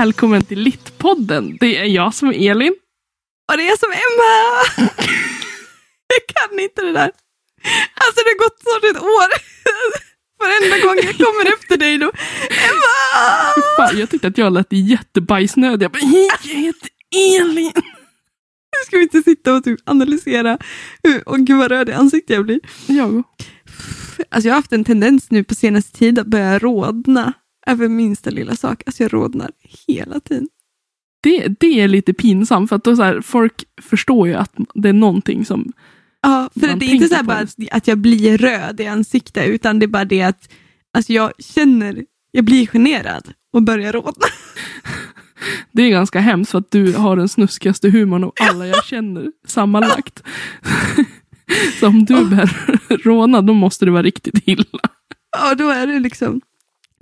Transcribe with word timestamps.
Och 0.00 0.06
välkommen 0.06 0.42
till 0.42 0.60
Littpodden. 0.60 1.56
Det 1.60 1.76
är 1.76 1.84
jag 1.84 2.14
som 2.14 2.28
är 2.28 2.50
Elin. 2.50 2.74
Och 3.52 3.56
det 3.56 3.62
är 3.62 3.68
jag 3.68 3.78
som 3.78 3.90
är 3.90 3.94
Emma! 3.94 4.90
jag 6.06 6.26
kan 6.26 6.60
inte 6.60 6.82
det 6.82 6.92
där. 6.92 7.10
Alltså 7.94 8.20
det 8.24 8.30
har 8.30 8.38
gått 8.38 8.60
snart 8.60 8.84
ett 8.90 9.02
år. 9.02 9.28
Varenda 10.40 10.86
gång 10.86 10.96
jag 11.06 11.16
kommer 11.26 11.54
efter 11.54 11.76
dig 11.76 11.98
då. 11.98 12.12
Emma! 12.50 13.62
Fan, 13.76 13.98
jag 13.98 14.10
tyckte 14.10 14.28
att 14.28 14.38
jag 14.38 14.52
lät 14.52 14.66
jättebajsnödig. 14.70 15.84
Jag 15.84 15.92
bara, 15.92 16.06
hej, 16.06 16.28
jag 16.42 16.54
heter 16.54 16.88
Elin. 17.40 17.72
Nu 18.72 18.84
ska 18.86 18.96
vi 18.96 19.02
inte 19.02 19.22
sitta 19.22 19.54
och 19.54 19.64
typ 19.64 19.80
analysera. 19.84 20.58
Åh 21.26 21.36
gud 21.36 21.58
vad 21.58 21.70
röd 21.70 21.88
i 21.88 21.92
ansiktet 21.92 22.36
jag 22.36 22.44
blir. 22.44 22.60
Jag 22.86 23.22
Alltså 24.28 24.48
jag 24.48 24.54
har 24.54 24.58
haft 24.60 24.72
en 24.72 24.84
tendens 24.84 25.30
nu 25.30 25.44
på 25.44 25.54
senaste 25.54 25.98
tid 25.98 26.18
att 26.18 26.26
börja 26.26 26.58
rodna 26.58 27.32
över 27.70 27.88
minsta 27.88 28.30
lilla 28.30 28.56
sak. 28.56 28.82
Alltså 28.86 29.02
jag 29.02 29.14
rodnar 29.14 29.50
hela 29.88 30.20
tiden. 30.20 30.48
det, 31.22 31.48
det 31.60 31.80
är 31.80 31.88
lite 31.88 32.12
pinsamt 32.12 32.68
för 32.68 32.76
att 32.76 32.84
då 32.84 32.96
så 32.96 33.02
här, 33.02 33.20
folk 33.20 33.64
förstår 33.82 34.28
ju 34.28 34.34
att 34.34 34.52
det 34.74 34.88
är 34.88 34.92
någonting 34.92 35.44
som... 35.44 35.72
Ja, 36.22 36.50
för 36.60 36.66
Man 36.66 36.78
det 36.78 36.86
är 36.86 36.94
inte 36.94 37.16
så 37.16 37.24
bara 37.24 37.46
att, 37.70 37.88
jag 37.88 37.98
blir 37.98 38.38
röd 38.38 38.80
i 38.80 38.86
ansiktet, 38.86 39.48
utan 39.48 39.78
det 39.78 39.86
är 39.86 39.88
bara 39.88 40.04
det 40.04 40.22
att 40.22 40.48
alltså 40.94 41.12
jag 41.12 41.32
känner, 41.38 42.04
jag 42.32 42.44
blir 42.44 42.66
generad 42.66 43.32
och 43.52 43.62
börjar 43.62 43.92
rodna. 43.92 44.12
Det 45.72 45.82
är 45.82 45.90
ganska 45.90 46.20
hemskt 46.20 46.50
för 46.50 46.58
att 46.58 46.70
du 46.70 46.92
har 46.92 47.16
den 47.16 47.28
snuskigaste 47.28 47.90
humorn 47.90 48.24
av 48.24 48.32
alla 48.40 48.66
jag 48.66 48.84
känner 48.84 49.32
sammanlagt. 49.46 50.22
Så 51.80 51.86
om 51.86 52.04
du 52.04 52.24
bär 52.24 52.76
råna 53.04 53.42
då 53.42 53.54
måste 53.54 53.84
det 53.84 53.90
vara 53.90 54.02
riktigt 54.02 54.48
illa. 54.48 54.80
Ja, 55.38 55.54
då 55.54 55.68
är 55.68 55.86
det 55.86 56.00
liksom, 56.00 56.40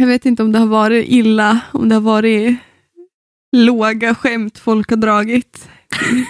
jag 0.00 0.06
vet 0.06 0.26
inte 0.26 0.42
om 0.42 0.52
det 0.52 0.58
har 0.58 0.66
varit 0.66 1.08
illa, 1.08 1.60
om 1.72 1.88
det 1.88 1.94
har 1.94 2.02
varit 2.02 2.56
låga 3.56 4.14
skämt 4.14 4.58
folk 4.58 4.90
har 4.90 4.96
dragit. 4.96 5.68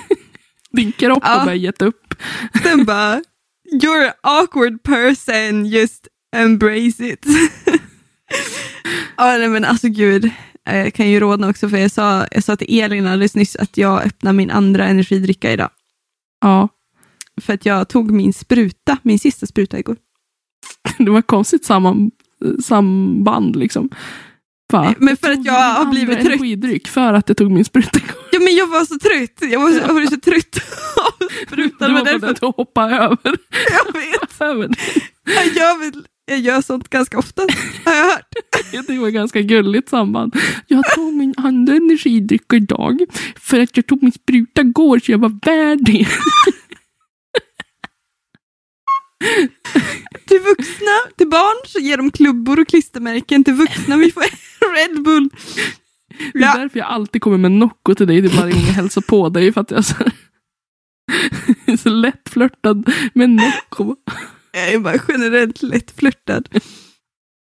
Din 0.70 0.92
kropp 0.92 1.18
Ja. 1.22 1.28
har 1.28 1.44
bara 1.46 1.54
gett 1.54 1.82
upp. 1.82 2.14
Sen 2.62 2.84
bara, 2.84 3.22
you're 3.72 4.06
an 4.06 4.12
awkward 4.22 4.82
person, 4.82 5.66
just 5.66 6.08
embrace 6.36 7.04
it. 7.08 7.26
ja, 9.16 9.38
nej, 9.38 9.48
men 9.48 9.64
alltså 9.64 9.88
gud, 9.88 10.30
jag 10.64 10.94
kan 10.94 11.08
ju 11.10 11.20
rodna 11.20 11.48
också, 11.50 11.68
för 11.68 11.76
jag 11.76 11.90
sa, 11.90 12.26
jag 12.30 12.44
sa 12.44 12.56
till 12.56 12.80
Elin 12.80 13.06
alldeles 13.06 13.34
nyss 13.34 13.56
att 13.56 13.76
jag 13.76 14.02
öppnar 14.06 14.32
min 14.32 14.50
andra 14.50 14.84
energidricka 14.86 15.52
idag. 15.52 15.70
Ja, 16.40 16.68
För 17.40 17.52
att 17.54 17.66
jag 17.66 17.88
tog 17.88 18.10
min 18.10 18.32
spruta, 18.32 18.98
min 19.02 19.18
sista 19.18 19.46
spruta 19.46 19.78
igår. 19.78 19.96
det 20.98 21.10
var 21.10 21.22
konstigt 21.22 21.64
samman, 21.64 22.10
samband 22.62 23.56
liksom. 23.56 23.88
Bara, 24.72 24.94
Men 24.98 25.16
för 25.16 25.30
att 25.30 25.44
jag 25.44 25.52
har 25.74 25.90
blivit 25.90 26.18
trött. 26.20 26.26
energidryck 26.26 26.88
för 26.88 27.12
att 27.14 27.28
jag 27.28 27.36
tog 27.36 27.50
min 27.50 27.64
spruta. 27.64 28.00
Ja, 28.32 28.38
men 28.40 28.56
jag 28.56 28.66
var 28.66 28.84
så 28.84 28.98
trött. 28.98 29.50
Jag 29.52 29.60
var 29.60 29.70
så, 29.70 29.78
jag 29.78 29.94
var 29.94 30.02
så 30.06 30.20
trött 30.20 30.62
av 30.96 31.28
sprutan. 31.46 31.88
Det 31.88 31.94
var 31.98 32.04
för 32.04 32.12
därför 32.12 32.26
att 32.30 32.40
du 32.40 32.46
hoppade 32.46 32.96
över. 32.96 33.18
jag 33.70 33.92
vet. 33.92 34.40
över. 34.40 34.68
Jag 35.24 35.46
gör, 35.46 35.78
väl, 35.78 36.04
jag 36.26 36.38
gör 36.38 36.60
sånt 36.60 36.88
ganska 36.88 37.18
ofta, 37.18 37.42
har 37.84 37.94
jag 37.94 38.04
hört. 38.04 38.32
Det 38.86 38.98
var 38.98 39.08
ganska 39.10 39.40
gulligt 39.40 39.88
samband. 39.88 40.36
Jag 40.66 40.84
tog 40.94 41.14
min 41.14 41.34
andra 41.36 41.74
energidryck 41.74 42.52
idag 42.52 43.00
för 43.40 43.60
att 43.60 43.76
jag 43.76 43.86
tog 43.86 44.02
min 44.02 44.12
spruta 44.12 44.60
igår 44.60 44.98
så 44.98 45.12
jag 45.12 45.18
var 45.18 45.32
värd 45.46 45.78
det. 45.80 46.06
Till 50.26 50.40
vuxna, 50.40 50.96
till 51.16 51.28
barn 51.28 51.66
så 51.68 51.78
ger 51.78 51.96
de 51.96 52.10
klubbor 52.10 52.60
och 52.60 52.68
klistermärken. 52.68 53.44
Till 53.44 53.54
vuxna 53.54 53.96
vi 53.96 54.10
får 54.12 54.22
Red 54.76 55.02
Bull. 55.02 55.28
Det 56.32 56.38
är 56.38 56.42
Ja. 56.42 56.54
därför 56.56 56.78
jag 56.78 56.88
alltid 56.88 57.22
kommer 57.22 57.38
med 57.38 57.52
Nocco 57.52 57.94
till 57.94 58.06
dig. 58.06 58.20
Det 58.20 58.28
är 58.32 58.36
bara 58.36 58.50
ingen 58.50 58.74
hälsa 58.74 59.00
på 59.00 59.28
dig 59.28 59.52
för 59.52 59.60
att 59.60 59.70
jag 59.70 59.78
är 59.78 59.82
så, 59.82 59.94
jag 61.66 61.78
så 61.78 61.88
lättflörtad 61.88 62.92
med 63.14 63.30
Nocco. 63.30 63.96
Jag 64.52 64.72
är 64.72 64.78
bara 64.78 64.96
generellt 65.08 65.62
lättflörtad. 65.62 66.48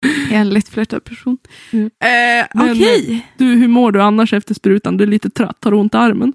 Jag 0.05 0.31
är 0.31 0.41
en 0.41 0.49
lättflörtad 0.49 1.03
person. 1.03 1.37
Mm. 1.71 1.85
Eh, 1.85 2.71
Okej. 2.71 3.27
Du, 3.37 3.45
hur 3.45 3.67
mår 3.67 3.91
du 3.91 4.01
annars 4.01 4.33
efter 4.33 4.53
sprutan? 4.53 4.97
Du 4.97 5.03
är 5.03 5.07
lite 5.07 5.29
trött. 5.29 5.57
Har 5.63 5.71
du 5.71 5.77
ont 5.77 5.93
i 5.93 5.97
armen? 5.97 6.33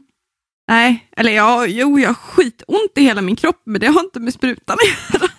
Nej, 0.69 1.09
eller 1.16 1.32
ja, 1.32 1.66
jo, 1.66 1.99
jag 1.99 2.09
har 2.09 2.15
skitont 2.15 2.93
i 2.97 3.00
hela 3.03 3.22
min 3.22 3.37
kropp, 3.37 3.62
men 3.66 3.81
det 3.81 3.87
har 3.87 4.00
inte 4.00 4.21
med 4.21 4.34
sprutan 4.34 4.77
att 4.81 5.21
göra. 5.21 5.31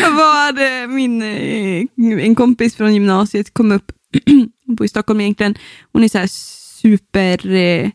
Jag 0.00 0.10
var, 0.10 0.46
hade 0.46 0.86
min, 0.86 1.22
eh, 1.22 2.24
en 2.24 2.34
kompis 2.34 2.76
från 2.76 2.94
gymnasiet 2.94 3.54
kom 3.54 3.72
upp, 3.72 3.92
hon 4.66 4.74
bor 4.76 4.84
i 4.84 4.88
Stockholm 4.88 5.20
egentligen, 5.20 5.54
hon 5.92 6.04
är 6.04 6.08
så 6.08 6.18
här 6.18 6.26
super, 6.82 7.52
eh, 7.52 7.90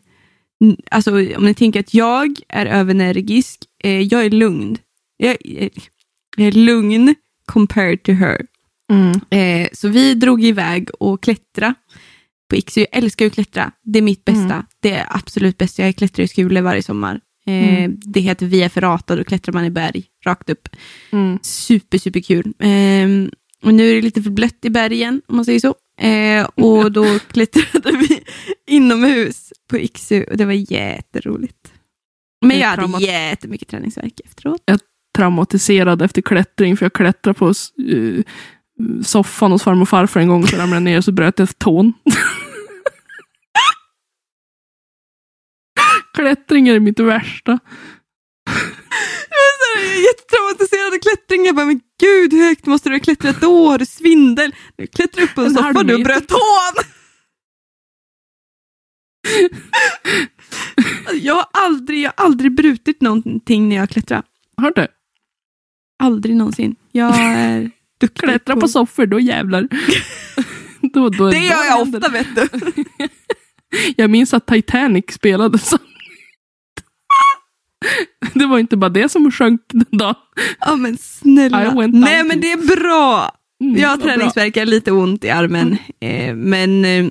alltså 0.90 1.10
om 1.10 1.44
ni 1.44 1.54
tänker 1.54 1.80
att 1.80 1.94
jag 1.94 2.36
är 2.48 2.66
överenergisk, 2.66 3.60
eh, 3.84 4.00
jag 4.00 4.24
är 4.24 4.30
lugn. 4.30 4.78
Jag, 5.16 5.36
jag 6.36 6.46
är 6.46 6.52
lugn 6.52 7.14
compared 7.46 8.02
to 8.02 8.12
her. 8.12 8.46
Mm. 8.92 9.20
Eh, 9.30 9.68
så 9.72 9.88
vi 9.88 10.14
drog 10.14 10.44
iväg 10.44 10.88
och 10.98 11.22
klättra 11.22 11.74
på 12.50 12.56
Iksu. 12.56 12.80
Jag 12.80 12.88
älskar 12.92 13.26
att 13.26 13.32
klättra. 13.32 13.72
Det 13.82 13.98
är 13.98 14.02
mitt 14.02 14.24
bästa. 14.24 14.54
Mm. 14.54 14.64
Det 14.80 14.90
är 14.92 15.06
absolut 15.10 15.58
bästa. 15.58 15.82
Jag 15.86 15.96
klättrar 15.96 16.24
i 16.24 16.28
skulor 16.28 16.60
varje 16.62 16.82
sommar. 16.82 17.14
Eh, 17.14 17.20
Mm. 17.78 18.00
Det 18.04 18.20
heter 18.20 18.46
Via 18.46 18.68
Ferrata. 18.70 19.16
Då 19.16 19.24
klättrar 19.24 19.52
man 19.54 19.64
i 19.64 19.70
berg 19.70 20.04
rakt 20.24 20.50
upp. 20.50 20.68
Mm. 21.12 21.38
Super, 21.42 21.98
super 21.98 22.20
kul. 22.20 22.46
Eh, 22.58 23.08
och 23.62 23.74
nu 23.74 23.90
är 23.90 23.94
det 23.94 24.02
lite 24.02 24.22
för 24.22 24.30
blött 24.30 24.64
i 24.64 24.70
bergen, 24.70 25.22
om 25.28 25.36
man 25.36 25.44
säger 25.44 25.60
så. 25.60 25.74
Eh, 26.00 26.44
och 26.44 26.92
då 26.92 27.18
klättrade 27.32 27.96
vi 27.96 28.20
inomhus 28.66 29.52
på 29.70 29.78
Iksu 29.78 30.24
och 30.24 30.36
det 30.36 30.44
var 30.44 30.72
jätteroligt. 30.72 31.72
Men 32.46 32.58
jag 32.58 32.68
hade 32.68 32.82
traumat- 32.82 33.00
jättemycket 33.02 33.68
träningsvärk 33.68 34.20
efteråt. 34.24 34.62
Traumatiserad 35.16 36.02
efter 36.02 36.22
klättring 36.22 36.76
för 36.76 36.84
jag 36.84 36.92
klättrade 36.92 37.38
på 37.38 37.52
uh, 37.82 38.22
soffan 39.04 39.52
hos 39.52 39.62
farmor 39.62 39.82
och 39.82 39.88
farfar 39.88 40.20
en 40.20 40.28
gång 40.28 40.46
så 40.46 40.56
ramlade 40.56 40.76
jag 40.76 40.82
ner 40.82 40.98
och 40.98 41.04
så 41.04 41.12
bröt 41.12 41.38
jag 41.38 41.58
tån. 41.58 41.92
Klättring 46.14 46.68
är 46.68 46.80
mitt 46.80 47.00
värsta. 47.00 47.58
Jag 49.30 49.36
här 49.80 50.06
jättetraumatiserad 50.06 50.94
av 50.94 50.98
klättring. 50.98 51.46
Jag 51.46 51.56
bara, 51.56 51.66
men 51.66 51.80
gud 52.00 52.32
hur 52.32 52.44
högt 52.48 52.66
måste 52.66 52.88
du 52.88 52.94
ha 52.94 53.00
klättrat 53.00 53.40
då? 53.40 53.68
Har 53.68 53.78
du 53.78 53.86
svindel? 53.86 54.54
Du 54.76 54.86
klättrar 54.86 55.24
upp 55.24 55.34
på 55.34 55.40
en 55.40 55.50
soffa 55.50 55.68
och 55.68 55.86
du 55.86 55.98
meter. 55.98 56.04
bröt 56.04 56.28
tån! 56.28 56.84
jag, 61.12 61.34
har 61.34 61.46
aldrig, 61.52 62.02
jag 62.02 62.12
har 62.16 62.24
aldrig 62.24 62.54
brutit 62.54 63.00
någonting 63.00 63.68
när 63.68 63.76
jag 63.76 63.90
klättrar. 63.90 64.22
Har 64.56 64.72
du? 64.74 64.86
Aldrig 66.02 66.36
någonsin. 66.36 66.76
Jag 66.92 67.16
är 67.18 67.70
duktig 68.00 68.24
Klättra 68.24 68.56
på 68.56 68.68
soffor, 68.68 69.06
då 69.06 69.20
jävlar. 69.20 69.68
då, 70.94 71.08
då, 71.08 71.10
Det 71.30 71.38
då 71.38 71.44
gör 71.44 71.64
jag 71.64 71.76
händer 71.76 71.98
ofta 71.98 72.10
vet 72.12 72.26
du. 72.34 72.48
Jag 73.96 74.10
minns 74.10 74.34
att 74.34 74.46
Titanic 74.46 75.04
spelade 75.10 75.58
så. 75.58 75.78
Det 78.34 78.46
var 78.46 78.58
inte 78.58 78.76
bara 78.76 78.90
det 78.90 79.08
som 79.08 79.32
sjönk 79.32 79.60
den 79.72 79.98
dagen. 79.98 80.14
Ja 80.60 80.76
men 80.76 80.96
snälla. 80.96 81.74
Nej 81.88 82.24
men 82.24 82.40
det 82.40 82.52
är 82.52 82.76
bra. 82.76 83.36
Mm, 83.64 83.76
Jag 83.80 83.88
har 83.88 83.96
träningsvärk, 83.96 84.56
jag 84.56 84.60
har 84.60 84.66
lite 84.66 84.92
ont 84.92 85.24
i 85.24 85.30
armen. 85.30 85.76
Eh, 86.00 86.34
men 86.34 86.84
eh, 86.84 87.06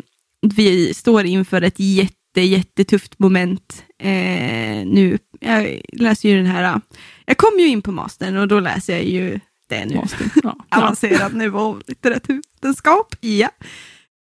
vi 0.56 0.94
står 0.94 1.26
inför 1.26 1.62
ett 1.62 1.80
jätte, 1.80 2.42
jättetufft 2.42 3.20
moment 3.20 3.84
eh, 4.04 4.86
nu. 4.86 5.18
Jag 5.40 5.82
läser 5.94 6.30
ju 6.30 6.38
den 6.38 6.46
här, 6.46 6.82
jag 7.26 7.38
kom 7.38 7.60
ju 7.60 7.68
in 7.68 7.82
på 7.82 7.92
mastern 7.92 8.38
och 8.38 8.48
då 8.48 8.60
läser 8.60 8.94
jag 8.94 9.04
ju 9.06 9.40
det 9.70 9.86
nu. 9.86 9.96
Måste. 9.96 10.18
Ja. 10.44 10.56
Ja. 10.70 10.78
Avancerad 10.78 11.34
nivå 11.34 11.60
av 11.60 11.84
litteraturvetenskap. 11.88 13.16
Ja. 13.20 13.50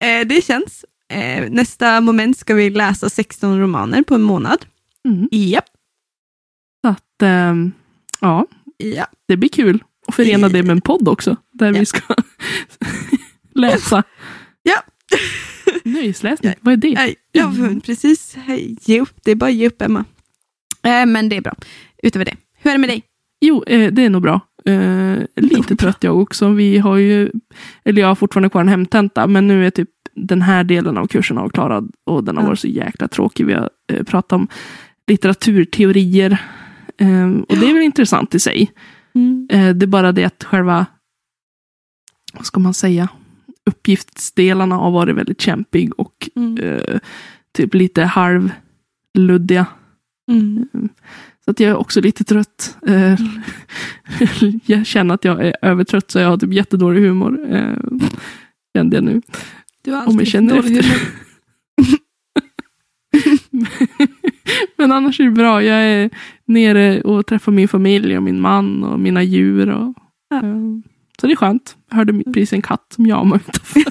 Eh, 0.04 0.26
det 0.26 0.44
känns. 0.44 0.84
Eh, 1.12 1.50
nästa 1.50 2.00
moment 2.00 2.38
ska 2.38 2.54
vi 2.54 2.70
läsa 2.70 3.10
16 3.10 3.60
romaner 3.60 4.02
på 4.02 4.14
en 4.14 4.22
månad. 4.22 4.66
Mm. 5.08 5.28
Ja. 5.30 5.60
Så 6.84 6.88
att, 6.88 7.22
ehm, 7.22 7.72
ja, 8.20 8.46
ja. 8.76 9.06
det 9.28 9.36
blir 9.36 9.48
kul 9.48 9.84
att 10.08 10.14
förena 10.14 10.48
det 10.48 10.62
med 10.62 10.70
en 10.70 10.80
podd 10.80 11.08
också. 11.08 11.36
Där 11.52 11.72
Ja. 11.72 11.78
vi 11.80 11.86
ska 11.86 12.00
läsa. 13.54 14.02
Ja. 14.62 14.82
Nöjesläsning, 15.84 16.52
Ja. 16.52 16.58
vad 16.60 16.72
är 16.72 16.76
det? 16.76 17.14
Ja, 17.32 17.50
men 17.50 17.80
precis. 17.80 18.36
Ge 18.80 19.00
upp. 19.00 19.14
Det 19.24 19.30
är 19.30 19.34
bara 19.34 19.50
att 19.50 19.56
ge 19.56 19.66
upp, 19.66 19.82
Emma. 19.82 20.04
Eh, 20.82 21.06
men 21.06 21.28
det 21.28 21.36
är 21.36 21.40
bra. 21.40 21.54
Utöver 22.02 22.24
det, 22.24 22.36
hur 22.58 22.70
är 22.70 22.74
det 22.74 22.78
med 22.78 22.90
dig? 22.90 23.02
Jo, 23.40 23.64
eh, 23.64 23.92
det 23.92 24.02
är 24.04 24.10
nog 24.10 24.22
bra. 24.22 24.40
Eh, 24.68 25.18
lite 25.36 25.76
trött 25.76 26.04
jag 26.04 26.18
också. 26.20 26.48
Vi 26.48 26.78
har 26.78 26.96
ju, 26.96 27.30
eller 27.84 28.00
jag 28.02 28.08
har 28.08 28.14
fortfarande 28.14 28.48
kvar 28.50 28.60
en 28.60 28.68
hemtenta, 28.68 29.26
men 29.26 29.46
nu 29.46 29.66
är 29.66 29.70
typ 29.70 29.88
den 30.14 30.42
här 30.42 30.64
delen 30.64 30.98
av 30.98 31.06
kursen 31.06 31.38
avklarad 31.38 31.90
och 32.06 32.24
den 32.24 32.36
har 32.36 32.42
Ja. 32.44 32.48
varit 32.48 32.58
så 32.58 32.68
jäkla 32.68 33.08
tråkig. 33.08 33.46
Vi 33.46 33.52
har 33.52 33.70
eh, 33.92 34.02
pratat 34.02 34.32
om 34.32 34.48
litteraturteorier 35.06 36.30
eh, 36.98 37.30
och 37.48 37.56
det 37.56 37.70
är 37.70 37.74
väl 37.74 37.82
intressant 37.82 38.34
i 38.34 38.40
sig. 38.40 38.70
Mm. 39.14 39.48
Eh, 39.52 39.74
det 39.74 39.84
är 39.84 39.88
bara 39.88 40.12
det 40.12 40.24
att 40.24 40.44
själva, 40.44 40.86
vad 42.34 42.46
ska 42.46 42.60
man 42.60 42.74
säga, 42.74 43.08
uppgiftsdelarna 43.66 44.74
har 44.74 44.90
varit 44.90 45.16
väldigt 45.16 45.40
kämpig 45.40 46.00
och 46.00 46.30
Mm. 46.36 46.58
typ 47.56 47.74
lite 47.74 48.04
halvluddiga. 48.04 49.66
Mm. 50.30 50.68
Att 51.48 51.60
jag 51.60 51.70
är 51.70 51.76
också 51.76 52.00
lite 52.00 52.24
trött. 52.24 52.76
Eh, 52.86 53.14
jag 54.66 54.86
känner 54.86 55.14
att 55.14 55.24
jag 55.24 55.46
är 55.46 55.56
övertrött 55.62 56.10
så 56.10 56.18
jag 56.18 56.28
har 56.28 56.36
typ 56.36 56.52
jättedålig 56.52 57.00
humor. 57.00 57.54
Eh, 57.54 57.76
kände 58.76 58.96
jag 58.96 59.04
nu. 59.04 59.22
Du 59.84 59.92
har 59.92 60.08
Om 60.08 60.18
jag 60.18 60.26
känner 60.26 60.58
efter. 60.58 60.84
Men 64.76 64.92
annars 64.92 65.20
är 65.20 65.24
det 65.24 65.30
bra. 65.30 65.62
Jag 65.62 65.76
är 65.82 66.10
nere 66.44 67.00
och 67.00 67.26
träffar 67.26 67.52
min 67.52 67.68
familj 67.68 68.16
och 68.16 68.22
min 68.22 68.40
man 68.40 68.84
och 68.84 69.00
mina 69.00 69.22
djur. 69.22 69.68
Och, 69.70 69.94
Ja. 70.30 70.36
eh, 70.36 70.42
så 71.20 71.26
det 71.26 71.32
är 71.32 71.36
skönt. 71.36 71.76
Jag 71.90 71.96
hörde 71.96 72.22
precis 72.24 72.52
en 72.52 72.62
katt 72.62 72.92
som 72.94 73.06
jamade 73.06 73.40
utanför. 73.48 73.82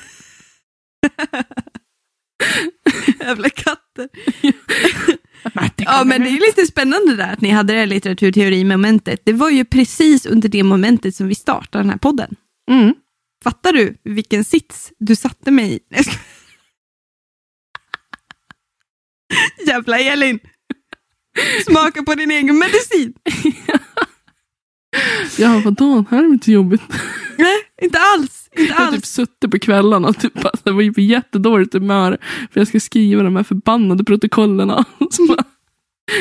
Jävla 3.20 3.50
katter. 3.50 4.10
Ja, 5.76 6.04
men 6.04 6.22
det 6.22 6.30
är 6.30 6.48
lite 6.48 6.66
spännande 6.66 7.16
där 7.16 7.34
att 7.34 7.42
ni 7.42 7.50
hade 7.50 7.74
det 7.74 7.80
här 7.80 7.86
litteraturteori-momentet. 7.86 9.22
Det 9.24 9.34
var 9.34 9.50
ju 9.50 9.66
precis 9.66 10.26
under 10.26 10.50
det 10.50 10.64
momentet 10.64 11.16
som 11.16 11.28
vi 11.28 11.36
startade 11.36 11.84
den 11.84 11.90
här 11.90 11.98
podden. 11.98 12.36
Mm. 12.72 12.94
Fattar 13.44 13.74
du 13.74 13.98
vilken 14.04 14.44
sits 14.44 14.92
du 15.00 15.16
satte 15.16 15.52
mig 15.52 15.74
i? 15.74 15.80
Jävla 19.68 20.00
Elin! 20.00 20.40
Smaka 21.66 22.04
på 22.04 22.16
din 22.16 22.32
egen 22.32 22.60
medicin. 22.60 23.14
Ja, 25.38 25.62
vadå? 25.66 26.06
Det 26.10 26.16
här 26.16 26.24
är 26.24 26.28
inte 26.28 26.52
jobbigt. 26.52 26.82
Nej, 27.38 27.58
inte 27.82 28.00
alls. 28.00 28.50
Inte 28.52 28.74
Jag 28.74 28.80
har 28.80 28.92
typ 28.92 29.06
suttit 29.06 29.52
på 29.52 29.60
kvällarna 29.60 30.08
och 30.08 30.20
typ, 30.20 30.34
jag 30.64 30.74
var 30.74 30.82
ju 30.82 30.94
på 30.94 31.02
jättedåligt 31.02 31.74
humör. 31.74 32.18
För 32.52 32.60
jag 32.60 32.68
ska 32.68 32.80
skriva 32.80 33.24
de 33.24 33.36
här 33.36 33.44
förbannade 33.44 34.04
protokollen. 34.04 34.86
Så 35.12 35.26
bara, 35.28 35.44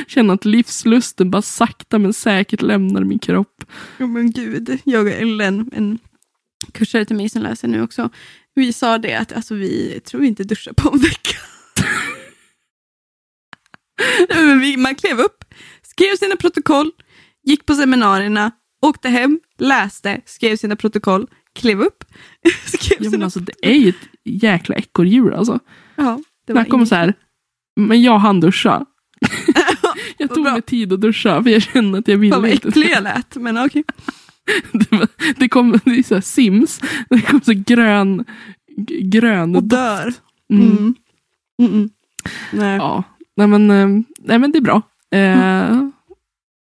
känner 0.07 0.35
att 0.35 0.45
livslusten 0.45 1.31
bara 1.31 1.43
sakta 1.43 1.99
men 1.99 2.13
säkert 2.13 2.63
lämnar 2.63 3.05
min 3.05 3.19
kropp. 3.19 3.65
Oh, 4.01 4.07
men 4.07 4.31
gud, 4.31 4.79
jag 4.85 5.07
och 5.07 5.13
Ellen, 5.13 5.71
en 5.73 5.99
kursare 6.73 7.05
till 7.05 7.17
mig 7.17 7.29
som 7.29 7.43
läser 7.43 7.69
nu 7.69 7.83
också, 7.83 8.11
vi 8.55 8.73
sa 8.73 8.99
det 8.99 9.15
att 9.15 9.33
alltså, 9.33 9.55
vi 9.55 10.01
tror 10.05 10.25
inte 10.25 10.45
duschar 10.45 10.73
på 10.73 10.91
en 10.93 10.99
vecka. 10.99 11.37
Vi, 14.61 14.77
man 14.77 14.95
klev 14.95 15.19
upp, 15.19 15.45
skrev 15.83 16.17
sina 16.17 16.37
protokoll, 16.37 16.91
gick 17.43 17.67
på 17.67 17.75
seminarierna, 17.75 18.53
åkte 18.83 19.09
hem, 19.09 19.41
läste, 19.59 20.21
skrev 20.25 20.57
sina 20.57 20.77
protokoll, 20.77 21.27
klev 21.53 21.81
upp, 21.81 22.05
skrev 22.65 22.99
Ja, 23.01 23.11
men 23.11 23.23
alltså, 23.23 23.41
det 23.41 23.53
är 23.63 23.75
ju 23.75 23.89
ett 23.89 24.09
jäkla 24.25 24.75
ekorrhjul 24.77 25.35
alltså. 25.35 25.59
ja, 25.97 26.21
det 26.47 26.53
kommer 26.53 26.75
inget- 26.75 26.89
så 26.89 26.95
här, 26.95 27.15
men 27.81 28.03
jag 28.03 28.19
hann 28.19 28.41
duscha. 28.41 28.87
jag 30.19 30.35
tog 30.35 30.45
mig 30.45 30.63
tid 30.63 30.93
att 30.93 31.01
duscha 31.01 31.43
för 31.43 31.51
jag 31.51 31.63
kände 31.63 31.99
att 31.99 32.09
jag 32.09 32.19
ville 32.19 32.33
Fan 32.35 32.43
vad 32.43 32.51
inte. 32.51 32.69
äcklig 32.69 32.91
jag 32.91 33.03
lät, 33.03 33.37
men 33.37 33.59
okej. 33.65 33.85
Det, 34.73 34.93
var, 34.93 35.09
det 35.37 35.49
kom 35.49 35.79
det 35.85 35.99
är 35.99 36.03
så 36.03 36.15
här 36.15 36.21
Sims, 36.23 36.81
det 37.11 37.21
kom 37.21 37.41
så 37.41 37.53
grön, 37.67 38.25
grön 39.03 39.57
Och 39.57 39.63
dör. 39.65 40.13
Mm. 40.53 40.67
Mm. 40.71 40.95
Mm. 41.63 41.73
Mm. 41.75 41.91
Nej. 42.53 42.77
Ja, 42.77 43.03
nej 43.37 43.47
men, 43.47 43.71
eh, 43.71 43.89
nej 44.19 44.39
men 44.39 44.53
det 44.53 44.59
är 44.59 44.63
bra. 44.63 44.83
Eh, 45.11 45.89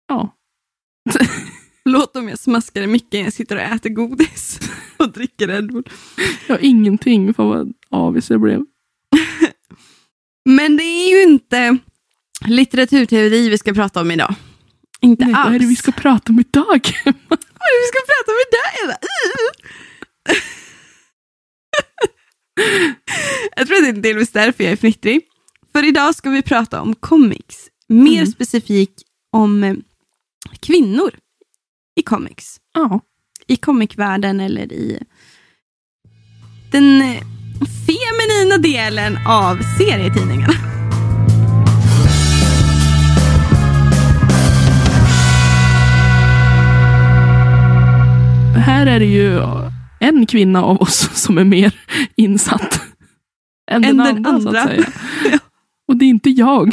ja, 0.08 0.34
Låt 1.88 2.16
om 2.16 2.28
jag 2.28 2.38
smaskar 2.38 2.82
i 2.82 2.86
micken, 2.86 3.20
jag 3.24 3.32
sitter 3.32 3.56
och 3.56 3.62
äter 3.62 3.90
godis 3.90 4.60
och 4.96 5.12
dricker 5.12 5.46
Red 5.48 5.72
Bull. 5.72 5.88
jag 6.46 6.54
har 6.54 6.64
ingenting 6.64 7.34
för 7.34 7.44
vad 7.44 7.72
avis 7.90 8.30
jag 8.30 8.40
blev. 8.40 8.60
Men 10.44 10.76
det 10.76 10.82
är 10.82 11.10
ju 11.10 11.22
inte 11.32 11.78
litteraturteori 12.46 13.48
vi 13.48 13.58
ska 13.58 13.74
prata 13.74 14.00
om 14.00 14.10
idag. 14.10 14.34
Inte 15.00 15.24
Nej, 15.24 15.34
alls. 15.34 15.44
vad 15.46 15.54
är 15.54 15.58
det 15.58 15.66
vi 15.66 15.76
ska 15.76 15.92
prata 15.92 16.32
om 16.32 16.40
idag? 16.40 16.64
Vad 17.04 17.38
är 17.38 17.72
det 17.72 17.80
vi 17.82 17.88
ska 17.88 18.00
prata 18.06 18.30
om 18.32 18.38
idag? 18.48 18.96
Jag 23.56 23.66
tror 23.66 23.76
att 23.76 23.82
det 23.84 23.88
är 23.88 24.02
delvis 24.02 24.30
därför 24.32 24.64
jag 24.64 24.72
är 24.72 24.76
fnittrig. 24.76 25.20
För 25.72 25.84
idag 25.88 26.14
ska 26.14 26.30
vi 26.30 26.42
prata 26.42 26.80
om 26.82 26.94
comics. 26.94 27.68
Mer 27.88 28.20
Mm. 28.20 28.26
specifikt 28.32 29.02
om 29.32 29.64
eh, 29.64 29.74
kvinnor 30.60 31.10
i 31.98 32.02
comics. 32.02 32.60
ja, 32.74 33.00
I 33.46 33.56
comicvärlden 33.56 34.40
eller 34.40 34.72
i 34.72 34.98
den 36.72 37.02
eh, 37.02 37.22
feminina 37.86 38.58
delen 38.58 39.18
av 39.26 39.58
serietidningarna. 39.78 40.52
här 48.56 48.86
är 48.86 49.00
det 49.00 49.06
ju 49.06 49.40
en 50.00 50.26
kvinna 50.26 50.62
av 50.64 50.82
oss 50.82 51.10
som 51.14 51.38
är 51.38 51.44
mer 51.44 51.72
insatt 52.16 52.80
än, 53.70 53.84
Än 53.84 53.96
den, 53.96 54.06
den 54.14 54.26
andra, 54.26 54.40
så 54.40 54.48
andra. 54.48 54.60
att 54.62 54.68
säga. 54.68 54.86
Och 55.88 55.96
det 55.96 56.04
är 56.04 56.08
inte 56.08 56.30
jag. 56.30 56.66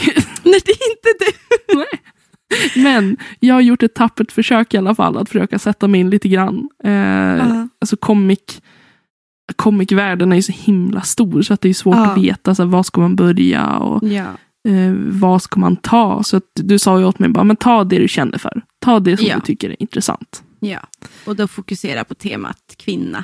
Nej, 0.43 0.59
det 0.65 0.71
är 0.71 0.89
inte 0.91 1.09
du. 1.19 1.75
Nej. 1.75 1.85
Men 2.75 3.17
jag 3.39 3.53
har 3.55 3.61
gjort 3.61 3.83
ett 3.83 3.93
tappert 3.95 4.31
försök 4.31 4.73
i 4.73 4.77
alla 4.77 4.95
fall 4.95 5.17
att 5.17 5.29
försöka 5.29 5.59
sätta 5.59 5.87
mig 5.87 5.99
in 6.01 6.09
lite 6.09 6.29
grann. 6.29 6.69
Eh, 6.83 6.91
Ja. 6.91 7.67
Alltså 7.81 7.97
comic, 7.97 8.39
comicvärlden 9.55 10.31
är 10.31 10.35
ju 10.35 10.41
så 10.41 10.51
himla 10.51 11.01
stor 11.01 11.41
så 11.41 11.53
att 11.53 11.61
det 11.61 11.69
är 11.69 11.73
svårt 11.73 11.95
Ja. 11.95 12.11
att 12.11 12.17
veta 12.17 12.55
så 12.55 12.63
här, 12.63 12.69
var 12.69 12.83
ska 12.83 13.01
man 13.01 13.15
börja 13.15 13.77
och 13.77 14.07
Ja. 14.07 14.25
eh, 14.67 14.93
vad 14.97 15.41
ska 15.41 15.59
man 15.59 15.75
ta. 15.75 16.23
Så 16.23 16.37
att 16.37 16.43
du 16.55 16.79
sa 16.79 16.99
ju 16.99 17.05
åt 17.05 17.19
mig 17.19 17.29
bara, 17.29 17.43
men 17.43 17.55
ta 17.55 17.83
det 17.83 17.97
du 17.99 18.07
känner 18.07 18.37
för. 18.37 18.61
Ta 18.81 18.99
det 18.99 19.17
som 19.17 19.27
Ja. 19.27 19.35
du 19.35 19.41
tycker 19.41 19.69
är 19.69 19.75
intressant. 19.81 20.43
ja. 20.59 20.79
Och 21.25 21.35
då 21.35 21.47
fokusera 21.47 22.03
på 22.03 22.15
temat 22.15 22.57
kvinna. 22.77 23.23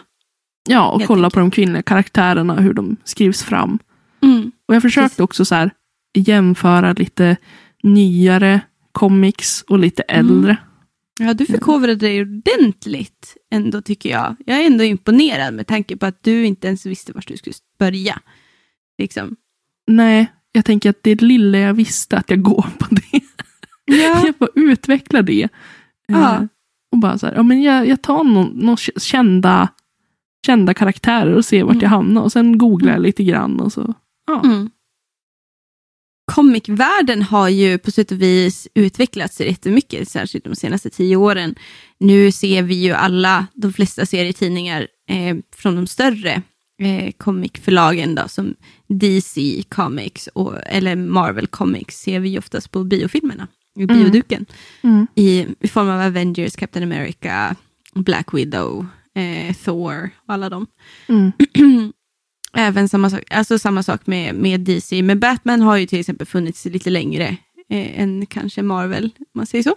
Ja, 0.70 0.88
och 0.90 1.00
Helt 1.00 1.08
kolla 1.08 1.20
enkelt. 1.26 1.34
på 1.34 1.40
de 1.40 1.52
kvinnliga 1.52 1.82
karaktärerna, 1.82 2.56
hur 2.56 2.74
de 2.74 2.96
skrivs 3.04 3.44
fram. 3.44 3.80
Mm. 4.22 4.52
Och 4.68 4.76
jag 4.76 4.82
försökte 4.82 5.08
Precis. 5.10 5.20
också 5.20 5.46
så 5.46 5.56
här, 5.56 5.72
jämföra 6.18 6.94
lite 6.94 7.38
nyare 7.84 8.62
comics 8.92 9.62
och 9.62 9.80
lite 9.80 10.02
Mm. 10.04 10.28
äldre. 10.28 10.58
Ja, 11.20 11.34
du 11.34 11.46
förkovrade 11.46 11.96
dig 11.96 12.22
ordentligt 12.22 13.38
ändå 13.52 13.82
tycker 13.82 14.10
jag. 14.10 14.36
Jag 14.46 14.58
är 14.62 14.66
ändå 14.68 14.84
imponerad 14.84 15.54
med 15.54 15.68
tanke 15.68 15.98
på 15.98 16.06
att 16.06 16.24
du 16.24 16.46
inte 16.46 16.68
ens 16.68 16.86
visste 16.86 17.14
var 17.14 17.24
du 17.28 17.38
skulle 17.38 17.54
börja. 17.80 18.20
Liksom. 18.98 19.36
Nej, 19.88 20.32
jag 20.52 20.66
tänker 20.66 20.90
att 20.90 21.00
det 21.04 21.22
lilla 21.22 21.58
jag 21.58 21.74
visste 21.74 22.18
att 22.18 22.30
jag 22.30 22.42
går 22.42 22.66
på 22.80 22.96
det. 22.96 23.22
Ja. 23.86 24.22
Jag 24.26 24.38
får 24.38 24.50
utveckla 24.56 25.22
det. 25.22 25.48
Ja. 26.08 26.36
Eh, 26.36 26.44
Och 26.92 26.98
bara 26.98 27.18
så 27.18 27.26
här, 27.28 27.34
ja, 27.36 27.44
men 27.44 27.62
jag, 27.62 27.88
jag 27.88 28.02
tar 28.02 28.24
någon, 28.24 28.48
någon 28.48 28.78
kända, 28.98 29.68
kända 30.46 30.74
karaktärer 30.74 31.34
och 31.34 31.46
ser 31.46 31.64
vart 31.64 31.72
Mm. 31.74 31.82
jag 31.84 31.90
hamnar. 31.90 32.22
Och 32.22 32.32
sen 32.32 32.58
googlar 32.58 32.92
jag 32.92 33.02
lite 33.02 33.24
grann. 33.24 33.60
Och 33.60 33.74
så. 33.74 33.94
Ja. 34.28 34.42
Mm. 34.46 34.70
Comicvärlden 36.36 37.22
har 37.22 37.50
ju 37.50 37.78
på 37.78 37.92
sätt 37.92 38.12
och 38.12 38.22
vis 38.22 38.68
utvecklats 38.74 39.42
jättemycket, 39.42 40.10
särskilt 40.10 40.44
de 40.44 40.56
senaste 40.56 40.90
tio 40.90 41.16
åren. 41.16 41.56
Nu 42.00 42.32
ser 42.32 42.62
vi 42.62 42.76
ju 42.76 42.92
alla, 42.92 43.48
de 43.54 43.74
flesta 43.74 44.06
serietidningar 44.06 44.88
eh, 45.10 45.38
från 45.56 45.76
de 45.76 45.88
större 45.88 46.42
eh, 46.82 47.12
comicförlagen 47.18 48.16
då, 48.16 48.28
som 48.28 48.56
DC 48.88 49.64
Comics 49.70 50.28
och, 50.28 50.56
eller 50.66 50.96
Marvel 50.96 51.48
Comics 51.48 51.96
ser 52.00 52.20
vi 52.20 52.30
ju 52.30 52.38
oftast 52.38 52.72
på 52.72 52.84
biofilmerna, 52.84 53.48
i 53.80 53.84
Mm. 53.84 53.98
bioduken. 53.98 54.46
Mm. 54.82 55.08
i, 55.16 55.48
i 55.60 55.68
form 55.68 55.90
av 55.90 56.02
Avengers, 56.02 56.56
Captain 56.56 56.84
America, 56.92 57.56
Black 57.96 58.34
Widow, 58.34 58.86
eh, 59.16 59.56
Thor 59.56 60.10
och 60.28 60.34
alla 60.34 60.50
dem. 60.50 60.68
Mm. 61.08 61.32
Även 62.58 62.90
samma 62.90 63.10
sak, 63.10 63.22
alltså 63.30 63.60
samma 63.60 63.84
sak 63.84 64.08
med, 64.08 64.36
med 64.36 64.60
DC, 64.62 65.02
men 65.04 65.20
Batman 65.20 65.62
har 65.62 65.78
ju 65.78 65.86
till 65.88 66.00
exempel 66.00 66.28
funnits 66.28 66.66
lite 66.66 66.90
längre 66.90 67.26
eh, 67.70 68.02
än 68.02 68.26
kanske 68.26 68.62
Marvel, 68.62 69.04
om 69.20 69.26
man 69.34 69.46
säger 69.46 69.64
så. 69.64 69.76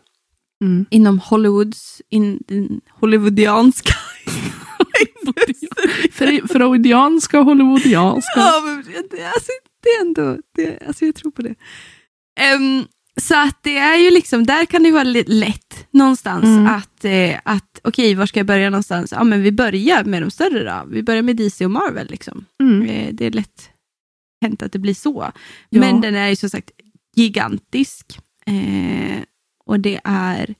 Mm. 0.64 0.87
Inom 0.90 1.19
Hollywoods, 1.19 2.02
in, 2.11 2.43
den 2.49 2.81
hollywoodianska. 2.90 3.93
Fre- 6.12 6.49
Freudianska 6.52 7.38
och 7.38 7.45
hollywoodianska. 7.45 8.33
ja, 8.37 8.62
men 8.64 8.85
det, 9.11 9.25
alltså, 9.26 9.50
det 9.83 9.88
är 9.88 10.00
ändå, 10.00 10.38
det, 10.57 10.87
alltså 10.87 11.04
jag 11.04 11.14
tror 11.14 11.31
på 11.31 11.43
det. 11.43 11.54
Ehm, 12.40 12.85
så 13.21 13.35
att 13.42 13.59
det 13.62 13.76
är 13.76 13.97
ju 13.97 14.11
liksom, 14.11 14.47
där 14.47 14.66
kan 14.66 14.83
det 14.83 14.90
vara 14.90 15.02
lite 15.02 15.33
lätt 15.33 15.87
någonstans 15.90 16.44
Mm. 16.44 16.66
att, 16.66 17.04
eh, 17.04 17.40
att 17.44 17.80
okej, 17.85 18.14
var 18.14 18.26
ska 18.26 18.40
jag 18.40 18.47
börja 18.47 18.71
någonstans? 18.71 19.12
Ja, 19.12 19.25
men 19.25 19.42
vi 19.42 19.52
börjar 19.52 20.04
med 20.04 20.23
de 20.23 20.30
större 20.30 20.64
då. 20.64 20.90
Vi 20.90 21.02
börjar 21.02 21.23
med 21.23 21.37
DC 21.37 21.64
och 21.64 21.71
Marvel 21.71 22.06
liksom. 22.11 22.44
Mm. 22.62 22.88
Eh, 22.88 23.09
det 23.14 23.26
är 23.26 23.30
lätt 23.30 23.71
hänt 24.42 24.62
att 24.62 24.73
det 24.73 24.78
blir 24.78 24.94
så. 24.94 25.33
Ja. 25.71 25.80
Men 25.80 26.00
den 26.00 26.14
är 26.14 26.28
ju 26.28 26.37
som 26.37 26.50
sagt 26.50 26.71
gigantisk. 27.16 28.18
Eh, 28.47 29.23
och 29.66 29.80
det 29.80 30.00
är 30.04 30.54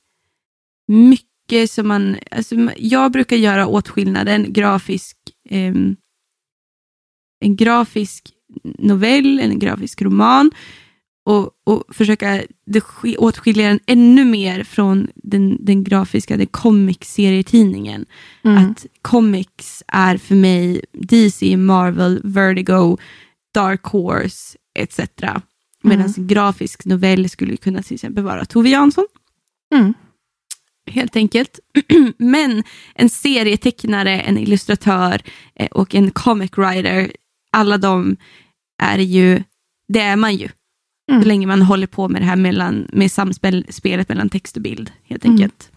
mycket 0.87 1.71
som 1.71 1.87
man, 1.87 2.17
alltså, 2.31 2.55
jag 2.77 3.11
brukar 3.11 3.35
göra 3.35 3.67
åtskillnaden 3.67 4.53
grafisk, 4.53 5.17
ehm, 5.49 5.95
en 7.39 7.55
grafisk 7.55 8.31
novell, 8.63 9.39
en 9.39 9.59
grafisk 9.59 10.01
roman 10.01 10.51
och, 11.25 11.49
och 11.63 11.83
försöka 11.89 12.43
åtskilja 13.17 13.67
den 13.67 13.79
ännu 13.85 14.25
mer 14.25 14.63
från 14.63 15.07
den, 15.15 15.65
den 15.65 15.83
grafiska, 15.83 16.37
den 16.37 16.47
comic-serietidningen. 16.47 18.05
Mm. 18.43 18.57
Att 18.57 18.85
comics 19.01 19.83
är 19.87 20.17
för 20.17 20.35
mig 20.35 20.81
DC, 20.91 21.57
Marvel, 21.57 22.21
Vertigo, 22.23 22.97
Dark 23.53 23.83
Horse 23.83 24.57
etc. 24.79 24.99
Medan 25.81 26.13
grafisk 26.17 26.85
novell 26.85 27.29
skulle 27.29 27.57
kunna 27.57 27.81
till 27.81 27.93
exempel 27.93 28.23
vara 28.23 28.45
Tove 28.45 28.69
Jansson. 28.69 29.05
Mm. 29.75 29.93
Helt 30.91 31.15
enkelt. 31.15 31.59
Men 32.17 32.63
en 32.95 33.09
serietecknare, 33.09 34.21
en 34.21 34.37
illustratör 34.37 35.21
eh, 35.55 35.67
och 35.67 35.95
en 35.95 36.11
comic 36.11 36.51
writer, 36.57 37.11
alla 37.51 37.77
de 37.77 38.17
är 38.83 38.97
ju, 38.97 39.43
det 39.87 39.99
är 39.99 40.15
man 40.15 40.35
ju. 40.35 40.49
Mm. 41.11 41.21
Så 41.21 41.27
länge 41.27 41.47
man 41.47 41.61
håller 41.61 41.87
på 41.87 42.09
med 42.09 42.21
det 42.21 42.25
här 42.25 42.35
mellan, 42.35 42.87
med 42.93 43.11
samspelet 43.11 44.09
mellan 44.09 44.29
text 44.29 44.55
och 44.55 44.61
bild, 44.61 44.91
helt 45.03 45.25
Mm. 45.25 45.35
enkelt. 45.35 45.71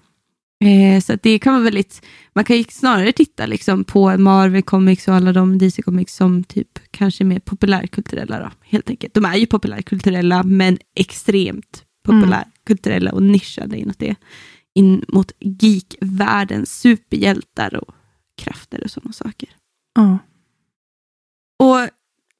Eh, 0.64 1.00
så 1.00 1.18
det 1.22 1.38
kan 1.38 1.52
vara 1.52 1.62
väldigt, 1.64 2.02
man 2.34 2.44
kan 2.44 2.56
ju 2.56 2.64
snarare 2.64 3.12
titta 3.12 3.46
liksom 3.46 3.84
på 3.84 4.16
Marvel 4.16 4.62
Comics 4.62 5.08
och 5.08 5.14
alla 5.14 5.32
de 5.32 5.58
DC 5.58 5.82
Comics 5.82 6.14
som 6.16 6.44
typ 6.44 6.78
kanske 6.90 7.24
mer 7.24 7.38
populärkulturella 7.38 8.38
då, 8.40 8.50
helt 8.60 8.90
enkelt. 8.90 9.14
De 9.14 9.24
är 9.24 9.36
ju 9.36 9.46
populärkulturella, 9.46 10.42
men 10.42 10.78
extremt 10.94 11.84
populärkulturella 12.04 13.12
och 13.12 13.22
nischade 13.22 13.78
inåt 13.78 13.98
det. 13.98 14.14
In 14.74 15.04
mot 15.08 15.32
geekvärldens 15.40 16.80
superhjältar 16.80 17.74
och 17.76 17.94
krafter 18.42 18.84
och 18.84 18.90
sådana 18.90 19.12
saker. 19.12 19.48
Ja. 19.94 20.18
Och 21.58 21.88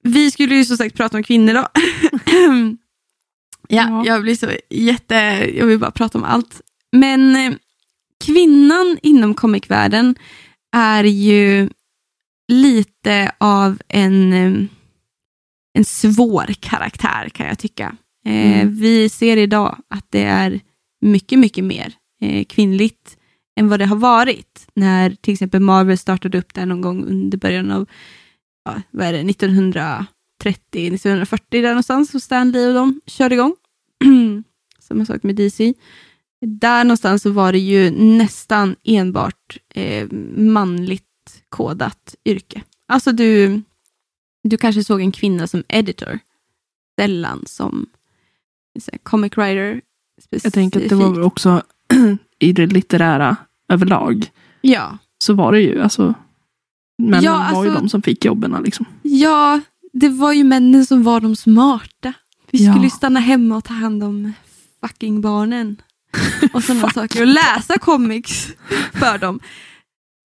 vi 0.09 0.31
skulle 0.31 0.55
ju 0.55 0.65
som 0.65 0.77
sagt 0.77 0.97
prata 0.97 1.17
om 1.17 1.23
kvinnor 1.23 1.55
då. 1.55 1.67
ja, 3.69 3.89
Ja. 3.89 4.03
jag 4.07 4.23
blir 4.23 4.35
så 4.35 4.51
jätte, 4.71 5.15
jag 5.57 5.67
vill 5.67 5.79
bara 5.79 5.91
prata 5.91 6.19
om 6.19 6.25
allt. 6.25 6.61
Men 6.93 7.37
eh, 7.37 7.55
kvinnan 8.25 8.99
inom 9.03 9.35
comicvärlden 9.35 10.15
är 10.77 11.05
ju 11.05 11.69
lite 12.53 13.33
av 13.39 13.79
en, 13.89 14.33
eh, 14.33 14.65
en 15.75 15.85
svår 15.85 16.55
karaktär 16.61 17.29
kan 17.29 17.47
jag 17.47 17.59
tycka. 17.59 17.97
Eh, 18.27 18.61
Mm. 18.61 18.75
Vi 18.81 19.09
ser 19.09 19.37
idag 19.37 19.79
att 19.89 20.07
det 20.11 20.23
är 20.23 20.61
mycket, 21.01 21.39
mycket 21.39 21.65
mer 21.65 21.93
kvinnligt 22.49 23.17
än 23.61 23.69
vad 23.69 23.79
det 23.79 23.87
har 23.87 23.97
varit 23.97 24.67
när 24.75 25.11
till 25.11 25.33
exempel 25.33 25.61
Marvel 25.61 25.99
startade 25.99 26.39
upp 26.39 26.55
där 26.55 26.67
någon 26.67 26.81
gång 26.81 27.05
under 27.05 27.39
början 27.39 27.71
av 27.71 27.87
ja, 28.75 28.83
vad 28.91 29.07
är 29.07 29.13
det, 29.13 29.31
1930, 29.31 30.07
1940 30.87 31.63
där 31.63 31.69
någonstans, 31.69 32.15
och 32.15 32.23
Stan 32.23 32.51
Lee 32.51 32.69
och 32.69 32.75
de 32.75 33.01
körde 33.07 33.35
igång. 33.35 33.57
Samma 34.81 35.05
sak 35.05 35.23
med 35.23 35.37
DC. 35.37 35.75
Där 36.41 36.85
någonstans 36.85 37.23
så 37.23 37.31
var 37.31 37.53
det 37.53 37.59
ju 37.59 37.91
nästan 37.91 38.77
enbart 38.85 39.59
eh, 39.75 40.09
manligt 40.37 41.05
kodat 41.49 42.15
yrke. 42.25 42.63
Alltså 42.89 43.13
du, 43.13 43.63
du 44.43 44.57
kanske 44.57 44.85
såg 44.85 45.01
en 45.01 45.13
kvinna 45.13 45.47
som 45.47 45.63
editor, 45.69 46.19
sällan 47.01 47.45
som 47.47 47.87
här, 48.93 48.99
comic 48.99 49.37
writer. 49.37 49.81
Jag 50.31 50.53
tänker 50.53 50.83
att 50.83 50.89
det 50.89 50.95
var 50.95 51.23
också 51.23 51.63
i 52.39 52.53
det 52.53 52.67
litterära 52.67 53.37
överlag. 53.69 54.31
Ja, 54.61 54.99
Så 55.19 55.35
var 55.35 55.53
det 55.53 55.61
ju, 55.61 55.83
alltså. 55.83 56.15
Männen 56.99 57.23
Ja, 57.25 57.33
var 57.55 57.65
ju 57.65 57.71
alltså- 57.71 57.83
de 57.83 57.89
som 57.89 58.03
fick 58.03 58.25
jobben 58.25 58.57
liksom. 58.65 58.87
Ja, 59.03 59.61
det 59.93 60.09
var 60.09 60.33
ju 60.33 60.45
männen 60.45 60.87
som 60.87 61.03
var 61.03 61.21
de 61.21 61.37
smarta. 61.37 62.13
Vi 62.51 62.65
Ja. 62.65 62.73
skulle 62.73 62.87
ju 62.87 62.91
stanna 62.91 63.21
hemma 63.21 63.57
och 63.57 63.65
ta 63.65 63.75
hand 63.75 64.03
om 64.05 64.33
fucking 64.87 65.21
barnen. 65.21 65.77
Och 66.53 66.65
sådana 66.65 66.91
saker. 66.91 67.21
Och 67.21 67.27
läsa 67.27 67.79
comics 67.79 68.49
för 68.93 69.19
dem. 69.19 69.41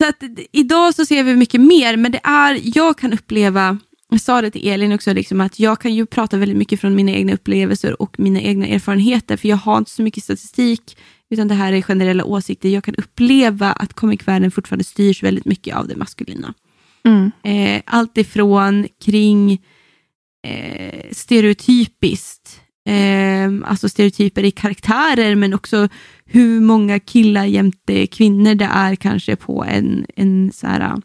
Så 0.01 0.09
att, 0.09 0.23
idag 0.51 0.95
så 0.95 1.05
ser 1.05 1.23
vi 1.23 1.35
mycket 1.35 1.61
mer, 1.61 1.97
men 1.97 2.11
det 2.11 2.19
är, 2.23 2.59
jag 2.77 2.97
kan 2.97 3.13
uppleva, 3.13 3.77
jag 4.09 4.21
sa 4.21 4.41
det 4.41 4.51
till 4.51 4.67
Elin 4.67 4.93
också, 4.93 5.13
liksom, 5.13 5.41
att 5.41 5.59
jag 5.59 5.79
kan 5.79 5.93
ju 5.95 6.05
prata 6.05 6.37
väldigt 6.37 6.57
mycket 6.57 6.81
från 6.81 6.95
mina 6.95 7.11
egna 7.11 7.33
upplevelser 7.33 8.01
och 8.01 8.19
mina 8.19 8.41
egna 8.41 8.67
erfarenheter, 8.67 9.37
för 9.37 9.47
jag 9.49 9.57
har 9.57 9.77
inte 9.77 9.91
så 9.91 10.01
mycket 10.01 10.23
statistik, 10.23 10.97
utan 11.29 11.47
det 11.47 11.53
här 11.55 11.73
är 11.73 11.81
generella 11.81 12.25
åsikter. 12.25 12.69
Jag 12.69 12.83
kan 12.83 12.95
uppleva 12.95 13.71
att 13.71 13.93
comicvärlden 13.93 14.51
fortfarande 14.51 14.83
styrs 14.83 15.23
väldigt 15.23 15.45
mycket 15.45 15.75
av 15.75 15.87
det 15.87 15.95
maskulina. 15.95 16.53
Mm. 17.07 17.31
Eh, 17.43 17.81
allt 17.85 18.17
ifrån 18.17 18.87
kring 19.05 19.51
eh, 20.47 21.03
stereotypiskt, 21.11 22.61
eh, 22.89 23.69
alltså 23.69 23.89
stereotyper 23.89 24.43
i 24.43 24.51
karaktärer, 24.51 25.35
men 25.35 25.53
också 25.53 25.89
hur 26.25 26.59
många 26.61 26.99
killar 26.99 27.45
jämte 27.45 28.07
kvinnor 28.07 28.55
det 28.55 28.69
är 28.71 28.95
kanske 28.95 29.35
på 29.35 29.63
en, 29.63 30.05
en, 30.15 30.51
så 30.53 30.67
här, 30.67 31.01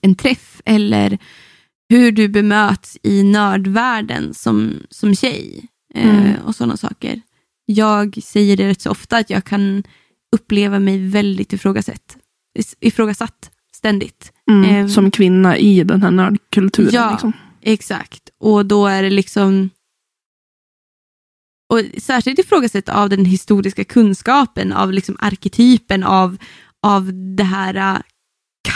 en 0.00 0.14
träff, 0.14 0.60
eller 0.64 1.18
hur 1.88 2.12
du 2.12 2.28
bemöts 2.28 2.98
i 3.02 3.22
nördvärlden 3.22 4.34
som, 4.34 4.72
som 4.90 5.14
tjej 5.14 5.68
eh, 5.94 6.18
Mm. 6.18 6.42
och 6.44 6.54
sådana 6.54 6.76
saker. 6.76 7.20
Jag 7.66 8.18
säger 8.22 8.56
det 8.56 8.68
rätt 8.68 8.80
så 8.80 8.90
ofta 8.90 9.16
att 9.16 9.30
jag 9.30 9.44
kan 9.44 9.82
uppleva 10.36 10.78
mig 10.78 11.08
väldigt 11.08 11.52
ifrågasatt, 11.52 12.16
ifrågasatt 12.80 13.50
ständigt. 13.78 14.32
Mm. 14.50 14.64
Ehm. 14.70 14.88
som 14.88 15.10
kvinna 15.10 15.56
i 15.58 15.84
den 15.84 16.02
här 16.02 16.10
nördkulturen. 16.10 16.90
Ja. 16.94 17.10
Liksom. 17.10 17.32
Exakt. 17.62 18.30
Och 18.40 18.66
då 18.66 18.86
är 18.86 19.02
det 19.02 19.10
liksom... 19.10 19.70
Och 21.72 21.80
särskilt 22.02 22.38
ifrågasatt 22.38 22.88
av 22.88 23.08
den 23.08 23.24
historiska 23.24 23.84
kunskapen, 23.84 24.72
av 24.72 24.92
liksom 24.92 25.16
arketypen, 25.20 26.02
av, 26.04 26.36
av 26.82 27.10
det 27.36 27.44
här 27.44 27.74
äh, 27.94 28.00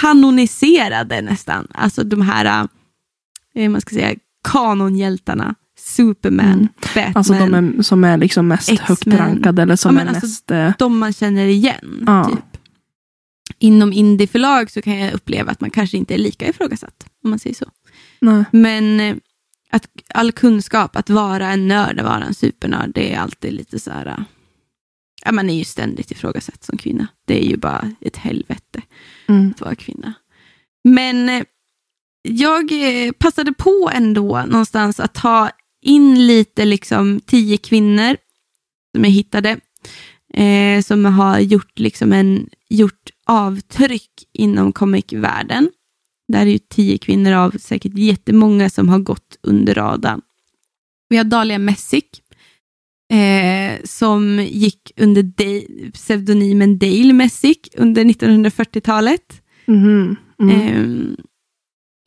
kanoniserade 0.00 1.20
nästan. 1.22 1.66
Alltså 1.74 2.04
de 2.04 2.20
här, 2.22 2.68
äh, 3.54 3.70
man 3.70 3.80
ska 3.80 3.94
säga, 3.94 4.14
kanonhjältarna. 4.48 5.54
Superman, 5.78 6.46
Mm. 6.52 6.68
Batman, 6.94 7.12
Alltså 7.14 7.32
de 7.32 7.54
är, 7.54 7.82
som 7.82 8.04
är 8.04 8.16
liksom 8.18 8.48
mest 8.48 8.78
högt 8.78 9.06
rankade 9.06 9.62
eller 9.62 9.76
som 9.76 9.96
Ja, 9.96 10.02
är 10.02 10.06
alltså- 10.06 10.26
mest... 10.26 10.50
Eh, 10.50 10.72
de 10.78 10.98
man 10.98 11.12
känner 11.12 11.46
igen. 11.46 12.04
Ja. 12.06 12.24
Typ. 12.24 12.51
Inom 13.62 13.92
indieförlag 13.92 14.70
så 14.70 14.82
kan 14.82 14.98
jag 14.98 15.12
uppleva 15.14 15.50
att 15.52 15.60
man 15.60 15.70
kanske 15.70 15.96
inte 15.96 16.14
är 16.14 16.18
lika 16.18 16.48
ifrågasatt, 16.48 17.06
om 17.24 17.30
man 17.30 17.38
säger 17.38 17.56
så. 17.56 17.70
nej. 18.20 18.44
Men 18.52 19.00
eh, 19.00 19.16
att 19.70 19.88
all 20.14 20.32
kunskap, 20.32 20.96
att 20.96 21.10
vara 21.10 21.48
en 21.48 21.68
nörd, 21.68 21.98
att 22.00 22.06
vara 22.06 22.24
en 22.24 22.34
supernörd, 22.34 22.90
det 22.94 23.14
är 23.14 23.18
alltid 23.18 23.52
lite 23.52 23.78
så 23.78 23.90
här... 23.90 24.06
äh, 24.06 24.18
Ja, 25.24 25.32
man 25.32 25.50
är 25.50 25.54
ju 25.58 25.64
ständigt 25.64 26.10
ifrågasatt 26.10 26.64
som 26.64 26.78
kvinna. 26.78 27.06
Det 27.26 27.44
är 27.44 27.48
ju 27.48 27.56
bara 27.56 27.92
ett 28.00 28.16
helvete 28.16 28.82
Mm. 29.28 29.50
att 29.50 29.60
vara 29.60 29.74
kvinna. 29.74 30.12
Men 30.84 31.28
eh, 31.28 31.42
jag 32.22 32.72
eh, 32.72 33.12
passade 33.12 33.52
på 33.52 33.90
ändå 33.94 34.42
någonstans 34.46 35.00
att 35.00 35.14
ta 35.14 35.50
in 35.82 36.26
lite 36.26 36.64
liksom 36.64 37.20
tio 37.20 37.56
kvinnor 37.56 38.16
som 38.94 39.04
jag 39.04 39.10
hittade. 39.10 39.60
Eh, 40.34 40.82
som 40.82 41.04
har 41.04 41.38
gjort, 41.38 41.78
liksom 41.78 42.12
en, 42.12 42.48
gjort 42.68 43.10
avtryck 43.26 44.10
inom 44.32 44.72
comicvärlden. 44.72 45.70
Där 46.32 46.40
är 46.46 46.50
ju 46.50 46.58
tio 46.58 46.98
kvinnor 46.98 47.32
av 47.32 47.50
säkert 47.50 47.98
jättemånga 47.98 48.70
som 48.70 48.88
har 48.88 48.98
gått 48.98 49.38
under 49.42 49.74
radarn. 49.74 50.20
Vi 51.08 51.16
har 51.16 51.24
Dahlia 51.24 51.58
Messick. 51.58 52.22
Eh, 53.12 53.80
som 53.84 54.38
gick 54.50 54.92
under 54.96 55.22
Da- 55.22 55.90
pseudonymen 55.92 56.78
Dale 56.78 57.12
Messick 57.12 57.68
under 57.76 58.04
1940-talet. 58.04 59.42
Mhm. 59.66 60.16
Mm. 60.42 60.50
Ehm, 60.60 61.16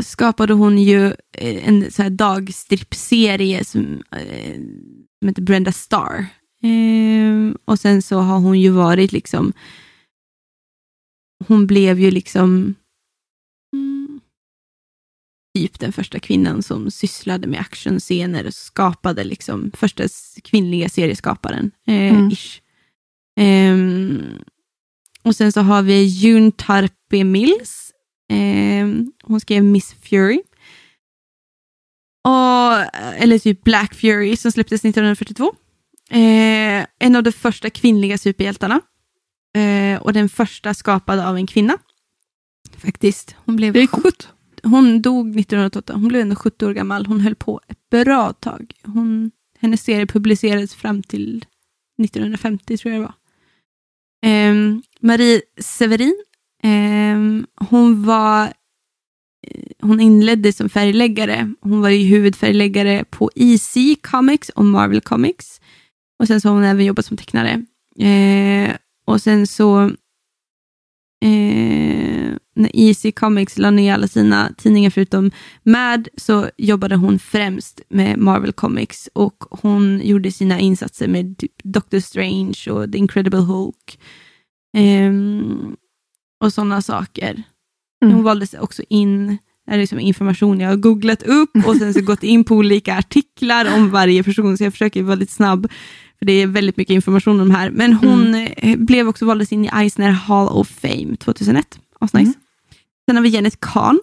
skapade 0.03 0.53
hon 0.53 0.77
ju 0.77 1.05
eh, 1.38 1.67
en 1.69 1.91
så 1.91 2.03
här 2.03 2.10
dagstrippserie 2.10 3.65
som, 3.65 4.03
eh, 4.12 4.53
som 5.19 5.27
heter 5.27 5.41
Brenda 5.41 5.72
Star. 5.72 6.25
Ehm, 6.63 7.57
och 7.65 7.79
sen 7.79 8.01
så 8.01 8.17
har 8.19 8.39
hon 8.39 8.60
ju 8.60 8.69
varit 8.69 9.12
liksom, 9.12 9.53
hon 11.47 11.67
blev 11.67 11.99
ju 11.99 12.11
liksom 12.11 12.75
mm, 13.73 14.19
typ 15.57 15.79
den 15.79 15.93
första 15.93 16.19
kvinnan 16.19 16.63
som 16.63 16.91
sysslade 16.91 17.47
med 17.47 17.59
actionscener 17.59 18.45
och 18.47 18.53
skapade 18.53 19.23
liksom 19.23 19.71
första 19.77 20.03
kvinnliga 20.43 20.89
serieskaparen. 20.89 21.71
Eh, 21.87 22.13
Mm. 22.13 22.29
ish. 22.31 22.61
Ehm, 23.39 24.23
och 25.23 25.35
sen 25.35 25.51
så 25.51 25.61
har 25.61 25.81
vi 25.81 26.03
June 26.03 26.51
Tarpe 26.51 27.23
Mills. 27.23 27.91
Ehm, 28.31 29.11
hon 29.23 29.39
skrev 29.39 29.63
Miss 29.63 29.93
Fury. 29.93 30.41
Och, 32.27 32.95
eller 33.21 33.39
typ 33.39 33.63
Black 33.63 33.93
Fury 33.95 34.37
som 34.37 34.51
släpptes 34.51 34.81
1942. 34.85 35.55
Eh, 36.09 36.85
en 36.99 37.15
av 37.15 37.23
de 37.23 37.31
första 37.31 37.69
kvinnliga 37.69 38.17
superhjältarna. 38.17 38.81
Eh, 39.55 40.01
och 40.01 40.13
den 40.13 40.29
första 40.29 40.74
skapad 40.74 41.19
av 41.19 41.35
en 41.35 41.47
kvinna. 41.47 41.77
Faktiskt. 42.77 43.35
Hon 43.45 43.55
blev 43.55 43.74
Det 43.74 43.79
är 43.79 43.88
coolt. 43.88 44.29
hon 44.63 45.01
dog 45.01 45.27
1988, 45.27 45.93
hon 45.93 46.07
blev 46.07 46.21
ändå 46.21 46.35
70 46.35 46.65
år 46.65 46.74
gammal. 46.74 47.05
Hon 47.05 47.19
höll 47.19 47.35
på 47.35 47.62
ett 47.67 47.89
bra 47.91 48.33
tag. 48.33 48.74
Hon, 48.83 49.31
hennes 49.59 49.83
serie 49.83 50.05
publicerades 50.05 50.75
fram 50.75 51.03
till 51.03 51.45
1950 52.03 52.77
tror 52.77 52.93
jag 52.93 53.01
det 53.01 53.05
var. 53.05 53.15
Um, 54.50 54.83
Marie 55.00 55.41
Severin, 55.57 56.24
um, 56.63 57.47
hon 57.69 58.03
var 58.03 58.53
hon 59.81 60.00
inledde 60.00 60.53
som 60.53 60.69
färgläggare. 60.69 61.53
Hon 61.62 61.81
var 61.81 61.89
ju 61.89 62.07
huvudfärgläggare 62.07 63.05
på 63.09 63.31
EC 63.35 63.77
Comics 64.01 64.50
och 64.50 64.65
Marvel 64.65 65.01
Comics. 65.01 65.62
Och 66.19 66.27
sen 66.27 66.41
så 66.41 66.47
har 66.50 66.55
hon 66.55 66.63
även 66.63 66.85
jobbat 66.85 67.05
som 67.05 67.17
tecknare. 67.17 67.65
Eh, 68.00 68.75
och 69.05 69.21
sen 69.21 69.47
så 69.47 69.83
eh, 71.25 72.35
när 72.55 72.71
EC 72.74 73.05
Comics 73.15 73.57
la 73.57 73.71
ner 73.71 73.93
alla 73.93 74.07
sina 74.07 74.51
tidningar 74.57 74.89
förutom 74.89 75.31
Mad 75.63 76.07
så 76.17 76.50
jobbade 76.57 76.95
hon 76.95 77.19
främst 77.19 77.81
med 77.89 78.17
Marvel 78.19 78.53
Comics 78.53 79.09
och 79.13 79.43
hon 79.50 80.01
gjorde 80.03 80.31
sina 80.31 80.59
insatser 80.59 81.07
med 81.07 81.38
typ 81.38 81.63
Doctor 81.63 82.00
Strange 82.00 82.71
och 82.71 82.91
The 82.91 82.97
Incredible 82.97 83.39
Hulk. 83.39 84.00
Eh, 84.77 85.13
och 86.43 86.53
sådana 86.53 86.81
saker. 86.81 87.43
Mm. 88.03 88.15
Hon 88.15 88.24
valde 88.24 88.59
också 88.59 88.83
in 88.89 89.38
är 89.67 89.77
liksom 89.77 90.00
information 90.00 90.59
jag 90.59 90.69
har 90.69 90.75
googlat 90.75 91.24
upp 91.24 91.51
och 91.67 91.75
sen 91.75 91.93
så 91.93 92.01
gått 92.01 92.24
in 92.24 92.43
på 92.43 92.55
olika 92.55 92.97
artiklar 92.97 93.75
om 93.75 93.89
varje 93.89 94.24
person, 94.24 94.57
så 94.57 94.63
jag 94.63 94.74
försöker 94.74 95.03
vara 95.03 95.15
lite 95.15 95.33
snabb, 95.33 95.67
för 96.25 96.32
det 96.32 96.41
är 96.41 96.48
väldigt 96.48 96.77
mycket 96.77 96.94
information 96.94 97.39
om 97.41 97.50
de 97.50 97.55
här. 97.55 97.70
Men 97.70 97.94
hon 97.94 98.36
mm. 98.36 98.86
blev 98.86 99.08
också 99.08 99.25
valdes 99.25 99.51
in 99.51 99.65
i 99.65 99.70
Eisner 99.74 100.12
Hall 100.12 100.48
of 100.48 100.67
Fame 100.67 101.15
2001. 101.15 101.79
Asnice. 102.00 102.24
Mm. 102.24 102.34
Sen 103.05 103.15
har 103.15 103.24
vi 103.24 103.29
Janet 103.29 103.60
Kahn. 103.60 104.00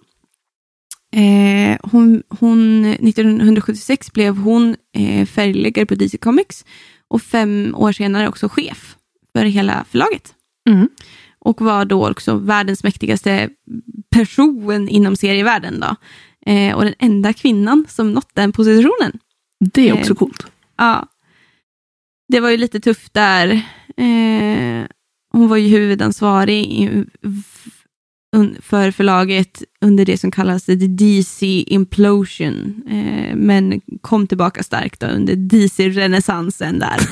Eh, 1.15 1.79
hon, 1.83 2.23
hon, 2.29 2.85
1976 2.85 4.13
blev 4.13 4.37
hon 4.37 4.77
eh, 4.97 5.27
färgläggare 5.27 5.87
på 5.87 5.95
DC 5.95 6.19
Comics 6.19 6.65
och 7.09 7.23
fem 7.23 7.75
år 7.77 7.93
senare 7.93 8.29
också 8.29 8.49
chef 8.49 8.97
för 9.33 9.45
hela 9.45 9.85
förlaget. 9.91 10.35
Mm 10.69 10.89
och 11.45 11.61
var 11.61 11.85
då 11.85 12.11
också 12.11 12.35
världens 12.35 12.85
mäktigaste 12.85 13.51
person 14.11 14.89
inom 14.89 15.17
serievärlden. 15.17 15.81
Då. 15.81 15.97
Eh, 16.53 16.75
och 16.75 16.85
den 16.85 16.95
enda 16.99 17.33
kvinnan 17.33 17.87
som 17.89 18.13
nått 18.13 18.31
den 18.35 18.53
positionen. 18.53 19.19
Det 19.61 19.89
är 19.89 19.95
också 19.95 20.13
eh, 20.13 20.17
coolt. 20.17 20.47
Ja. 20.79 21.09
Det 22.33 22.41
var 22.41 22.51
ju 22.51 22.57
lite 22.57 22.81
tufft 22.81 23.15
där. 23.15 23.49
Eh, 23.97 24.87
hon 25.33 25.49
var 25.49 25.57
ju 25.57 25.69
huvudansvarig 25.69 26.91
för 28.61 28.91
förlaget 28.91 29.63
under 29.81 30.05
det 30.05 30.19
som 30.19 30.31
kallas 30.31 30.65
the 30.65 30.75
DC 30.75 31.47
Implosion, 31.67 32.83
eh, 32.91 33.37
men 33.37 33.81
kom 34.01 34.27
tillbaka 34.27 34.63
starkt 34.63 35.03
under 35.03 35.37
DC-renässansen 35.37 36.79
där. 36.79 37.01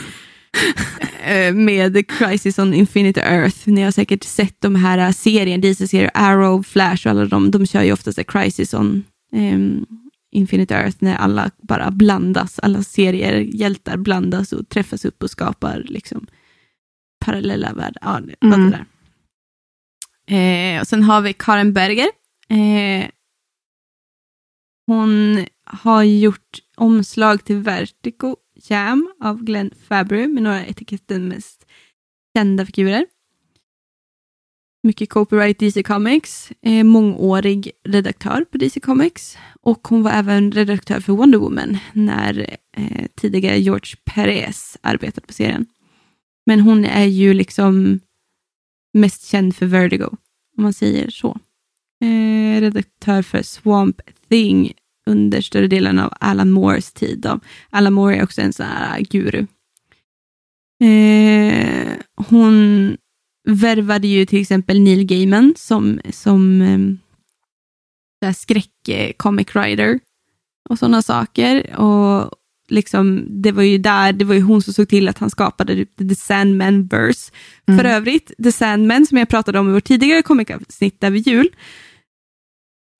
Eh, 1.25 1.55
med 1.55 2.09
Crisis 2.09 2.59
on 2.59 2.75
Infinite 2.75 3.21
Earth. 3.21 3.59
Ni 3.65 3.83
har 3.83 3.91
säkert 3.91 4.25
sett 4.25 4.61
de 4.61 4.75
här 4.75 5.13
serien, 5.13 5.61
DC-serier, 5.61 6.11
Arrow, 6.15 6.63
Flash 6.63 7.07
och 7.07 7.11
alla 7.11 7.25
de, 7.25 7.51
de 7.51 7.67
kör 7.67 7.83
ju 7.83 7.93
oftast 7.93 8.27
Crisis 8.27 8.75
on 8.75 9.05
um, 9.33 9.87
Infinite 10.33 10.75
Earth 10.75 10.97
när 11.01 11.17
alla 11.17 11.51
bara 11.59 11.91
blandas, 11.91 12.59
alla 12.59 12.83
serier, 12.83 13.35
hjältar 13.35 13.97
blandas 13.97 14.53
och 14.53 14.69
träffas 14.69 15.05
upp 15.05 15.23
och 15.23 15.31
skapar 15.31 15.83
liksom 15.87 16.27
parallella 17.25 17.73
världar. 17.73 18.01
Ja, 18.41 18.47
mm. 18.55 18.71
där. 18.71 18.87
Eh, 20.37 20.81
och 20.81 20.87
sen 20.87 21.03
har 21.03 21.21
vi 21.21 21.33
Karen 21.33 21.73
Berger. 21.73 22.09
Eh, 22.49 23.11
hon 24.87 25.45
har 25.65 26.03
gjort 26.03 26.59
omslag 26.77 27.45
till 27.45 27.57
Vertigo 27.57 28.37
Jam 28.55 29.13
av 29.21 29.45
Glenn 29.45 29.71
Fabry 29.89 30.29
med 30.29 30.43
några 30.43 30.67
etiketten 30.67 31.29
mest 31.29 31.67
kända 32.37 32.67
figurer. 32.67 33.07
Mycket 34.83 35.11
copyright 35.11 35.59
DC 35.59 35.83
Comics, 35.83 36.53
eh, 36.63 36.85
mångårig 36.85 37.71
redaktör 37.85 38.45
på 38.45 38.59
DC 38.59 38.81
Comics 38.81 39.39
och 39.61 39.89
hon 39.89 40.03
var 40.03 40.11
även 40.11 40.53
redaktör 40.53 41.01
för 41.01 41.13
Wonder 41.13 41.39
Woman 41.39 41.79
när 41.93 42.57
eh, 42.77 43.07
tidigare 43.15 43.59
George 43.59 43.97
Perez 44.05 44.79
arbetade 44.81 45.27
på 45.27 45.33
serien. 45.33 45.67
Men 46.47 46.61
hon 46.61 46.85
är 46.85 47.05
ju 47.05 47.35
liksom 47.35 48.01
mest 48.93 49.27
känd 49.27 49.57
för 49.57 49.67
Vertigo, 49.67 50.09
om 50.57 50.63
man 50.63 50.73
säger 50.73 51.11
så. 51.11 51.39
Eh, 52.05 52.61
redaktör 52.61 53.23
för 53.23 53.43
Swamp 53.43 54.01
Thing 54.29 54.73
under 55.07 55.41
större 55.41 55.67
delen 55.67 55.99
av 55.99 56.13
Alan 56.21 56.51
Moores 56.51 56.93
tid. 56.93 57.19
Då. 57.19 57.41
Alan 57.71 57.93
Moore 57.93 58.17
är 58.17 58.23
också 58.23 58.43
en 58.43 58.53
sån 58.53 58.67
här 58.67 59.01
guru. 59.01 59.47
Eh, 60.83 61.93
hon 62.17 62.97
värvade 63.49 64.09
ju 64.09 64.27
till 64.27 64.41
exempel 64.41 64.81
Neil 64.81 65.05
Gaiman 65.05 65.55
som, 65.57 66.01
som 66.11 66.63
eh, 68.23 68.33
skräck-comic 68.33 69.55
writer 69.55 70.01
och 70.69 70.79
sådana 70.79 71.03
saker. 71.03 71.77
Och 71.81 72.31
liksom, 72.69 73.27
det 73.43 73.53
var 73.53 73.63
ju 73.63 73.79
där, 73.79 74.13
det 74.13 74.25
var 74.25 74.35
ju 74.35 74.41
hon 74.41 74.63
som 74.63 74.73
såg 74.73 74.89
till 74.89 75.09
att 75.09 75.19
han 75.19 75.31
skapade 75.31 75.85
The 75.85 76.15
Sandman-verse. 76.15 77.33
Mm. 77.69 77.79
För 77.79 77.85
övrigt, 77.85 78.33
The 78.43 78.53
Sandman 78.53 79.07
som 79.07 79.19
jag 79.19 79.29
pratade 79.29 79.59
om 79.59 79.69
i 79.69 79.73
vårt 79.73 79.85
tidigare 79.85 80.23
komikavsnitt 80.23 81.05
över 81.05 81.19
jul, 81.19 81.49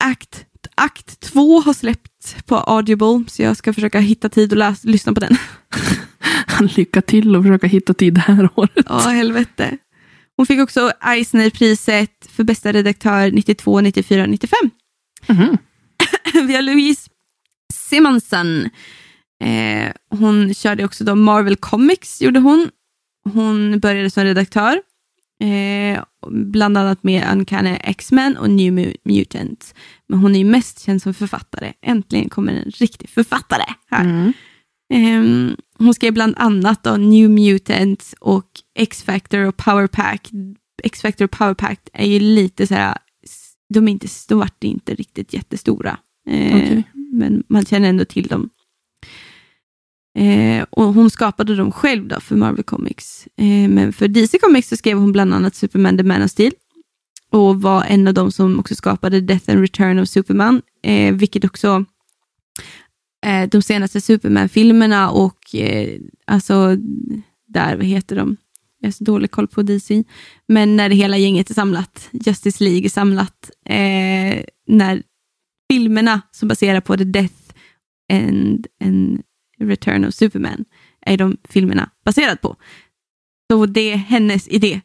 Act 0.03 0.45
akt 0.75 1.19
två 1.19 1.59
har 1.59 1.73
släppt 1.73 2.45
på 2.45 2.55
Audible, 2.55 3.23
så 3.27 3.41
jag 3.41 3.57
ska 3.57 3.73
försöka 3.73 3.99
hitta 3.99 4.29
tid 4.29 4.51
och 4.51 4.57
läsa, 4.57 4.87
lyssna 4.87 5.13
på 5.13 5.19
den. 5.19 5.37
Lycka 6.75 7.01
till 7.01 7.35
och 7.35 7.43
försöka 7.43 7.67
hitta 7.67 7.93
tid 7.93 8.13
det 8.13 8.19
här 8.19 8.49
året. 8.55 8.85
Ja, 8.89 8.97
helvete. 8.99 9.77
Hon 10.41 10.45
fick 10.45 10.59
också 10.59 10.91
Eisner-priset 11.01 12.27
för 12.29 12.43
bästa 12.43 12.71
redaktör 12.71 13.31
92, 13.31 13.81
94 13.81 14.23
och 14.23 14.29
95. 14.29 14.59
Mm. 15.27 15.57
Vi 16.47 16.55
har 16.55 16.61
Louise 16.61 17.09
Simonson. 17.73 18.69
Eh, 19.43 19.91
hon 20.09 20.53
körde 20.53 20.85
också 20.85 21.03
då 21.03 21.15
Marvel 21.15 21.55
Comics, 21.55 22.21
gjorde 22.21 22.39
hon. 22.39 22.69
Hon 23.33 23.79
började 23.79 24.09
som 24.09 24.23
redaktör 24.23 24.81
Eh, 25.41 26.03
bland 26.27 26.77
annat 26.77 27.03
med 27.03 27.31
Uncanny 27.31 27.77
X-Men 27.83 28.37
och 28.37 28.49
New 28.49 28.93
Mutants. 29.03 29.75
Men 30.07 30.19
hon 30.19 30.35
är 30.35 30.39
ju 30.39 30.45
mest 30.45 30.79
känd 30.79 31.01
som 31.01 31.13
författare. 31.13 31.73
Äntligen 31.81 32.29
kommer 32.29 32.53
en 32.53 32.71
riktig 32.71 33.09
författare 33.09 33.65
här. 33.91 34.03
Mm. 34.03 34.33
Eh, 34.91 35.53
hon 35.77 35.93
skrev 35.93 36.13
bland 36.13 36.33
annat 36.37 36.83
då 36.83 36.97
New 36.97 37.29
Mutants 37.29 38.15
och 38.19 38.47
X-Factor 38.75 39.39
och 39.45 39.57
Power 39.57 39.87
Pack. 39.87 40.29
X-Factor 40.83 41.25
och 41.25 41.31
Power 41.31 41.53
Pack 41.53 41.79
är 41.93 42.05
ju 42.05 42.19
lite 42.19 42.67
så 42.67 42.73
här, 42.73 42.97
de, 43.69 43.87
är 43.87 43.91
inte, 43.91 44.07
de 44.27 44.39
vart 44.39 44.63
inte 44.63 44.95
riktigt 44.95 45.33
jättestora. 45.33 45.97
Eh, 46.29 46.55
okay. 46.55 46.83
Men 47.13 47.43
man 47.47 47.65
känner 47.65 47.89
ändå 47.89 48.05
till 48.05 48.27
dem. 48.27 48.49
Eh, 50.17 50.65
och 50.69 50.93
hon 50.93 51.09
skapade 51.09 51.55
dem 51.55 51.71
själv 51.71 52.07
då 52.07 52.19
för 52.19 52.35
Marvel 52.35 52.63
Comics. 52.63 53.27
Eh, 53.37 53.69
men 53.69 53.93
för 53.93 54.07
DC 54.07 54.37
Comics 54.37 54.69
så 54.69 54.77
skrev 54.77 54.97
hon 54.97 55.11
bland 55.11 55.33
annat 55.33 55.55
Superman 55.55 55.97
The 55.97 56.03
Man 56.03 56.23
of 56.23 56.31
Steel. 56.31 56.51
Och 57.31 57.61
var 57.61 57.83
en 57.83 58.07
av 58.07 58.13
de 58.13 58.31
som 58.31 58.59
också 58.59 58.75
skapade 58.75 59.21
Death 59.21 59.51
and 59.51 59.59
Return 59.59 59.99
of 59.99 60.09
Superman. 60.09 60.61
Eh, 60.83 61.13
vilket 61.13 61.45
också 61.45 61.85
eh, 63.25 63.49
de 63.49 63.61
senaste 63.61 64.01
Superman-filmerna 64.01 65.09
och 65.09 65.55
eh, 65.55 65.99
alltså 66.27 66.75
där, 67.47 67.75
vad 67.75 67.85
heter 67.85 68.15
de? 68.15 68.37
Jag 68.79 68.87
har 68.87 68.91
så 68.91 69.03
dålig 69.03 69.31
koll 69.31 69.47
på 69.47 69.61
DC. 69.61 70.03
Men 70.47 70.75
när 70.75 70.89
det 70.89 70.95
hela 70.95 71.17
gänget 71.17 71.49
är 71.49 71.53
samlat, 71.53 72.09
Justice 72.11 72.63
League 72.63 72.85
är 72.85 72.89
samlat, 72.89 73.51
eh, 73.65 74.43
när 74.67 75.03
filmerna 75.71 76.21
som 76.31 76.47
baserar 76.47 76.81
på 76.81 76.97
The 76.97 77.03
Death 77.03 77.33
and, 78.13 78.67
and 78.83 79.21
Return 79.59 80.05
of 80.05 80.13
Superman 80.13 80.65
är 81.05 81.17
de 81.17 81.37
filmerna 81.49 81.89
baserat 82.05 82.41
på. 82.41 82.55
Så 83.51 83.65
det 83.65 83.91
är 83.91 83.95
hennes 83.95 84.47
idé 84.47 84.81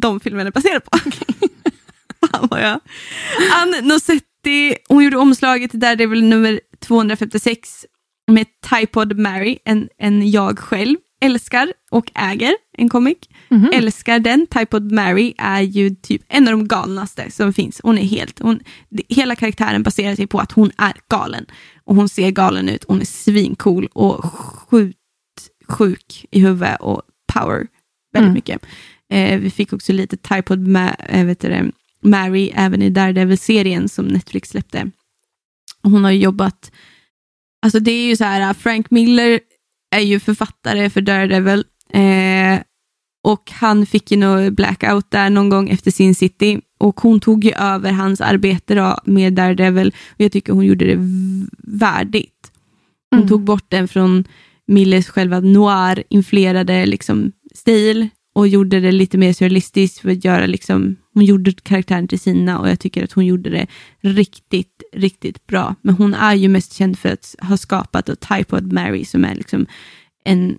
de 0.00 0.20
filmerna 0.20 0.48
är 0.48 0.52
baserade 0.52 0.80
på. 0.80 0.98
Fan 2.26 2.48
vad 2.50 2.62
jag... 2.62 2.80
Ann 3.52 3.88
hon 4.88 5.04
gjorde 5.04 5.16
omslaget 5.16 5.70
till 5.70 5.80
Daredevil 5.80 6.24
nummer 6.24 6.60
256 6.80 7.86
med 8.30 8.46
Typod 8.70 9.18
Mary, 9.18 9.58
en, 9.64 9.88
en 9.98 10.30
jag 10.30 10.58
själv 10.58 10.96
älskar 11.20 11.72
och 11.90 12.10
äger 12.14 12.54
en 12.78 12.88
komik. 12.88 13.30
Mm 13.50 13.64
-hmm. 13.64 13.74
Älskar 13.74 14.18
den. 14.18 14.46
Typod 14.46 14.92
Mary 14.92 15.34
är 15.38 15.60
ju 15.60 15.90
typ 15.90 16.22
en 16.28 16.48
av 16.48 16.52
de 16.52 16.68
galnaste 16.68 17.30
som 17.30 17.52
finns. 17.52 17.80
Hon 17.82 17.98
är 17.98 18.02
helt, 18.02 18.38
hon, 18.38 18.60
hela 19.08 19.36
karaktären 19.36 19.82
baserar 19.82 20.14
sig 20.14 20.26
på 20.26 20.38
att 20.38 20.52
hon 20.52 20.70
är 20.78 20.92
galen. 21.08 21.46
Och 21.84 21.96
hon 21.96 22.08
ser 22.08 22.30
galen 22.30 22.68
ut, 22.68 22.84
hon 22.88 23.00
är 23.00 23.04
svincool 23.04 23.88
och 23.92 24.24
sjukt 24.24 24.96
sjuk 25.68 26.26
i 26.30 26.40
huvudet 26.40 26.80
och 26.80 27.02
power 27.32 27.66
väldigt 28.12 28.26
mm. 28.26 28.32
mycket. 28.32 28.66
Eh, 29.12 29.40
vi 29.40 29.50
fick 29.50 29.72
också 29.72 29.92
lite 29.92 30.16
Typod 30.16 30.68
Ma 30.68 30.90
äh, 31.08 31.24
vet 31.26 31.40
det, 31.40 31.70
Mary 32.02 32.50
även 32.54 32.82
i 32.82 32.90
Daredevil-serien 32.90 33.88
som 33.88 34.04
Netflix 34.06 34.48
släppte. 34.50 34.90
Hon 35.82 36.04
har 36.04 36.10
jobbat, 36.10 36.72
alltså 37.62 37.80
det 37.80 37.90
är 37.90 38.06
ju 38.06 38.16
så 38.16 38.24
här, 38.24 38.54
Frank 38.54 38.90
Miller 38.90 39.40
är 39.96 40.00
ju 40.00 40.20
författare 40.20 40.90
för 40.90 41.00
Daredevil. 41.00 41.64
Eh, 41.92 42.60
och 43.24 43.50
han 43.50 43.86
fick 43.86 44.10
ju 44.10 44.16
någon 44.16 44.54
blackout 44.54 45.10
där 45.10 45.30
någon 45.30 45.48
gång 45.48 45.68
efter 45.68 45.90
Sin 45.90 46.14
City. 46.14 46.60
Och 46.78 47.00
hon 47.00 47.20
tog 47.20 47.44
ju 47.44 47.52
över 47.52 47.92
hans 47.92 48.20
arbete 48.20 48.74
då 48.74 48.98
med 49.04 49.32
Daredevil. 49.32 49.94
Och 50.10 50.20
jag 50.20 50.32
tycker 50.32 50.52
hon 50.52 50.64
gjorde 50.66 50.84
det 50.84 50.98
värdigt. 51.58 52.52
Hon 53.10 53.18
Mm. 53.18 53.28
tog 53.28 53.44
bort 53.44 53.64
den 53.68 53.88
från 53.88 54.24
Millers 54.66 55.08
själva 55.08 55.40
noir-influerade 55.40 56.86
liksom, 56.86 57.32
stil 57.54 58.08
och 58.32 58.48
gjorde 58.48 58.80
det 58.80 58.92
lite 58.92 59.18
mer 59.18 59.32
surrealistiskt 59.32 59.98
för 59.98 60.10
att 60.10 60.24
göra 60.24 60.46
liksom, 60.46 60.96
hon 61.14 61.24
gjorde 61.24 61.52
karaktären 61.52 62.08
till 62.08 62.20
sina 62.20 62.58
och 62.58 62.68
jag 62.68 62.80
tycker 62.80 63.04
att 63.04 63.12
hon 63.12 63.26
gjorde 63.26 63.50
det 63.50 63.66
riktigt, 64.00 64.82
riktigt 64.92 65.46
bra. 65.46 65.74
Men 65.82 65.94
hon 65.94 66.14
är 66.14 66.34
ju 66.34 66.48
mest 66.48 66.74
känd 66.74 66.98
för 66.98 67.08
att 67.08 67.34
ha 67.40 67.56
skapat 67.56 68.08
och 68.08 68.20
Typhoid 68.20 68.72
Mary 68.72 69.04
som 69.04 69.24
är 69.24 69.34
liksom 69.34 69.66
en, 70.24 70.58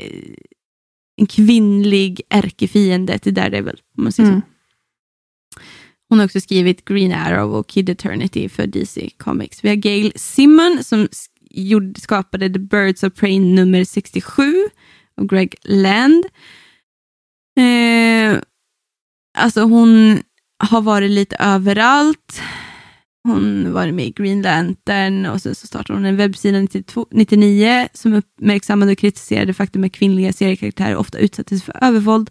eh, 0.00 0.34
en 1.16 1.26
kvinnlig 1.26 2.20
ärkefiende 2.30 3.18
till 3.18 3.34
Daredevil, 3.34 3.80
om 3.96 4.02
man 4.04 4.12
säger 4.12 4.28
Mm. 4.28 4.40
så. 4.40 4.46
Hon 6.08 6.18
har 6.18 6.26
också 6.26 6.40
skrivit 6.40 6.84
Green 6.84 7.12
Arrow 7.12 7.54
och 7.54 7.66
Kid 7.68 7.88
Eternity 7.88 8.48
för 8.48 8.66
DC 8.66 9.10
Comics. 9.16 9.64
Vi 9.64 9.68
har 9.68 9.76
Gail 9.76 10.12
Simon 10.16 10.78
som 10.84 11.08
skapade 11.96 12.50
The 12.50 12.58
Birds 12.58 13.02
of 13.02 13.14
Prey 13.14 13.40
nummer 13.40 13.84
67 13.84 14.54
och 15.16 15.28
Greg 15.28 15.54
Land. 15.64 16.24
Eh, 17.56 18.40
alltså 19.38 19.62
hon 19.62 20.22
har 20.58 20.80
varit 20.80 21.10
lite 21.10 21.36
överallt. 21.36 22.40
Hon 23.24 23.72
var 23.72 23.90
med 23.90 24.06
i 24.06 24.10
Green 24.10 24.42
Lantern 24.42 25.26
och 25.26 25.42
sen 25.42 25.54
så 25.54 25.66
startade 25.66 25.98
hon 25.98 26.06
en 26.06 26.16
webbsida 26.16 26.60
92, 26.60 27.06
99 27.10 27.88
som 27.92 28.14
uppmärksammade 28.14 28.92
och 28.92 28.98
kritiserade 28.98 29.54
faktum 29.54 29.84
att 29.84 29.92
kvinnliga 29.92 30.32
seriekaraktärer 30.32 30.96
ofta 30.96 31.18
utsattes 31.18 31.62
för 31.62 31.84
övervåld 31.84 32.30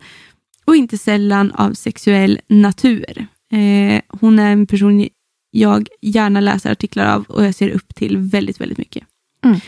och 0.66 0.76
inte 0.76 0.98
sällan 0.98 1.52
av 1.52 1.74
sexuell 1.74 2.40
natur. 2.48 3.28
Eh, 3.52 4.02
hon 4.08 4.40
är 4.40 4.52
en 4.52 4.68
person 4.68 5.08
jag 5.52 5.88
gärna 6.02 6.40
läser 6.40 6.72
artiklar 6.72 7.16
av 7.16 7.26
och 7.30 7.46
jag 7.46 7.56
ser 7.56 7.70
upp 7.70 7.96
till 7.96 8.18
väldigt, 8.18 8.62
väldigt 8.62 8.78
mycket. 8.78 9.04
Mm. 9.46 9.60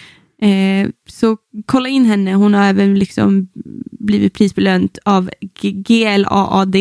Eh, 0.42 0.90
så 1.08 1.38
kolla 1.66 1.90
in 1.90 2.06
henne. 2.06 2.34
Hon 2.34 2.54
har 2.54 2.64
även 2.64 3.00
liksom 3.00 3.48
blivit 4.00 4.34
prisbelönt 4.34 4.98
av 5.04 5.30
GLAAD 5.62 6.76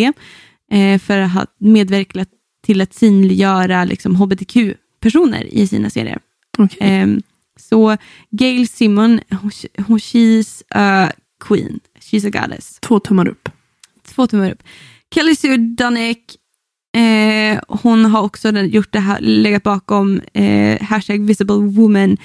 eh, 0.70 0.98
för 0.98 1.18
att 1.18 1.32
ha 1.32 1.46
medverkat 1.58 2.28
till 2.64 2.80
att 2.80 2.94
synliggöra 2.94 3.84
liksom, 3.84 4.16
hbtq-personer 4.16 5.44
i 5.54 5.66
sina 5.66 5.90
serier. 5.90 6.18
Okej. 6.58 6.78
Ehm, 6.80 7.22
så 7.56 7.96
Gail 8.30 8.68
Simon, 8.68 9.20
hon, 9.30 9.50
hon, 9.86 9.98
she's 9.98 10.62
a 10.70 11.10
queen. 11.40 11.80
She's 12.00 12.26
a 12.26 12.30
goddess. 12.40 12.78
Två 12.80 13.00
tummar 13.00 13.28
upp. 13.28 13.48
Två 14.02 14.26
tummar 14.26 14.50
upp. 14.50 14.62
Kelly 15.14 15.36
Sue 15.36 15.56
Dunneck, 15.56 16.36
eh, 16.96 17.60
hon 17.68 18.04
har 18.04 18.22
också 18.22 18.50
gjort 18.50 18.92
det 18.92 19.00
här, 19.00 19.20
legat 19.20 19.62
bakom 19.62 20.20
eh, 20.32 20.82
hashtag 20.82 21.26
visible 21.26 21.54
woman, 21.54 22.16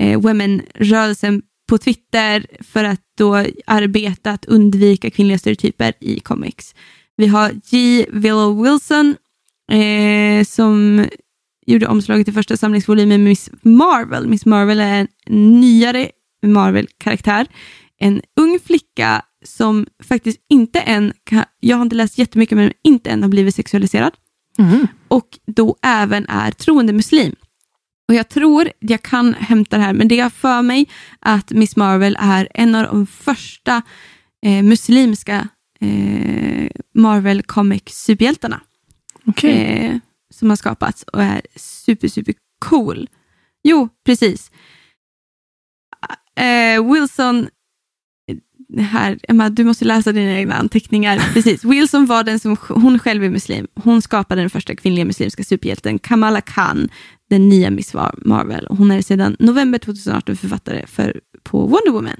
eh, 0.00 0.20
women-rörelsen 0.20 1.42
på 1.68 1.78
Twitter 1.78 2.46
för 2.60 2.84
att 2.84 3.00
då 3.18 3.44
arbeta 3.66 4.30
att 4.30 4.44
undvika 4.44 5.10
kvinnliga 5.10 5.38
stereotyper 5.38 5.92
i 6.00 6.20
comics. 6.20 6.74
Vi 7.16 7.26
har 7.26 7.52
G. 7.70 8.06
Willow 8.10 8.62
Wilson 8.62 9.16
eh, 9.72 10.44
som 10.44 11.04
gjorde 11.66 11.86
omslaget 11.86 12.26
till 12.26 12.34
första 12.34 12.56
samlingsvolymen 12.56 13.24
Miss 13.24 13.50
Marvel. 13.62 14.28
Miss 14.28 14.46
Marvel 14.46 14.80
är 14.80 14.94
en 14.94 15.60
nyare 15.60 16.10
Marvel-karaktär. 16.46 17.46
En 17.98 18.22
ung 18.40 18.58
flicka 18.64 19.22
som 19.44 19.86
faktiskt 20.04 20.40
inte 20.48 20.80
än, 20.80 21.12
jag 21.60 21.76
har 21.76 21.82
inte 21.82 21.96
läst 21.96 22.18
jättemycket, 22.18 22.58
men 22.58 22.72
inte 22.84 23.10
än 23.10 23.22
har 23.22 23.30
blivit 23.30 23.54
sexualiserad. 23.54 24.12
Mm. 24.58 24.86
Och 25.08 25.38
då 25.46 25.76
även 25.82 26.26
är 26.28 26.50
troende 26.50 26.92
muslim. 26.92 27.34
Och 28.08 28.14
jag 28.14 28.28
tror, 28.28 28.70
jag 28.78 29.02
kan 29.02 29.34
hämta 29.34 29.76
det 29.76 29.82
här, 29.82 29.92
men 29.92 30.08
det 30.08 30.20
är 30.20 30.30
för 30.30 30.62
mig 30.62 30.88
att 31.20 31.50
Miss 31.50 31.76
Marvel 31.76 32.16
är 32.20 32.48
en 32.54 32.74
av 32.74 32.82
de 32.84 33.06
första 33.06 33.82
eh, 34.46 34.62
muslimska 34.62 35.48
eh, 35.80 36.68
Marvel 36.94 37.42
Comic 37.42 37.82
superhjältarna 37.86 38.60
Okej. 39.24 39.52
eh, 39.52 39.96
som 40.34 40.48
har 40.50 40.56
skapats 40.56 41.02
och 41.02 41.22
är 41.22 41.42
super, 41.56 42.08
super 42.08 42.34
cool. 42.58 43.08
Jo, 43.62 43.88
precis. 44.04 44.50
Eh, 46.36 46.92
Wilson, 46.92 47.48
här, 48.78 49.18
Emma, 49.28 49.48
du 49.48 49.64
måste 49.64 49.84
läsa 49.84 50.12
dina 50.12 50.32
egna 50.32 50.54
anteckningar. 50.54 51.18
Precis. 51.32 51.64
Wilson 51.64 52.06
var 52.06 52.24
den 52.24 52.40
som, 52.40 52.56
hon 52.68 52.98
själv 52.98 53.24
är 53.24 53.30
muslim. 53.30 53.66
Hon 53.74 54.02
skapade 54.02 54.40
den 54.40 54.50
första 54.50 54.76
kvinnliga 54.76 55.04
muslimska 55.04 55.44
superhjälten, 55.44 55.98
Kamala 55.98 56.40
Khan, 56.40 56.88
den 57.30 57.48
nya 57.48 57.70
Miss 57.70 57.94
Marvel. 58.24 58.66
Hon 58.70 58.90
är 58.90 59.02
sedan 59.02 59.36
november 59.38 59.78
2018 59.78 60.36
författare 60.36 60.86
för, 60.86 61.20
på 61.42 61.60
Wonder 61.60 61.90
Woman. 61.90 62.16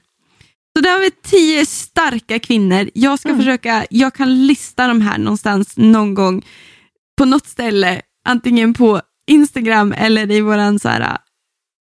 Så 0.77 0.83
där 0.83 0.91
har 0.93 1.01
vi 1.01 1.11
tio 1.11 1.67
starka 1.67 2.39
kvinnor. 2.39 2.91
Jag 2.95 3.19
ska 3.19 3.29
Mm. 3.29 3.41
försöka, 3.41 3.87
jag 3.91 4.15
kan 4.15 4.47
lista 4.47 4.87
de 4.89 5.01
här 5.01 5.19
någonstans 5.19 5.77
någon 5.77 6.15
gång 6.15 6.45
på 7.19 7.25
något 7.25 7.47
ställe, 7.47 8.03
antingen 8.29 8.75
på 8.75 9.01
Instagram 9.27 9.93
eller 9.93 10.31
i 10.31 10.41
våran 10.41 10.79
så 10.79 10.89
här, 10.89 11.19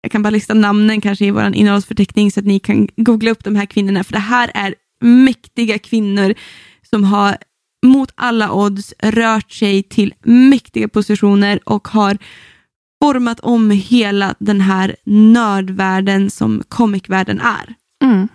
jag 0.03 0.13
kan 0.13 0.23
bara 0.23 0.31
lista 0.31 0.55
namnen 0.55 1.01
kanske 1.01 1.25
i 1.25 1.31
våran 1.31 1.55
innehållsförteckning 1.55 2.31
så 2.31 2.41
att 2.41 2.47
ni 2.47 2.59
kan 2.59 2.89
googla 2.97 3.31
upp 3.31 3.45
de 3.45 3.57
här 3.57 3.67
kvinnorna, 3.67 4.05
för 4.05 4.13
det 4.13 4.19
här 4.19 4.51
är 4.55 4.75
mäktiga 5.01 5.79
kvinnor 5.79 6.35
som 6.91 7.05
har 7.05 7.37
mot 7.87 8.13
alla 8.15 8.53
odds 8.53 8.95
rört 9.03 9.53
sig 9.53 9.83
till 9.83 10.15
mäktiga 10.25 10.89
positioner 10.89 11.61
och 11.65 11.89
har 11.89 12.19
format 13.05 13.41
om 13.41 13.71
hela 13.71 14.35
den 14.39 14.61
här 14.61 14.97
nördvärlden 15.07 16.31
som 16.31 16.63
comicvärlden 16.69 17.41
är. 17.41 17.75
Mm. 18.05 18.29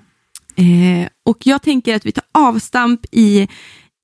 Eh, 0.55 1.09
och 1.25 1.37
jag 1.47 1.61
tänker 1.61 1.95
att 1.95 2.05
vi 2.05 2.11
tar 2.11 2.23
avstamp 2.31 3.01
i, 3.11 3.47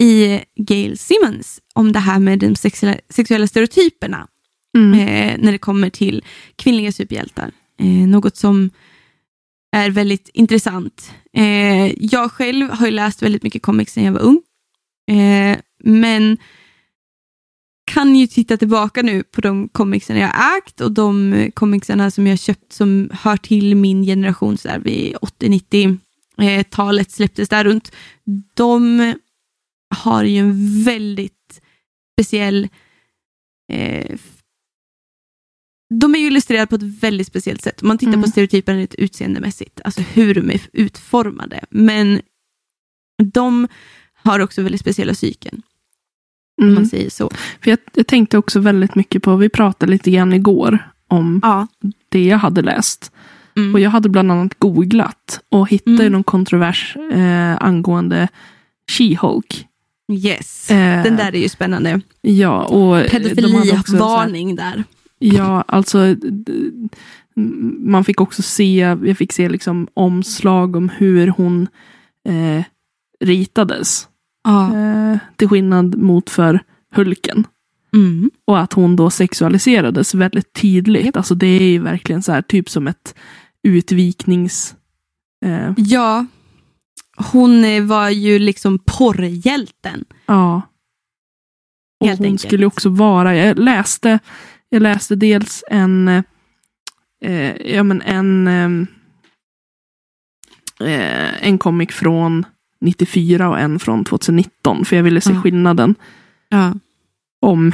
i 0.03 0.39
Gail 0.55 0.97
Simmons 0.97 1.61
om 1.73 1.91
det 1.91 1.99
här 1.99 2.19
med 2.19 2.39
de 2.39 2.55
sexuella, 2.55 2.97
sexuella 3.09 3.47
stereotyperna 3.47 4.27
Mm. 4.77 4.93
eh, 4.99 5.37
när 5.39 5.51
det 5.51 5.57
kommer 5.57 5.89
till 5.89 6.23
kvinnliga 6.55 6.91
superhjältar. 6.91 7.51
Eh, 7.79 8.07
något 8.07 8.37
som 8.37 8.69
är 9.71 9.89
väldigt 9.89 10.29
intressant. 10.33 11.11
Eh, 11.33 12.03
jag 12.03 12.31
själv 12.31 12.69
har 12.69 12.85
ju 12.85 12.91
läst 12.91 13.21
väldigt 13.21 13.43
mycket 13.43 13.61
comics 13.61 13.93
sedan 13.93 14.03
jag 14.03 14.11
var 14.13 14.19
ung. 14.19 14.41
Eh, 15.17 15.57
men 15.83 16.37
kan 17.95 18.15
ju 18.15 18.27
titta 18.27 18.57
tillbaka 18.57 19.01
nu 19.01 19.23
på 19.23 19.41
de 19.41 19.69
comicsen 19.69 20.17
jag 20.17 20.57
ägt 20.57 20.81
och 20.81 20.91
de 20.91 21.33
eh, 21.33 21.51
comicsarna 21.51 22.11
som 22.11 22.27
jag 22.27 22.39
köpt 22.39 22.73
som 22.73 23.09
hör 23.13 23.37
till 23.37 23.75
min 23.75 24.03
generation 24.03 24.57
så 24.57 24.67
där 24.67 24.79
vid 24.79 25.15
80-90-talet 25.15 27.11
släpptes 27.11 27.49
där 27.49 27.63
runt. 27.63 27.91
De 28.53 29.13
har 29.95 30.23
ju 30.23 30.37
en 30.37 30.83
väldigt 30.83 31.61
speciell 32.13 32.67
eh, 33.71 34.15
de 35.99 36.15
är 36.15 36.19
ju 36.19 36.27
illustrerade 36.27 36.67
på 36.67 36.75
ett 36.75 37.01
väldigt 37.01 37.27
speciellt 37.27 37.61
sätt. 37.61 37.81
Om 37.81 37.87
man 37.87 37.97
tittar 37.97 38.13
Mm. 38.13 38.23
på 38.23 38.29
stereotyperna 38.29 38.79
lite 38.79 39.01
utseendemässigt, 39.01 39.81
alltså 39.83 40.01
hur 40.01 40.35
de 40.35 40.51
är 40.51 40.61
utformade. 40.73 41.65
Men 41.69 42.21
de 43.33 43.67
har 44.13 44.39
också 44.39 44.61
väldigt 44.61 44.81
speciella 44.81 45.13
psyken, 45.13 45.61
Mm. 46.61 46.73
man 46.73 46.85
säger 46.85 47.09
så. 47.09 47.29
För 47.63 47.69
jag, 47.71 47.79
jag 47.93 48.07
tänkte 48.07 48.37
också 48.37 48.59
väldigt 48.59 48.95
mycket 48.95 49.23
på, 49.23 49.35
vi 49.35 49.49
pratade 49.49 49.91
lite 49.91 50.11
grann 50.11 50.33
igår 50.33 50.79
om 51.07 51.39
Ja. 51.43 51.67
det 52.09 52.25
jag 52.25 52.37
hade 52.37 52.61
läst. 52.61 53.11
Mm. 53.57 53.73
Och 53.73 53.79
jag 53.79 53.89
hade 53.89 54.09
bland 54.09 54.31
annat 54.31 54.59
googlat 54.59 55.39
och 55.49 55.69
hittade 55.69 55.99
Mm. 56.03 56.11
någon 56.11 56.23
kontrovers 56.23 56.95
eh, 57.13 57.57
angående 57.63 58.27
She-Hulk. 58.91 59.63
Yes, 60.11 60.71
Eh, 60.71 61.03
den 61.03 61.15
där 61.15 61.35
är 61.35 61.39
ju 61.39 61.49
spännande. 61.49 62.01
Ja, 62.21 62.63
och 62.65 63.09
Pedofilivarning 63.09 64.55
där. 64.55 64.83
Ja, 65.19 65.63
alltså 65.67 66.15
man 67.79 68.03
fick 68.03 68.21
också 68.21 68.41
se, 68.41 68.77
jag 69.03 69.17
fick 69.17 69.33
se 69.33 69.49
liksom 69.49 69.87
omslag 69.93 70.75
om 70.75 70.89
hur 70.89 71.27
hon 71.27 71.67
eh, 72.27 72.63
ritades. 73.19 74.07
Ja. 74.45 74.77
Eh, 74.77 75.17
till 75.35 75.47
skillnad 75.49 75.97
mot 75.97 76.29
för 76.29 76.59
Hulken. 76.95 77.47
Mm. 77.93 78.31
Och 78.45 78.59
att 78.59 78.73
hon 78.73 78.95
då 78.95 79.09
sexualiserades 79.09 80.13
väldigt 80.15 80.53
tydligt. 80.53 81.17
Alltså 81.17 81.35
det 81.35 81.47
är 81.47 81.69
ju 81.69 81.79
verkligen 81.79 82.23
så 82.23 82.31
här, 82.31 82.41
typ 82.41 82.69
som 82.69 82.87
ett 82.87 83.15
utviknings... 83.63 84.75
Eh, 85.45 85.73
ja, 85.77 86.25
hon 87.31 87.65
eh, 87.65 87.83
var 87.83 88.09
ju 88.09 88.39
liksom 88.39 88.79
porrhjälten. 88.79 90.05
ja. 90.25 90.61
Och 91.99 92.07
Helt 92.07 92.19
hon 92.19 92.25
enkelt. 92.25 92.49
skulle 92.49 92.65
också 92.65 92.89
vara, 92.89 93.35
jag 93.35 93.59
läste, 93.59 94.19
jag 94.69 94.81
läste 94.81 95.15
dels 95.15 95.63
en, 95.67 96.07
eh, 96.07 96.23
eh, 97.21 97.73
ja, 97.75 97.83
men 97.83 98.01
en, 98.01 98.47
ehm, 98.47 98.87
eh, 100.79 101.47
en 101.47 101.57
comic 101.57 101.91
från 101.91 102.45
94 102.81 103.49
och 103.49 103.59
en 103.59 103.79
från 103.79 104.03
2019. 104.03 104.85
För 104.85 104.95
jag 104.95 105.03
ville 105.03 105.21
se 105.21 105.33
Ja. 105.33 105.41
skillnaden. 105.41 105.95
Ja. 106.49 106.73
Om, 107.41 107.71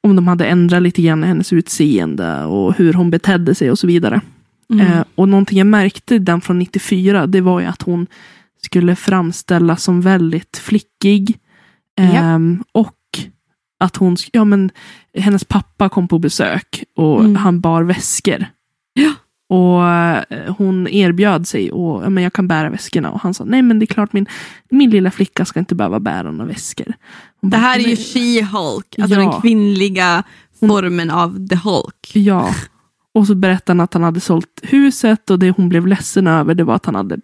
om 0.00 0.16
de 0.16 0.28
hade 0.28 0.46
ändrat 0.46 0.82
lite 0.82 1.02
grann 1.02 1.24
i 1.24 1.26
hennes 1.26 1.52
utseende 1.52 2.44
och 2.44 2.74
hur 2.76 2.92
hon 2.92 3.10
betedde 3.10 3.54
sig 3.54 3.70
och 3.70 3.78
så 3.78 3.86
vidare. 3.86 4.20
Mm. 4.72 4.86
Eh, 4.86 5.04
och 5.14 5.28
någonting 5.28 5.58
jag 5.58 5.66
märkte 5.66 6.14
i 6.14 6.18
den 6.18 6.40
från 6.40 6.58
94, 6.58 7.26
det 7.26 7.40
var 7.40 7.60
ju 7.60 7.66
att 7.66 7.82
hon 7.82 8.06
skulle 8.62 8.96
framställas 8.96 9.82
som 9.82 10.00
väldigt 10.00 10.56
flickig. 10.56 11.38
Ehm, 12.00 12.64
och 12.72 12.94
att 13.80 13.96
hon, 13.96 14.16
ja 14.32 14.44
men 14.44 14.70
hennes 15.18 15.44
pappa 15.44 15.88
kom 15.88 16.08
på 16.08 16.18
besök 16.18 16.84
och 16.96 17.20
Mm. 17.20 17.36
han 17.36 17.60
bar 17.60 17.82
väskor. 17.82 18.46
Ja. 18.92 19.12
Och 19.48 19.88
eh, 19.88 20.54
hon 20.58 20.88
erbjöd 20.88 21.48
sig 21.48 21.72
och 21.72 22.12
men 22.12 22.22
jag 22.24 22.32
kan 22.32 22.48
bära 22.48 22.70
väskorna. 22.70 23.10
Och 23.10 23.20
han 23.20 23.34
sa, 23.34 23.44
nej 23.44 23.62
men 23.62 23.78
det 23.78 23.84
är 23.84 23.94
klart 23.94 24.12
min, 24.12 24.26
min 24.70 24.90
lilla 24.90 25.10
flicka 25.10 25.44
ska 25.44 25.60
inte 25.60 25.74
behöva 25.74 26.00
bära 26.00 26.30
några 26.30 26.48
väskor. 26.48 26.92
Hon 27.40 27.50
Det 27.50 27.56
bara, 27.56 27.60
här 27.60 27.76
är 27.78 27.80
ju 27.82 27.86
"Men- 27.86 27.96
She-Hulk, 27.96 29.02
alltså 29.02 29.20
Ja. 29.20 29.30
den 29.32 29.40
kvinnliga 29.40 30.22
formen 30.60 31.10
av 31.10 31.46
The 31.48 31.56
Hulk. 31.56 32.10
Ja. 32.14 32.50
Och 33.14 33.26
så 33.26 33.34
berättade 33.34 33.76
han 33.76 33.84
att 33.84 33.94
han 33.94 34.02
hade 34.02 34.20
sålt 34.20 34.60
huset 34.62 35.30
och 35.30 35.38
det 35.38 35.50
hon 35.50 35.68
blev 35.68 35.86
ledsen 35.86 36.26
över 36.26 36.54
det 36.54 36.64
var 36.64 36.74
att 36.74 36.86
han 36.86 36.94
hade 36.94 37.18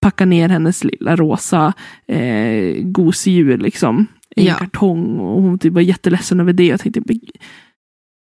packat 0.00 0.28
ner 0.28 0.48
hennes 0.48 0.84
lilla 0.84 1.16
rosa 1.16 1.72
eh, 2.06 2.82
gosedjur 2.82 3.58
liksom. 3.58 4.06
I 4.36 4.46
Ja. 4.46 4.52
en 4.52 4.58
kartong 4.58 5.18
och 5.18 5.42
hon 5.42 5.58
typ 5.58 5.72
var 5.72 5.80
jätteledsen 5.80 6.40
över 6.40 6.52
det. 6.52 6.66
Jag 6.66 6.80
tänkte, 6.80 7.00
"Men 7.06 7.18
det 7.22 7.30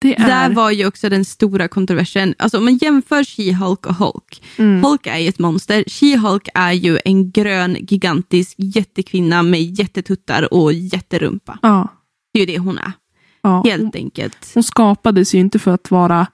är... 0.05 0.27
Där 0.27 0.51
var 0.51 0.71
ju 0.71 0.87
också 0.87 1.09
den 1.09 1.25
stora 1.25 1.69
kontroversen. 1.69 2.35
Alltså 2.39 2.59
om 2.59 2.65
man 2.65 2.77
jämför 2.77 3.23
She-Hulk 3.23 3.87
och 3.87 3.95
Hulk. 3.95 4.43
mm, 4.57 4.85
Hulk 4.85 5.07
är 5.07 5.19
ju 5.19 5.29
ett 5.29 5.39
monster. 5.39 5.85
She-Hulk 5.87 6.49
är 6.55 6.73
ju 6.73 6.99
en 7.05 7.31
grön, 7.31 7.77
gigantisk 7.81 8.55
jättekvinna 8.59 9.43
med 9.43 9.79
jättetuttar 9.79 10.55
och 10.55 10.73
jätterumpa. 10.73 11.59
ja, 11.63 11.89
Det 12.33 12.39
är 12.43 12.47
ju 12.47 12.53
det 12.53 12.59
hon 12.59 12.79
är, 12.79 12.93
ja. 13.43 13.63
Helt 13.67 13.97
enkelt. 13.97 14.51
hon 14.55 14.63
skapades 14.63 15.35
ju 15.35 15.39
inte 15.39 15.59
för 15.59 15.71
att 15.71 15.91
vara 15.91 16.27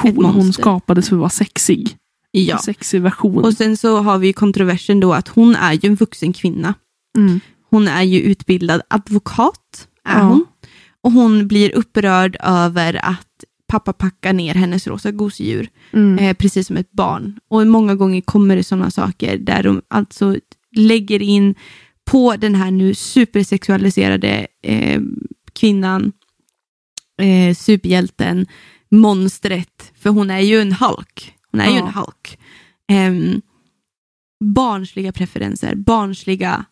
cool. 0.00 0.24
Hon 0.24 0.52
skapades 0.52 1.08
för 1.08 1.16
att 1.16 1.20
vara 1.20 1.30
sexig. 1.30 1.96
Ja. 2.30 2.54
En 2.56 2.62
sexig 2.62 3.02
version. 3.02 3.44
Och 3.44 3.52
sen 3.54 3.76
så 3.76 4.00
har 4.00 4.18
vi 4.18 4.26
ju 4.26 4.32
kontroversen 4.32 5.00
då 5.00 5.12
att 5.14 5.28
hon 5.28 5.56
är 5.56 5.72
ju 5.72 5.80
en 5.88 5.94
vuxen 5.94 6.32
kvinna. 6.32 6.74
mm, 7.18 7.40
Hon 7.70 7.88
är 7.88 8.02
ju 8.02 8.20
utbildad 8.20 8.80
advokat, 8.90 9.88
är 10.04 10.18
Ja. 10.18 10.22
hon. 10.24 10.44
Och 11.06 11.12
hon 11.12 11.48
blir 11.48 11.74
upprörd 11.74 12.36
över 12.40 13.00
att 13.06 13.44
pappa 13.68 13.92
packar 13.92 14.32
ner 14.32 14.54
hennes 14.54 14.86
rosa 14.86 15.10
gosedjur, 15.12 15.68
mm, 15.92 16.18
eh, 16.18 16.34
precis 16.36 16.66
som 16.66 16.76
ett 16.76 16.92
barn. 16.92 17.40
Och 17.48 17.66
många 17.66 17.94
gånger 17.94 18.20
kommer 18.20 18.56
det 18.56 18.64
sådana 18.64 18.90
saker 18.90 19.38
där 19.38 19.62
de 19.62 19.82
alltså 19.88 20.36
lägger 20.76 21.22
in 21.22 21.54
på 22.04 22.36
den 22.36 22.54
här 22.54 22.70
nu 22.70 22.94
supersexualiserade 22.94 24.46
eh, 24.62 25.00
kvinnan, 25.52 26.12
eh, 27.22 27.54
superhjälten, 27.54 28.46
monstret, 28.90 29.92
för 29.94 30.10
hon 30.10 30.30
är 30.30 30.40
ju 30.40 30.60
en 30.60 30.72
Hulk. 30.72 31.34
Hon 31.50 31.60
är 31.60 31.70
ju 31.70 31.76
Ja. 31.76 31.86
en 31.86 31.94
Hulk. 31.94 32.38
Ehm, 32.88 33.42
barnsliga 34.44 35.12
preferenser, 35.12 35.74
barnsliga 35.74 36.64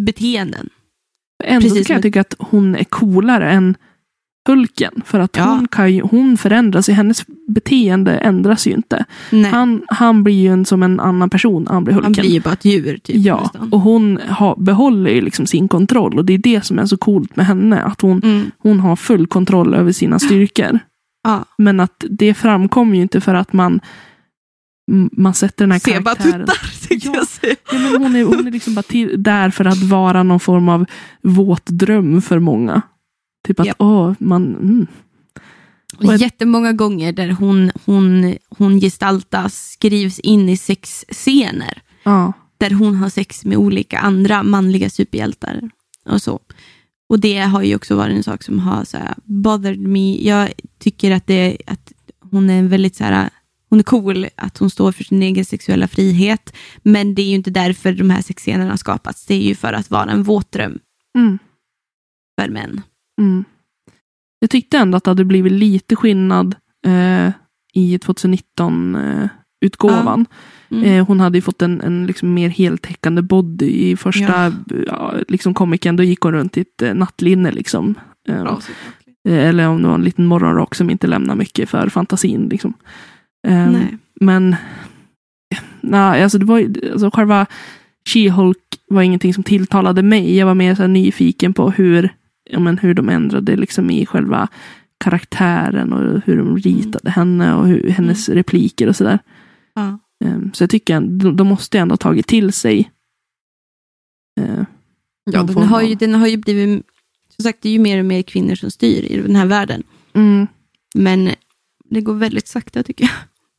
beteenden. 0.00 0.70
Ändå 1.44 1.60
precis 1.68 1.86
kan 1.86 1.94
jag 1.94 1.98
som- 1.98 2.02
tycka 2.02 2.20
att 2.20 2.34
hon 2.38 2.76
är 2.76 2.84
coolare 2.84 3.50
än 3.50 3.76
Hulken. 4.48 5.02
För 5.04 5.18
att 5.20 5.36
Ja. 5.36 5.44
hon, 5.44 5.68
kan 5.68 5.92
ju, 5.94 6.02
hon 6.02 6.36
förändras, 6.36 6.88
ju, 6.88 6.92
hennes 6.92 7.24
beteende 7.48 8.12
ändras 8.18 8.66
ju 8.66 8.70
inte. 8.72 9.04
Nej, 9.32 9.50
Han, 9.50 9.82
han 9.88 10.24
blir 10.24 10.34
ju 10.34 10.48
en, 10.52 10.64
som 10.64 10.82
en 10.82 11.00
annan 11.00 11.30
person 11.30 11.66
han 11.70 11.84
blir 11.84 11.94
Hulken. 11.94 12.14
han 12.14 12.22
blir 12.22 12.30
ju 12.32 12.40
bara 12.40 12.52
ett 12.52 12.64
djur. 12.64 12.98
Typ, 13.02 13.16
ja, 13.16 13.40
nästan. 13.42 13.72
och 13.72 13.80
hon 13.80 14.18
har, 14.28 14.56
behåller 14.56 15.10
ju 15.10 15.20
liksom 15.20 15.46
sin 15.46 15.68
kontroll. 15.68 16.18
Och 16.18 16.24
det 16.24 16.32
är 16.34 16.38
det 16.38 16.64
som 16.64 16.78
är 16.78 16.86
så 16.86 16.96
coolt 16.96 17.36
med 17.36 17.46
henne. 17.46 17.82
Att 17.82 18.00
hon, 18.00 18.20
Mm, 18.24 18.50
hon 18.58 18.80
har 18.80 18.96
full 18.96 19.26
kontroll 19.26 19.74
över 19.74 19.92
sina 19.92 20.18
styrkor. 20.18 20.78
ja. 21.24 21.44
Men 21.58 21.80
att 21.80 22.04
det 22.10 22.34
framkommer 22.34 22.96
ju 22.96 23.02
inte 23.02 23.20
för 23.20 23.34
att 23.34 23.52
man, 23.52 23.80
man 25.12 25.34
sätter 25.34 25.64
den 25.64 25.72
här 25.72 25.78
Se 25.78 26.00
bara 26.00 26.14
karaktären. 26.14 26.46
tuttar, 26.46 26.58
Ja. 27.06 27.14
jag 27.14 27.28
säga. 27.28 27.56
Ja, 27.72 27.78
men 27.78 28.02
hon, 28.02 28.16
är, 28.16 28.24
hon 28.24 28.46
är 28.46 28.50
liksom 28.50 28.74
bara 28.74 28.82
till, 28.82 29.22
där 29.22 29.50
för 29.50 29.64
att 29.64 29.82
vara 29.82 30.22
någon 30.22 30.40
form 30.40 30.68
av 30.68 30.84
våt 31.22 31.66
dröm 31.66 32.22
för 32.22 32.38
många. 32.38 32.82
Typ 33.46 33.60
att, 33.60 33.66
Japp. 33.66 33.76
åh, 33.78 34.12
man... 34.18 34.54
Mm. 34.54 34.86
Och 35.98 36.04
Och 36.04 36.14
ett- 36.14 36.20
jättemånga 36.20 36.72
gånger 36.72 37.12
där 37.12 37.30
hon, 37.30 37.70
hon, 37.84 38.34
hon 38.48 38.80
gestaltas, 38.80 39.70
skrivs 39.72 40.18
in 40.18 40.48
i 40.48 40.56
sexscener. 40.56 41.82
Ja. 42.04 42.32
Där 42.58 42.70
hon 42.70 42.94
har 42.96 43.08
sex 43.08 43.44
med 43.44 43.58
olika 43.58 43.98
andra 43.98 44.42
manliga 44.42 44.90
superhjältar. 44.90 45.70
Och 46.08 46.22
så. 46.22 46.40
Och 47.08 47.20
det 47.20 47.38
har 47.38 47.62
ju 47.62 47.74
också 47.76 47.96
varit 47.96 48.16
en 48.16 48.22
sak 48.22 48.42
som 48.42 48.58
har 48.58 48.84
så 48.84 48.96
här, 48.96 49.14
bothered 49.24 49.80
me. 49.80 50.16
Jag 50.28 50.52
tycker 50.78 51.10
att, 51.10 51.26
det, 51.26 51.56
att 51.66 51.92
hon 52.30 52.50
är 52.50 52.62
väldigt 52.62 52.96
så 52.96 53.04
här, 53.04 53.30
hon 53.70 53.78
är 53.78 53.82
cool, 53.82 54.26
att 54.36 54.58
hon 54.58 54.70
står 54.70 54.92
för 54.92 55.04
sin 55.04 55.22
egen 55.22 55.44
sexuella 55.44 55.88
frihet. 55.88 56.56
Men 56.82 57.14
det 57.14 57.22
är 57.22 57.26
ju 57.26 57.34
inte 57.34 57.50
därför 57.50 57.92
de 57.92 58.10
här 58.10 58.22
sexscenerna 58.22 58.70
har 58.70 58.76
skapats. 58.76 59.26
Det 59.26 59.34
är 59.34 59.42
ju 59.48 59.54
för 59.54 59.72
att 59.72 59.90
vara 59.90 60.10
en 60.10 60.22
våtdröm 60.22 60.78
Mm. 61.18 61.38
för 62.40 62.48
män. 62.48 62.80
Mm. 63.20 63.44
Jag 64.40 64.50
tyckte 64.50 64.78
ändå 64.78 64.96
att 64.96 65.04
det 65.04 65.10
hade 65.10 65.24
blivit 65.24 65.52
lite 65.52 65.96
skillnad 65.96 66.54
eh, 66.86 67.30
i 67.74 67.98
2019-utgåvan. 67.98 70.26
Mm. 70.70 70.84
Eh, 70.84 71.06
hon 71.06 71.20
hade 71.20 71.38
ju 71.38 71.42
fått 71.42 71.62
en, 71.62 71.80
en 71.80 72.06
liksom 72.06 72.34
mer 72.34 72.48
heltäckande 72.48 73.22
body 73.22 73.90
i 73.90 73.96
första 73.96 74.44
Ja. 74.46 74.52
ja. 74.86 75.14
liksom 75.28 75.54
komikern. 75.54 75.96
Då 75.96 76.02
gick 76.02 76.20
hon 76.20 76.32
runt 76.32 76.56
i 76.56 76.60
ett 76.60 76.82
eh, 76.82 76.94
nattlinne. 76.94 77.50
Liksom. 77.52 77.94
Eh, 78.28 78.42
Bra. 78.42 78.60
eh, 79.28 79.48
eller 79.48 79.68
om 79.68 79.82
det 79.82 79.88
var 79.88 79.94
en 79.94 80.04
liten 80.04 80.26
morgonrock 80.26 80.74
som 80.74 80.90
inte 80.90 81.06
lämnar 81.06 81.34
mycket 81.34 81.68
för 81.68 81.88
fantasin. 81.88 82.48
Liksom. 82.48 82.74
Nej. 83.48 83.98
Men 84.20 84.56
nej, 85.80 86.22
alltså 86.22 86.38
det 86.38 86.44
var 86.44 86.60
alltså 86.92 87.10
själva 87.10 87.46
She-Hulk 88.08 88.56
var 88.88 89.02
ingenting 89.02 89.34
som 89.34 89.44
tilltalade 89.44 90.02
mig. 90.02 90.36
Jag 90.36 90.46
var 90.46 90.54
mer 90.54 90.74
så 90.74 90.86
nyfiken 90.86 91.54
på 91.54 91.70
hur, 91.70 92.14
ja, 92.50 92.58
men 92.58 92.78
hur 92.78 92.94
de 92.94 93.08
ändrade 93.08 93.56
liksom 93.56 93.90
i 93.90 94.06
själva 94.06 94.48
karaktären 95.04 95.92
och 95.92 96.22
hur 96.24 96.36
de 96.36 96.56
ritade 96.58 97.10
henne 97.10 97.54
och 97.54 97.66
hur, 97.66 97.90
hennes 97.90 98.28
repliker 98.28 98.88
och 98.88 98.96
sådär. 98.96 99.18
Ja. 99.74 99.98
Um, 100.24 100.50
så 100.54 100.62
jag 100.62 100.70
tycker 100.70 101.00
de, 101.00 101.36
de 101.36 101.46
måste 101.46 101.78
ändå 101.78 101.92
ha 101.92 101.96
tagit 101.96 102.26
till 102.26 102.52
sig. 102.52 102.90
eh, 104.40 104.64
Ja, 105.30 105.42
den 105.42 105.56
har, 105.64 105.82
ju, 105.82 105.94
den 105.94 106.14
har 106.14 106.26
ju 106.26 106.36
blivit, 106.36 106.86
som 107.36 107.42
sagt, 107.42 107.58
det 107.62 107.68
är 107.68 107.72
ju 107.72 107.78
mer 107.78 107.98
och 107.98 108.04
mer 108.04 108.22
kvinnor 108.22 108.54
som 108.54 108.70
styr 108.70 109.02
i 109.04 109.22
den 109.22 109.36
här 109.36 109.46
världen. 109.46 109.82
mm, 110.14 110.46
Men 110.94 111.30
det 111.90 112.00
går 112.00 112.14
väldigt 112.14 112.48
sakta 112.48 112.82
tycker 112.82 113.04
jag. 113.04 113.14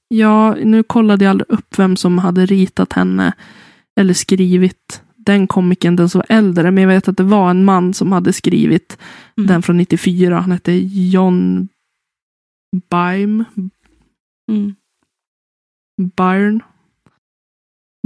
Ja, 0.07 0.55
nu 0.55 0.83
kollade 0.83 1.25
jag 1.25 1.29
aldrig 1.29 1.49
upp 1.49 1.79
vem 1.79 1.95
som 1.97 2.17
hade 2.17 2.45
ritat 2.45 2.93
henne 2.93 3.33
eller 3.99 4.13
skrivit 4.13 5.01
den 5.15 5.47
komiken, 5.47 5.95
den 5.95 6.09
som 6.09 6.19
var 6.19 6.35
äldre. 6.37 6.71
Men 6.71 6.81
jag 6.83 6.87
vet 6.89 7.07
att 7.07 7.17
det 7.17 7.23
var 7.23 7.49
en 7.49 7.65
man 7.65 7.93
som 7.93 8.11
hade 8.11 8.33
skrivit 8.33 8.97
Mm. 9.37 9.47
den 9.47 9.61
från 9.61 9.77
94. 9.77 10.39
Han 10.39 10.51
hette 10.51 10.71
John 11.11 11.67
Byrne. 12.89 13.43
Mm. 14.51 14.75
Byrne. 16.17 16.59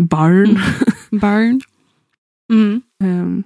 Byrne. 0.01 0.59
Barn. 1.11 1.61
Mm. 2.53 2.81
Ehm, 3.03 3.43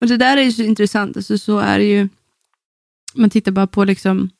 Och 0.00 0.08
det 0.08 0.16
där 0.16 0.36
är 0.36 0.42
ju 0.42 0.52
så 0.52 0.62
intressant. 0.62 1.16
Alltså, 1.16 1.38
så 1.38 1.58
är 1.58 1.78
det 1.78 1.84
ju, 1.84 2.08
man 3.14 3.30
tittar 3.30 3.52
bara 3.52 3.66
på 3.66 3.84
liksom, 3.84 4.30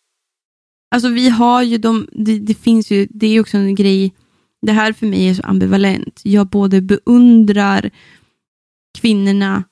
alltså 0.95 1.09
vi 1.09 1.29
har 1.29 1.63
ju 1.63 1.79
de, 1.79 2.09
det, 2.13 2.39
det 2.39 2.55
finns 2.55 2.91
ju, 2.91 3.07
det 3.11 3.27
är 3.27 3.41
också 3.41 3.57
en 3.57 3.75
grej, 3.75 4.15
det 4.63 4.73
här 4.73 4.93
för 4.93 5.07
mig 5.07 5.29
är 5.29 5.35
så 5.35 5.43
ambivalent. 5.43 6.21
Jag 6.25 6.47
både 6.47 6.81
beundrar 6.81 7.91
kvinnorna, 8.99 9.65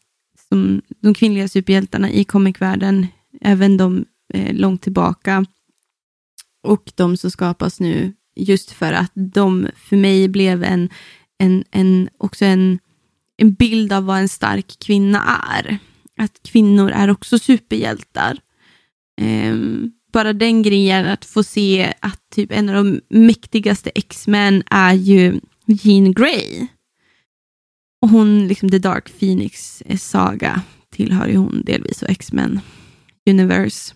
som, 0.48 0.82
de 1.00 1.14
kvinnliga 1.14 1.48
superhjältarna 1.48 2.10
i 2.10 2.24
comicvärlden, 2.24 3.06
även 3.40 3.76
de 3.76 4.04
eh, 4.34 4.54
långt 4.54 4.82
tillbaka, 4.82 5.46
och 6.62 6.92
de 6.94 7.16
som 7.16 7.30
skapas 7.30 7.80
nu, 7.80 8.12
just 8.36 8.70
för 8.70 8.92
att 8.92 9.12
de 9.14 9.68
för 9.76 9.96
mig 9.96 10.28
blev 10.28 10.64
en, 10.64 10.88
en, 11.38 11.64
en 11.70 12.08
också 12.18 12.44
en, 12.44 12.78
en 13.36 13.52
bild 13.52 13.92
av 13.92 14.04
vad 14.04 14.18
en 14.18 14.28
stark 14.28 14.78
kvinna 14.78 15.22
är. 15.52 15.78
Att 16.16 16.42
kvinnor 16.42 16.90
är 16.90 17.10
också 17.10 17.38
superhjältar. 17.38 18.38
Ehm, 19.20 19.92
bara 20.12 20.32
den 20.32 20.62
grejen 20.62 21.06
att 21.06 21.24
få 21.24 21.42
se 21.42 21.94
att 22.00 22.20
typ 22.30 22.52
en 22.52 22.68
av 22.68 22.74
de 22.84 23.00
mäktigaste 23.08 23.90
X-Men 23.94 24.62
är 24.70 24.94
ju 24.94 25.40
Jean 25.66 26.12
Grey. 26.12 26.66
Och 28.02 28.08
hon, 28.08 28.48
liksom 28.48 28.70
The 28.70 28.78
Dark 28.78 29.18
Phoenix 29.18 29.82
saga, 29.98 30.62
tillhör 30.90 31.28
ju 31.28 31.36
hon 31.36 31.62
delvis 31.64 32.02
och 32.02 32.10
X-Men 32.10 32.60
Universe. 33.30 33.94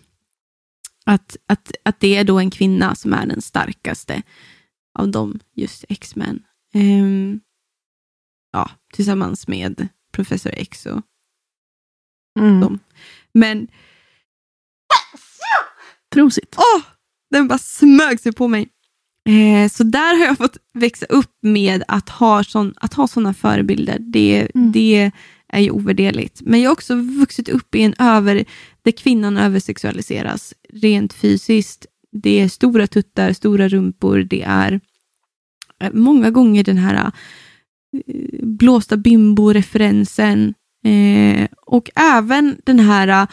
Att, 1.05 1.37
att, 1.45 1.71
att 1.83 1.99
det 1.99 2.15
är 2.15 2.23
då 2.23 2.39
en 2.39 2.51
kvinna 2.51 2.95
som 2.95 3.13
är 3.13 3.25
den 3.25 3.41
starkaste 3.41 4.21
av 4.99 5.11
dem, 5.11 5.39
just 5.53 5.85
X-Men. 5.89 6.43
Ehm, 6.73 7.39
ja, 8.51 8.71
tillsammans 8.93 9.47
med 9.47 9.87
Professor 10.11 10.53
X 10.55 10.85
och 10.85 11.01
Mm. 12.39 12.59
dem. 12.61 12.79
Men 13.33 13.67
Prosit. 16.17 16.55
åh, 16.57 16.81
den 17.31 17.47
bara 17.47 17.59
smög 17.59 18.19
sig 18.19 18.31
på 18.33 18.47
mig. 18.47 18.69
Eh, 19.29 19.69
så 19.69 19.83
där 19.83 20.17
har 20.19 20.25
jag 20.25 20.37
fått 20.37 20.57
växa 20.73 21.05
upp 21.05 21.37
med 21.41 21.83
att 21.87 22.09
ha, 22.09 22.43
sån, 22.43 22.73
att 22.77 22.93
ha 22.93 23.07
sådana 23.07 23.33
förebilder. 23.33 23.97
Det, 23.99 24.47
Mm. 24.55 24.71
det 24.71 25.11
är 25.53 25.59
ju 25.59 25.71
ovärderligt. 25.71 26.41
Men 26.41 26.61
jag 26.61 26.69
har 26.69 26.73
också 26.73 26.95
vuxit 26.95 27.49
upp 27.49 27.75
i 27.75 27.81
en 27.81 27.93
över, 27.99 28.45
där 28.81 28.91
kvinnan 28.91 29.37
översexualiseras 29.37 30.53
rent 30.73 31.13
fysiskt. 31.13 31.85
Det 32.11 32.39
är 32.39 32.47
stora 32.49 32.87
tuttar, 32.87 33.33
stora 33.33 33.67
rumpor, 33.69 34.17
det 34.17 34.41
är 34.47 34.79
eh, 35.81 35.91
många 35.93 36.31
gånger 36.31 36.63
den 36.63 36.77
här 36.77 37.11
eh, 38.07 38.41
blåsta 38.43 38.97
bimbo-referensen. 38.97 40.53
Eh, 40.85 41.47
och 41.65 41.89
även 41.95 42.57
den 42.65 42.79
här 42.79 43.07
eh, 43.07 43.27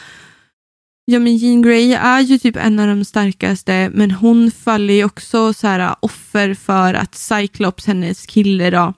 Ja 1.07 1.19
men 1.19 1.37
Jean 1.37 1.61
Grey 1.61 1.93
är 1.93 2.19
ju 2.19 2.37
typ 2.37 2.55
en 2.55 2.79
av 2.79 2.87
de 2.87 3.05
starkaste 3.05 3.91
men 3.93 4.11
hon 4.11 4.51
faller 4.51 4.93
ju 4.93 5.03
också 5.03 5.53
så 5.53 5.67
här 5.67 5.79
äh, 5.79 5.95
offer 5.99 6.53
för 6.53 6.93
att 6.93 7.15
Cyclops, 7.15 7.85
hennes 7.87 8.25
kille 8.25 8.69
då, 8.69 8.93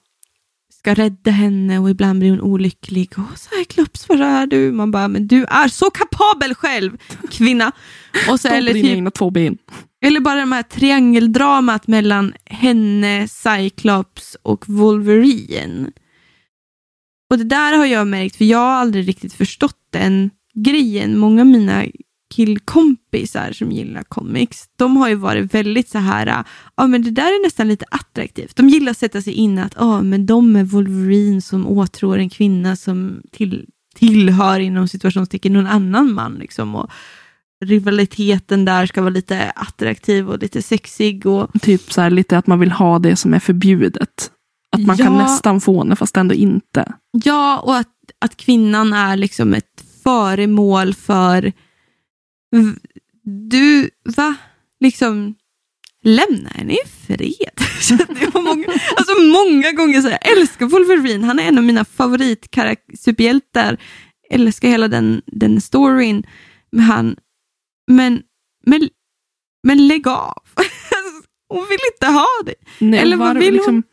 ska 0.74 0.94
rädda 0.94 1.32
henne 1.32 1.80
och 1.80 1.90
ibland 1.90 2.20
blir 2.20 2.30
hon 2.30 2.42
olycklig. 2.42 3.14
Åh 3.18 3.36
Cyclops, 3.36 4.10
var 4.10 4.18
är 4.18 4.48
du? 4.48 4.72
Man 4.72 4.92
bara, 4.92 5.08
men 5.08 5.28
du 5.28 5.46
är 5.46 5.68
så 5.68 5.90
kapabel 5.90 6.56
själv, 6.56 6.98
kvinna. 7.32 7.72
Och 8.30 8.40
så, 8.40 8.48
eller, 8.48 8.74
typ, 8.74 9.14
två 9.14 9.32
ben. 9.32 9.58
eller 10.02 10.20
bara 10.20 10.46
det 10.46 10.56
här 10.56 10.64
triangeldramat 10.64 11.88
mellan 11.88 12.34
henne, 12.46 13.28
Cyclops 13.28 14.38
och 14.42 14.70
Wolverine. 14.70 15.92
Och 17.30 17.38
det 17.38 17.44
där 17.44 17.78
har 17.78 17.86
jag 17.86 18.08
märkt, 18.08 18.36
för 18.36 18.46
jag 18.46 18.58
har 18.58 18.74
aldrig 18.74 19.08
riktigt 19.08 19.34
förstått 19.34 19.78
den 19.92 20.30
grejen. 20.58 21.18
Många 21.18 21.42
av 21.42 21.48
mina 21.48 21.86
killkompisar 22.36 23.52
som 23.52 23.72
gillar 23.72 24.04
comics, 24.04 24.66
de 24.76 24.98
har 24.98 25.10
ju 25.10 25.16
varit 25.16 25.54
väldigt 25.54 25.90
så 25.90 25.98
här, 25.98 26.44
ja 26.78 26.88
men 26.88 27.02
det 27.02 27.12
där 27.12 27.24
är 27.28 27.44
nästan 27.46 27.68
lite 27.68 27.86
attraktivt. 27.92 28.56
De 28.56 28.70
gillar 28.70 28.92
att 28.92 28.98
sätta 28.98 29.22
sig 29.22 29.34
in 29.34 29.60
att, 29.60 29.74
ja 29.78 30.02
men 30.02 30.26
de 30.26 30.56
är 30.56 30.64
Wolverine 30.64 31.42
som 31.42 31.68
åtrår 31.68 32.18
en 32.18 32.30
kvinna 32.30 32.76
som 32.76 33.22
till, 33.32 33.66
tillhör 33.96 34.60
inom 34.60 34.88
situationstecken 34.88 35.54
någon 35.54 35.68
annan 35.68 36.14
man 36.14 36.34
liksom. 36.34 36.76
Och 36.76 36.90
rivaliteten 37.66 38.66
där 38.66 38.86
ska 38.86 39.02
vara 39.02 39.10
lite 39.10 39.50
attraktiv 39.50 40.30
och 40.30 40.40
lite 40.40 40.62
sexig 40.62 41.26
och 41.26 41.50
Typ 41.62 41.94
så 41.94 42.02
här 42.02 42.10
lite 42.10 42.38
att 42.38 42.48
man 42.48 42.60
vill 42.60 42.72
ha 42.72 43.00
det 43.00 43.16
som 43.16 43.34
är 43.34 43.40
förbjudet. 43.40 44.32
Att 44.76 44.86
man 44.86 44.98
kan 44.98 45.14
Ja. 45.14 45.24
nästan 45.24 45.62
få 45.62 45.84
det 45.84 45.96
fast 45.96 46.18
ändå 46.18 46.36
inte. 46.36 46.94
Ja, 47.24 47.60
och 47.60 47.76
att, 47.78 47.88
att 48.22 48.38
kvinnan 48.38 48.94
är 48.94 49.18
liksom 49.18 49.54
ett 49.54 49.67
föremål 50.08 50.94
för... 50.94 51.54
Du, 53.24 53.90
va? 54.04 54.36
Liksom, 54.80 55.36
lämna 56.04 56.50
henne 56.50 56.74
i 56.74 56.88
fred. 57.08 57.62
Många, 58.34 58.68
alltså 58.96 59.22
många 59.22 59.72
gånger 59.72 60.02
så 60.02 60.10
jag 60.10 60.32
älskar 60.38 60.66
Wolverine, 60.66 61.26
han 61.26 61.40
är 61.40 61.44
en 61.44 61.58
av 61.58 61.64
mina 61.64 61.86
favoritsuperhjältar. 61.86 63.78
Älskar 64.30 64.70
hela 64.70 64.88
den, 64.88 65.22
den 65.26 65.62
storyn 65.62 66.24
med 66.72 66.86
han. 66.86 67.16
Men, 67.92 68.22
men, 68.66 68.90
men 69.64 69.88
lägg 69.88 70.08
av. 70.08 70.42
Hon 71.50 71.66
vill 71.70 71.80
inte 71.94 72.08
ha 72.08 72.28
det. 72.46 72.56
Nej, 72.80 73.00
Eller 73.00 73.18
vad 73.18 73.38
vill 73.38 73.54
liksom, 73.54 73.84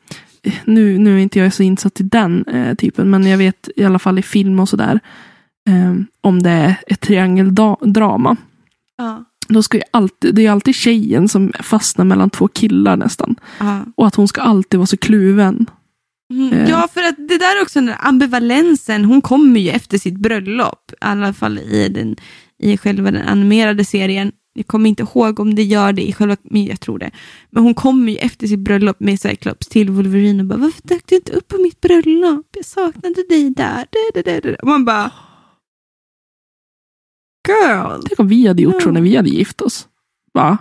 nu, 0.65 0.99
nu 0.99 1.15
är 1.15 1.23
inte 1.23 1.39
jag 1.39 1.55
så 1.55 1.63
insatt 1.63 2.01
i 2.01 2.03
den 2.03 2.45
eh, 2.49 2.75
typen, 2.75 3.11
men 3.11 3.27
jag 3.27 3.39
vet 3.39 3.69
i 3.77 3.85
alla 3.85 3.99
fall 3.99 4.19
i 4.19 4.23
film 4.23 4.61
och 4.61 4.69
sådär. 4.69 5.01
Eh, 5.69 5.95
om 6.21 6.43
det 6.43 6.51
är 6.51 6.75
ett 6.87 7.01
triangeldrama. 7.01 8.37
Ja. 8.97 9.25
Då 9.49 9.63
ska 9.63 9.77
ju 9.77 9.83
alltid, 9.91 10.35
det 10.35 10.47
är 10.47 10.51
alltid 10.51 10.75
tjejen 10.75 11.29
som 11.29 11.53
fastnar 11.63 12.05
mellan 12.05 12.31
två 12.31 12.49
killar 12.49 12.97
nästan. 12.97 13.37
Ja. 13.61 13.81
Och 13.97 14.07
att 14.07 14.15
hon 14.15 14.29
ska 14.29 14.41
alltid 14.41 14.79
vara 14.79 14.87
så 14.87 14.97
kluven. 14.97 15.67
Mm, 16.31 16.53
Eh. 16.53 16.71
Ja, 16.71 16.89
för 16.95 17.03
att 17.03 17.17
det 17.17 17.39
där 17.39 17.57
är 17.59 17.63
också 17.63 17.79
den 17.79 17.87
där 17.87 17.97
ambivalensen, 18.01 19.05
hon 19.05 19.21
kommer 19.23 19.61
ju 19.61 19.71
efter 19.71 19.99
sitt 19.99 20.17
bröllop, 20.19 20.93
i 20.93 20.95
alla 21.01 21.33
fall 21.33 21.59
i, 21.59 21.89
den, 21.89 22.17
i 22.59 22.77
själva 22.77 23.11
den 23.11 23.29
animerade 23.29 23.85
serien. 23.85 24.33
Jag 24.55 24.67
kommer 24.67 24.89
inte 24.89 25.03
ihåg 25.03 25.41
om 25.41 25.55
det 25.55 25.63
gör 25.63 25.93
det 25.93 26.09
i 26.09 26.13
själva, 26.13 26.37
men 26.43 26.65
jag 26.65 26.81
tror 26.81 26.99
det. 26.99 27.11
Men 27.51 27.63
hon 27.63 27.75
kommer 27.75 28.13
ju 28.13 28.19
efter 28.19 28.47
sitt 28.47 28.59
bröllop 28.59 29.01
med 29.01 29.21
Cyclops 29.21 29.67
till 29.69 29.91
Wolverine 29.91 30.41
och 30.43 30.47
bara, 30.47 30.59
varför 30.59 30.81
dök 30.89 31.03
du 31.07 31.15
inte 31.15 31.33
upp 31.33 31.49
på 31.49 31.59
mitt 31.59 31.81
bröllop? 31.81 32.47
Jag 32.57 32.65
saknade 32.65 33.25
dig 33.29 33.51
där. 33.51 34.57
Och 34.63 34.69
man 34.69 34.85
bara, 34.85 35.11
girl. 37.49 38.01
Tänk 38.09 38.21
om 38.21 38.29
vi 38.29 38.47
hade 38.47 38.63
gjort 38.63 38.83
så 38.83 38.91
när 38.91 39.01
vi 39.01 39.17
hade 39.17 39.29
gift 39.29 39.61
oss. 39.61 39.89
Va? 40.35 40.59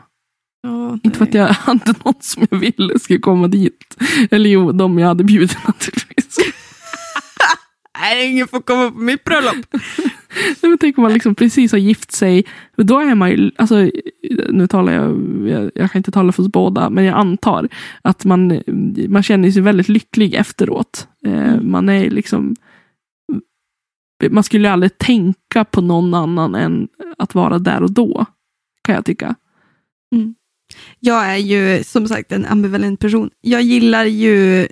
Ja, 0.63 1.00
Inte 1.04 1.17
för 1.17 1.26
att 1.26 1.34
jag 1.34 1.48
hade 1.48 1.93
någon 2.06 2.13
som 2.19 2.48
jag 2.52 2.58
ville 2.58 3.00
skulle 3.00 3.19
komma 3.19 3.48
dit. 3.48 3.98
Eller 4.32 4.50
jo, 4.50 4.72
de 4.72 5.00
jag 5.00 5.08
hade 5.08 5.24
bjudit 5.24 5.58
naturligtvis. 5.67 6.38
Nej, 8.02 8.32
ingen 8.32 8.48
får 8.48 8.60
komma 8.62 8.91
på 8.91 8.98
mitt 8.98 9.24
bröllop. 9.24 9.56
Nej, 10.36 10.69
men 10.69 10.78
tänk 10.78 10.98
om 10.98 11.02
man 11.02 11.13
liksom 11.13 11.36
precis 11.36 11.72
har 11.72 11.80
gift 11.80 12.12
sig. 12.12 12.46
Då 12.78 13.00
är 13.00 13.15
man 13.15 13.30
ju, 13.32 13.52
alltså, 13.56 13.89
nu 14.50 14.67
talar 14.67 14.93
jag, 14.93 15.12
jag, 15.50 15.72
jag 15.76 15.91
kan 15.91 16.00
inte 16.00 16.12
tala 16.12 16.32
för 16.32 16.43
oss 16.43 16.50
båda, 16.50 16.89
men 16.89 17.04
jag 17.04 17.17
antar 17.17 17.67
att 18.02 18.26
man, 18.26 18.62
man 19.10 19.24
känner 19.24 19.52
sig 19.52 19.62
väldigt 19.62 19.89
lycklig 19.89 20.34
efteråt. 20.34 21.08
Eh, 21.26 21.62
man 21.62 21.89
är 21.89 22.10
liksom, 22.10 22.56
man 24.30 24.44
skulle 24.44 24.72
aldrig 24.72 24.98
tänka 24.98 25.66
på 25.66 25.82
någon 25.82 26.14
annan 26.14 26.56
än 26.56 26.88
att 27.18 27.36
vara 27.36 27.60
där 27.60 27.84
och 27.84 27.92
då. 27.92 28.26
Kan 28.82 28.96
jag 28.96 29.06
tycka. 29.06 29.36
Mm. 30.16 30.36
Jag 31.00 31.32
är 31.32 31.38
ju 31.38 31.84
som 31.84 32.08
sagt 32.08 32.32
en 32.32 32.46
ambivalent 32.46 33.00
person. 33.00 33.30
Jag 33.42 33.62
gillar 33.62 34.06
ju, 34.06 34.68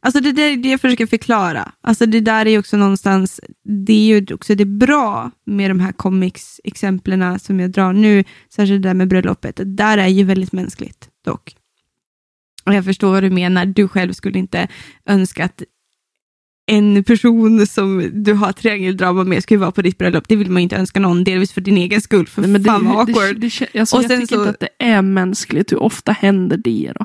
alltså 0.00 0.20
det 0.20 0.32
där 0.32 0.52
är 0.52 0.56
det 0.56 0.70
jag 0.70 0.80
försöker 0.80 1.06
förklara. 1.06 1.72
Alltså 1.80 2.06
det 2.06 2.20
där 2.20 2.46
är 2.46 2.50
ju 2.50 2.58
också 2.58 2.76
någonstans, 2.76 3.40
det 3.64 3.92
är 3.92 4.20
ju 4.20 4.34
också 4.34 4.54
det 4.54 4.64
bra 4.64 5.30
med 5.46 5.70
de 5.70 5.80
här 5.80 5.92
comics-exemplen 5.92 7.38
som 7.38 7.60
jag 7.60 7.70
drar 7.70 7.92
nu, 7.92 8.24
särskilt 8.54 8.82
det 8.82 8.88
där 8.88 8.94
med 8.94 9.08
bröllopet. 9.08 9.56
Det 9.56 9.64
där 9.64 9.98
är 9.98 10.08
ju 10.08 10.24
väldigt 10.24 10.52
mänskligt 10.52 11.08
dock. 11.24 11.56
Och 12.64 12.74
jag 12.74 12.84
förstår 12.84 13.10
vad 13.10 13.22
du 13.22 13.30
menar, 13.30 13.66
du 13.66 13.88
själv 13.88 14.12
skulle 14.12 14.38
inte 14.38 14.68
önska 15.06 15.44
att 15.44 15.62
en 16.68 17.04
person 17.04 17.66
som 17.66 18.10
du 18.12 18.32
har 18.34 18.52
triangeldrama 18.52 19.24
med 19.24 19.42
ska 19.42 19.54
ju 19.54 19.58
vara 19.58 19.70
på 19.72 19.82
ditt 19.82 19.98
bröllop. 19.98 20.24
Det 20.28 20.36
vill 20.36 20.50
man 20.50 20.62
ju 20.62 20.64
inte 20.64 20.76
önska 20.76 21.00
någon, 21.00 21.24
delvis 21.24 21.52
för 21.52 21.60
din 21.60 21.76
egen 21.76 22.00
skull. 22.00 22.26
För 22.26 22.42
Nej, 22.42 22.50
men 22.50 22.64
fan 22.64 22.84
vad 22.86 23.06
det, 23.06 23.12
awkward. 23.12 23.40
det, 23.40 23.50
det, 23.72 23.80
alltså, 23.80 23.96
Och 23.96 24.02
jag 24.02 24.10
tycker 24.10 24.26
så- 24.26 24.34
inte 24.34 24.50
att 24.50 24.60
det 24.60 24.84
är 24.84 25.02
mänskligt. 25.02 25.72
Hur 25.72 25.82
ofta 25.82 26.12
händer 26.12 26.56
det 26.56 26.92
då? 26.98 27.04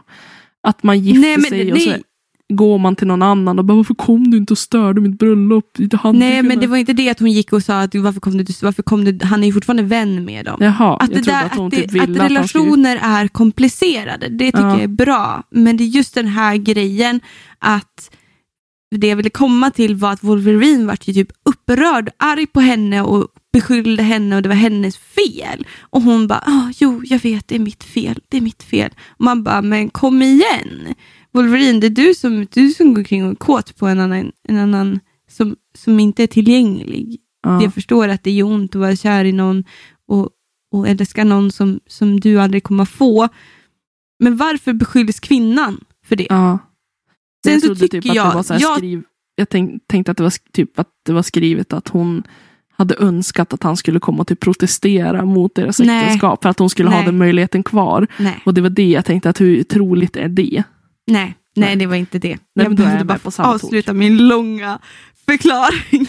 Att 0.68 0.84
man 0.84 1.00
gifter 1.00 1.22
Nej, 1.22 1.38
men 1.38 1.50
sig 1.50 1.72
och 1.74 1.82
så 1.82 1.90
nej. 1.90 2.02
går 2.54 2.78
man 2.78 2.96
till 2.96 3.08
någon 3.08 3.22
annan 3.22 3.60
och 3.60 3.66
bara 3.66 3.74
varför 3.78 3.94
kom 3.94 4.32
du 4.32 4.38
inte 4.38 4.54
och 4.54 4.58
störde 4.58 5.02
mitt 5.02 5.20
bröllop? 5.20 5.66
Nej, 6.14 6.44
men 6.44 6.60
det 6.60 6.68
var 6.68 6.78
inte 6.78 6.94
det 6.94 7.10
att 7.10 7.20
hon 7.20 7.32
gick 7.32 7.54
och 7.54 7.64
sa 7.64 7.82
att 7.82 7.96
varför 7.96 8.20
kom 8.20 8.38
du, 8.38 8.46
varför 8.62 8.84
kom 8.84 9.06
du, 9.06 9.20
han 9.26 9.44
är 9.44 9.48
ju 9.48 9.54
fortfarande 9.54 9.84
vän 9.84 10.26
med 10.26 10.46
dem. 10.46 10.58
Jaha, 10.60 10.98
Att, 10.98 11.14
det 11.14 11.22
där, 11.22 11.46
att 11.46 11.60
att, 11.60 11.72
typ 11.72 12.02
att 12.02 12.10
att 12.10 12.16
relationer 12.32 13.00
är 13.02 13.28
komplicerade, 13.28 14.28
det 14.30 14.46
tycker 14.46 14.60
Ja. 14.60 14.72
jag 14.74 14.82
är 14.84 14.88
bra. 14.88 15.44
Men 15.52 15.78
det 15.78 15.84
är 15.84 15.86
just 15.86 16.16
den 16.16 16.28
här 16.28 16.56
grejen 16.56 17.20
att 17.60 18.12
det 18.98 19.08
jag 19.08 19.16
ville 19.16 19.30
komma 19.30 19.72
till 19.72 19.96
var 19.96 20.12
att 20.12 20.24
Wolverine 20.24 20.86
var 20.86 20.98
ju 21.02 21.14
typ 21.14 21.32
upprörd, 21.46 22.10
arg 22.18 22.48
på 22.48 22.60
henne 22.60 23.02
och 23.02 23.28
beskyllde 23.54 24.04
henne 24.04 24.36
och 24.36 24.42
det 24.42 24.50
var 24.50 24.56
hennes 24.56 24.98
fel. 24.98 25.68
Och 25.82 26.02
hon 26.02 26.28
bara, 26.28 26.44
ah, 26.46 26.72
jo 26.78 27.02
jag 27.06 27.20
vet 27.20 27.48
det 27.48 27.56
är 27.56 27.60
mitt 27.60 27.84
fel, 27.84 28.20
det 28.30 28.38
är 28.38 28.42
mitt 28.42 28.64
fel. 28.64 28.90
Och 29.08 29.26
man 29.26 29.44
bara, 29.44 29.62
men 29.62 29.90
kom 29.90 30.22
igen. 30.22 30.94
Wolverine, 31.32 31.80
det 31.80 31.88
är 31.88 31.90
du 31.90 32.14
som, 32.14 32.48
du 32.52 32.70
som 32.70 32.94
går 32.94 33.04
kring 33.04 33.26
och 33.26 33.32
är 33.32 33.36
kåt 33.36 33.76
på 33.76 33.88
en 33.88 34.00
annan, 34.00 34.32
en 34.48 34.58
annan 34.58 35.00
som, 35.30 35.56
som 35.78 36.00
inte 36.00 36.24
är 36.24 36.28
tillgänglig. 36.28 37.20
Ja. 37.44 37.64
Jag 37.64 37.74
förstår 37.74 38.08
att 38.08 38.24
det 38.24 38.32
gör 38.32 38.46
ont 38.46 38.76
att 38.76 38.82
vara 38.82 38.96
kär 38.96 39.26
i 39.26 39.32
någon 39.32 39.64
och, 40.08 40.30
och 40.72 40.88
älska 40.88 41.24
någon 41.24 41.52
som, 41.52 41.80
som 41.88 42.20
du 42.20 42.42
aldrig 42.42 42.64
kommer 42.64 42.86
få. 42.86 43.30
Men 44.20 44.38
varför 44.38 44.74
beskylls 44.74 45.20
kvinnan 45.20 45.84
för 46.06 46.16
det? 46.16 46.28
Ja. 46.30 46.60
Sen 47.44 47.54
jag 47.54 47.62
så 47.62 47.68
trodde 47.68 47.88
typ 47.88 48.10
att 48.10 48.16
jag- 48.16 48.32
det 48.32 48.36
var 48.36 48.44
så 48.44 48.54
här 48.54 48.62
jag- 48.62 48.78
skriv... 48.78 49.04
Jag 49.36 49.50
tänk, 49.50 49.88
tänkte 49.88 50.12
att 50.12 50.18
det 50.18 50.24
var 50.24 50.34
typ 50.54 50.80
att 50.80 50.88
det 51.06 51.14
var 51.14 51.22
skrivet 51.24 51.74
att 51.74 51.88
hon 51.88 52.24
hade 52.76 52.96
önskat 53.00 53.54
att 53.54 53.64
han 53.64 53.78
skulle 53.78 54.00
komma 54.00 54.22
och 54.22 54.28
typ 54.28 54.40
protestera 54.40 55.26
mot 55.26 55.56
deras 55.56 55.80
Nej. 55.80 56.04
äktenskap 56.04 56.42
för 56.44 56.50
att 56.50 56.60
hon 56.60 56.70
skulle 56.70 56.90
ha 56.90 56.98
Nej. 56.98 57.06
den 57.06 57.18
möjligheten 57.18 57.64
kvar. 57.64 58.08
Nej, 58.18 58.40
Och 58.46 58.54
det 58.54 58.62
var 58.62 58.70
det 58.70 58.90
jag 58.90 59.06
tänkte 59.06 59.30
att 59.30 59.42
hur 59.42 59.64
troligt 59.64 60.18
är 60.18 60.28
det? 60.30 60.64
nej, 61.08 61.36
nej, 61.56 61.76
det 61.76 61.86
var 61.86 61.96
inte 61.96 62.20
det. 62.20 62.38
men 62.56 62.66
jag 62.66 62.76
behövde 62.76 63.06
bara 63.06 63.20
avsluta 63.38 63.94
min 63.94 64.28
långa 64.28 64.80
förklaring. 65.26 66.08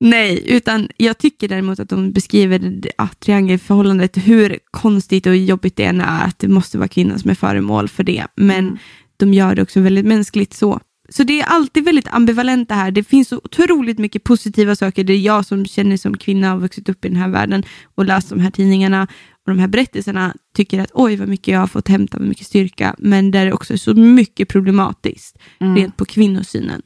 Nej, 0.00 0.42
utan 0.46 0.88
jag 0.96 1.18
tycker 1.18 1.48
däremot 1.48 1.80
att 1.80 1.88
de 1.88 2.12
beskriver 2.12 2.80
ja, 2.98 3.08
triangelförhållandet, 3.18 4.16
hur 4.16 4.58
konstigt 4.70 5.26
och 5.26 5.36
jobbigt 5.36 5.76
det 5.76 5.84
än 5.84 6.00
är, 6.00 6.24
att 6.26 6.38
det 6.38 6.48
måste 6.48 6.78
vara 6.78 6.88
kvinnan 6.88 7.18
som 7.18 7.30
är 7.30 7.34
föremål 7.34 7.88
för 7.88 8.04
det. 8.04 8.26
Men 8.36 8.58
Mm. 8.58 8.78
De 9.20 9.34
gör 9.34 9.54
det 9.54 9.62
också 9.62 9.80
väldigt 9.80 10.06
mänskligt 10.06 10.54
så. 10.54 10.80
Så 11.08 11.22
det 11.24 11.40
är 11.40 11.44
alltid 11.46 11.84
väldigt 11.84 12.08
ambivalent 12.08 12.68
det 12.68 12.74
här. 12.74 12.90
Det 12.90 13.04
finns 13.04 13.28
så 13.28 13.40
otroligt 13.44 13.98
mycket 13.98 14.24
positiva 14.24 14.76
saker. 14.76 15.04
Det 15.04 15.12
är 15.12 15.18
jag 15.20 15.46
som 15.46 15.66
känner 15.66 15.96
som 15.96 16.16
kvinna 16.16 16.54
och 16.54 16.60
vuxit 16.60 16.88
upp 16.88 17.04
i 17.04 17.08
den 17.08 17.16
här 17.16 17.28
världen 17.28 17.62
och 17.94 18.04
läst 18.04 18.28
de 18.30 18.40
här 18.40 18.50
tidningarna 18.50 19.02
och 19.46 19.52
de 19.54 19.58
här 19.58 19.68
berättelserna 19.68 20.34
tycker 20.54 20.80
att 20.80 20.90
oj 20.94 21.16
vad 21.16 21.28
mycket 21.28 21.48
jag 21.52 21.60
har 21.60 21.66
fått 21.66 21.88
hämta, 21.88 22.18
vad 22.18 22.28
mycket 22.28 22.46
styrka. 22.46 22.94
Men 22.98 23.30
där 23.30 23.46
är 23.46 23.52
också 23.52 23.78
så 23.78 23.94
mycket 23.94 24.48
problematiskt 24.48 25.38
Mm. 25.60 25.76
rent 25.76 25.96
på 25.96 26.04
kvinnosynen. 26.04 26.82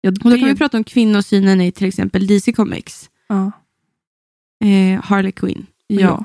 Ja, 0.00 0.08
Och 0.10 0.14
då 0.18 0.30
det- 0.30 0.38
kan 0.38 0.48
vi 0.48 0.54
prata 0.56 0.76
om 0.76 0.84
kvinnosynen 0.84 1.60
i 1.60 1.72
till 1.72 1.86
exempel 1.86 2.26
DC 2.26 2.52
Comics. 2.52 3.10
ja. 3.28 3.52
Eh, 4.64 5.02
Harley 5.04 5.32
Quinn 5.32 5.66
och 5.88 6.00
Ja. 6.00 6.24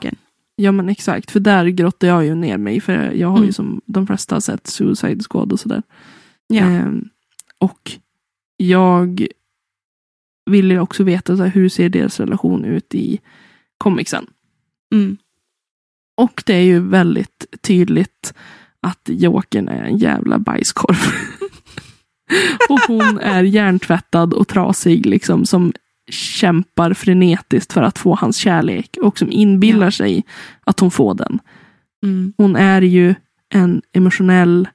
Ja, 0.59 0.71
men 0.71 0.89
exakt. 0.89 1.31
För 1.31 1.39
där 1.39 1.65
grottar 1.65 2.07
jag 2.07 2.25
ju 2.25 2.35
ner 2.35 2.57
mig. 2.57 2.81
För 2.81 3.11
jag 3.11 3.27
har 3.27 3.37
ju 3.37 3.43
Mm. 3.43 3.53
som 3.53 3.81
de 3.85 4.07
flesta 4.07 4.41
sett 4.41 4.67
Suicide 4.67 5.23
Squad 5.29 5.51
och 5.51 5.59
sådär. 5.59 5.83
Ja. 6.47 6.63
Ehm, 6.63 7.09
och 7.57 7.91
jag 8.57 9.27
vill 10.45 10.71
ju 10.71 10.79
också 10.79 11.03
veta 11.03 11.37
så 11.37 11.43
här, 11.43 11.49
hur 11.49 11.69
ser 11.69 11.89
deras 11.89 12.19
relation 12.19 12.65
ut 12.65 12.95
i 12.95 13.19
comicsen. 13.77 14.25
Mm. 14.93 15.17
Och 16.17 16.43
det 16.45 16.53
är 16.53 16.63
ju 16.63 16.79
väldigt 16.79 17.45
tydligt 17.61 18.33
att 18.81 19.01
Jokern 19.05 19.67
är 19.67 19.83
en 19.83 19.97
jävla 19.97 20.39
bajskorv. 20.39 20.97
och 22.69 22.79
hon 22.87 23.19
är 23.19 23.43
hjärntvättad 23.43 24.33
och 24.33 24.47
trasig 24.47 25.05
liksom 25.05 25.45
som 25.45 25.73
kämpar 26.11 26.93
frenetiskt 26.93 27.73
för 27.73 27.81
att 27.83 27.97
få 27.99 28.15
hans 28.15 28.37
kärlek 28.37 28.97
och 29.01 29.17
som 29.17 29.31
inbillar 29.31 29.85
Ja. 29.87 29.91
sig 29.91 30.23
att 30.61 30.79
hon 30.79 30.91
får 30.91 31.13
den. 31.15 31.39
Mm. 32.03 32.33
Hon 32.37 32.55
är 32.55 32.81
ju 32.81 33.15
en 33.53 33.81
emotionell 33.93 34.67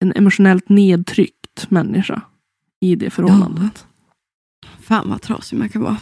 en 0.00 0.12
emotionellt 0.12 0.68
nedtryckt 0.68 1.70
människa 1.70 2.20
i 2.80 2.96
det 2.96 3.10
förhållandet. 3.10 3.86
Fan 4.80 5.10
vad 5.10 5.22
trasig 5.22 5.58
man 5.58 5.68
kan 5.68 5.82
vara. 5.82 5.96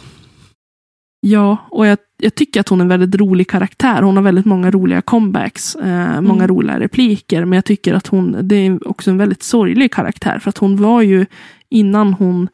Ja, 1.25 1.57
och 1.71 1.87
jag, 1.87 1.97
jag 2.17 2.35
tycker 2.35 2.59
att 2.59 2.69
hon 2.69 2.79
är 2.81 2.83
en 2.85 2.89
väldigt 2.89 3.15
rolig 3.21 3.49
karaktär. 3.49 4.01
Hon 4.01 4.15
har 4.17 4.23
väldigt 4.23 4.45
många 4.45 4.71
roliga 4.71 5.01
comebacks, 5.01 5.75
eh, 5.75 6.21
många 6.21 6.43
Mm. 6.43 6.47
roliga 6.55 6.79
repliker. 6.79 7.45
Men 7.45 7.57
jag 7.57 7.65
tycker 7.65 7.93
att 7.93 8.07
hon, 8.07 8.37
det 8.47 8.55
är 8.55 8.87
också 8.87 9.11
en 9.11 9.17
väldigt 9.17 9.43
sorglig 9.43 9.91
karaktär. 9.93 10.39
För 10.39 10.49
att 10.49 10.57
hon 10.57 10.77
var 10.77 11.01
ju, 11.01 11.25
innan 11.69 12.13
hon 12.13 12.49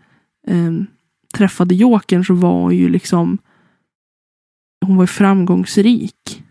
eh, 0.48 0.72
träffade 1.34 1.76
Jokern 1.76 2.26
så 2.26 2.34
var 2.34 2.62
hon 2.62 2.76
ju 2.76 2.90
liksom, 2.90 3.38
hon 4.86 4.96
var 4.96 5.04
ju 5.04 5.08
framgångsrik. 5.08 6.44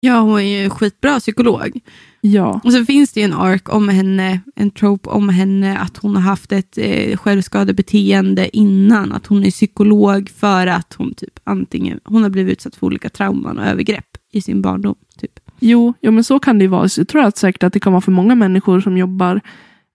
Ja, 0.00 0.20
hon 0.20 0.40
är 0.40 0.62
ju 0.62 0.70
skitbra 0.70 1.20
psykolog. 1.20 1.80
Ja, 2.20 2.60
Och 2.64 2.72
så 2.72 2.84
finns 2.84 3.12
det 3.12 3.20
ju 3.20 3.24
en 3.24 3.32
ark 3.32 3.74
om 3.74 3.88
henne, 3.88 4.40
en 4.54 4.70
trope 4.70 5.08
om 5.08 5.28
henne, 5.28 5.78
att 5.78 5.96
hon 5.96 6.16
har 6.16 6.22
haft 6.22 6.52
ett 6.52 6.78
eh, 6.78 7.16
självskadebeteende 7.16 8.56
innan. 8.56 9.12
Att 9.12 9.26
hon 9.26 9.44
är 9.44 9.50
psykolog 9.50 10.30
för 10.30 10.66
att 10.66 10.94
hon 10.98 11.14
typ 11.14 11.38
antingen, 11.44 12.00
hon 12.04 12.22
har 12.22 12.30
blivit 12.30 12.52
utsatt 12.52 12.76
för 12.76 12.86
olika 12.86 13.08
trauman 13.08 13.58
och 13.58 13.66
övergrepp 13.66 14.16
i 14.32 14.40
sin 14.40 14.62
barndom. 14.62 14.94
Typ. 15.18 15.40
jo, 15.60 15.94
jo, 16.00 16.12
men 16.12 16.24
så 16.24 16.38
kan 16.38 16.58
det 16.58 16.62
ju 16.64 16.68
vara. 16.68 16.88
Så 16.88 17.00
jag 17.00 17.08
tror 17.08 17.22
att 17.22 17.36
säkert 17.36 17.62
att 17.62 17.72
det 17.72 17.80
kan 17.80 17.92
vara 17.92 18.00
för 18.00 18.12
många 18.12 18.34
människor 18.34 18.80
som 18.80 18.98
jobbar 18.98 19.40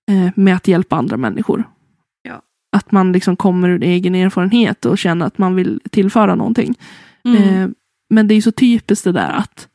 eh, 0.09 0.30
med 0.36 0.55
att 0.55 0.67
hjälpa 0.67 0.95
andra 0.95 1.17
människor. 1.17 1.63
Att 2.72 2.91
man 2.91 3.11
liksom 3.11 3.36
kommer 3.36 3.69
ur 3.69 3.84
egen 3.84 4.15
erfarenhet 4.15 4.86
och 4.86 4.97
känner 4.97 5.26
att 5.26 5.38
man 5.38 5.55
vill 5.55 5.80
tillföra 5.89 6.36
någonting. 6.36 6.76
Mm. 7.26 7.43
Eh, 7.43 7.69
men 8.09 8.28
det 8.28 8.36
är 8.36 8.41
så 8.41 8.51
typiskt 8.51 9.03
det 9.03 9.11
där 9.11 9.32
att 9.32 9.67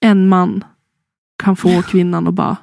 en 0.00 0.28
man 0.28 0.64
kan 1.42 1.56
få 1.56 1.82
kvinnan 1.88 2.28
att 2.28 2.34
bara 2.34 2.56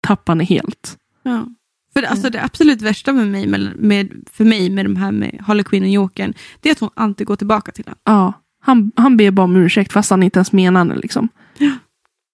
tappa 0.00 0.32
henne 0.32 0.44
helt. 0.44 0.98
Ja. 1.22 1.46
För 1.92 2.02
det, 2.02 2.08
alltså 2.08 2.30
det 2.30 2.44
absolut 2.44 2.82
värsta 2.82 3.12
med 3.12 3.28
mig, 3.28 3.46
med, 3.46 3.76
med, 3.76 4.24
för 4.32 4.44
mig 4.44 4.70
med 4.70 4.84
de 4.84 4.96
här 4.96 5.12
med 5.12 5.40
Harley 5.46 5.64
Quinn 5.64 5.82
och 5.82 5.88
Jokern, 5.88 6.34
det 6.60 6.68
är 6.68 6.72
att 6.72 6.80
hon 6.80 6.90
alltid 6.94 7.26
går 7.26 7.36
tillbaka 7.36 7.72
till 7.72 7.84
honom. 7.84 7.98
Ja, 8.04 8.32
han, 8.60 8.92
han 8.96 9.16
ber 9.16 9.30
bara 9.30 9.44
om 9.44 9.56
ursäkt 9.56 9.92
fast 9.92 10.10
han 10.10 10.22
inte 10.22 10.38
ens 10.38 10.52
menar 10.52 10.84
det. 10.84 10.96
Liksom. 10.96 11.28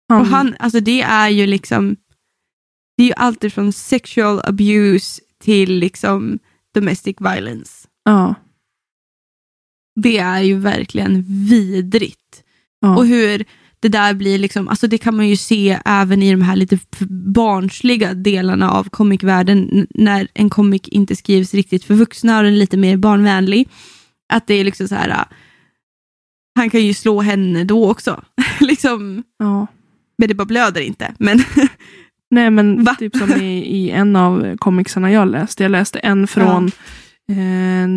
Han, 0.09 0.20
Och 0.20 0.26
han, 0.26 0.55
alltså 0.59 0.80
det 0.80 1.03
är 1.03 1.28
ju 1.28 1.47
liksom, 1.47 1.97
det 2.97 3.03
är 3.03 3.07
ju 3.07 3.12
alltid 3.12 3.53
från 3.53 3.72
sexual 3.72 4.41
abuse 4.45 5.22
till 5.39 5.78
liksom 5.78 6.39
domestic 6.81 7.16
violence. 7.20 7.89
ja, 8.05 8.35
Det 10.01 10.18
är 10.18 10.41
ju 10.41 10.59
verkligen 10.59 11.22
vidrigt. 11.49 12.43
ja, 12.81 12.97
Och 12.97 13.07
hur 13.07 13.45
det 13.81 13.89
där 13.89 14.14
blir, 14.14 14.39
liksom, 14.39 14.68
alltså 14.68 14.87
det 14.87 14.99
kan 14.99 15.16
man 15.16 15.29
ju 15.29 15.37
se 15.37 15.79
även 15.85 16.22
i 16.22 16.31
de 16.31 16.43
här 16.43 16.57
lite 16.57 16.79
barnsliga 17.35 18.14
delarna 18.14 18.70
av 18.70 18.85
comicvärlden, 18.89 19.68
n- 19.72 19.87
när 19.91 20.29
en 20.35 20.51
comic 20.51 20.83
inte 20.89 21.16
skrivs 21.16 21.55
riktigt 21.55 21.85
för 21.85 21.95
vuxna 21.95 22.39
och 22.39 22.45
den 22.45 22.53
är 22.53 22.57
lite 22.59 22.77
mer 22.77 22.97
barnvänlig. 22.97 23.68
Att 24.33 24.47
det 24.47 24.55
är 24.55 24.64
liksom 24.64 24.89
så 24.89 24.95
här, 24.95 25.09
äh, 25.11 25.24
han 26.59 26.70
kan 26.70 26.85
ju 26.85 26.95
slå 26.95 27.20
henne 27.20 27.64
då 27.64 27.91
också. 27.91 28.24
liksom, 28.61 29.22
ja. 29.39 29.66
men 30.18 30.29
det 30.29 30.35
bara 30.35 30.45
blöder 30.45 30.81
inte. 30.81 31.14
Men 31.18 31.39
Nej 32.31 32.51
men 32.51 32.85
Va? 32.85 32.95
typ 32.99 33.16
som 33.16 33.33
i, 33.33 33.59
i 33.77 33.91
en 33.91 34.16
av 34.16 34.57
comicsarna 34.57 35.12
jag 35.12 35.29
läste. 35.29 35.62
Jag 35.62 35.70
läste 35.70 35.99
en 35.99 36.27
från 36.27 36.66
eh, 37.31 37.89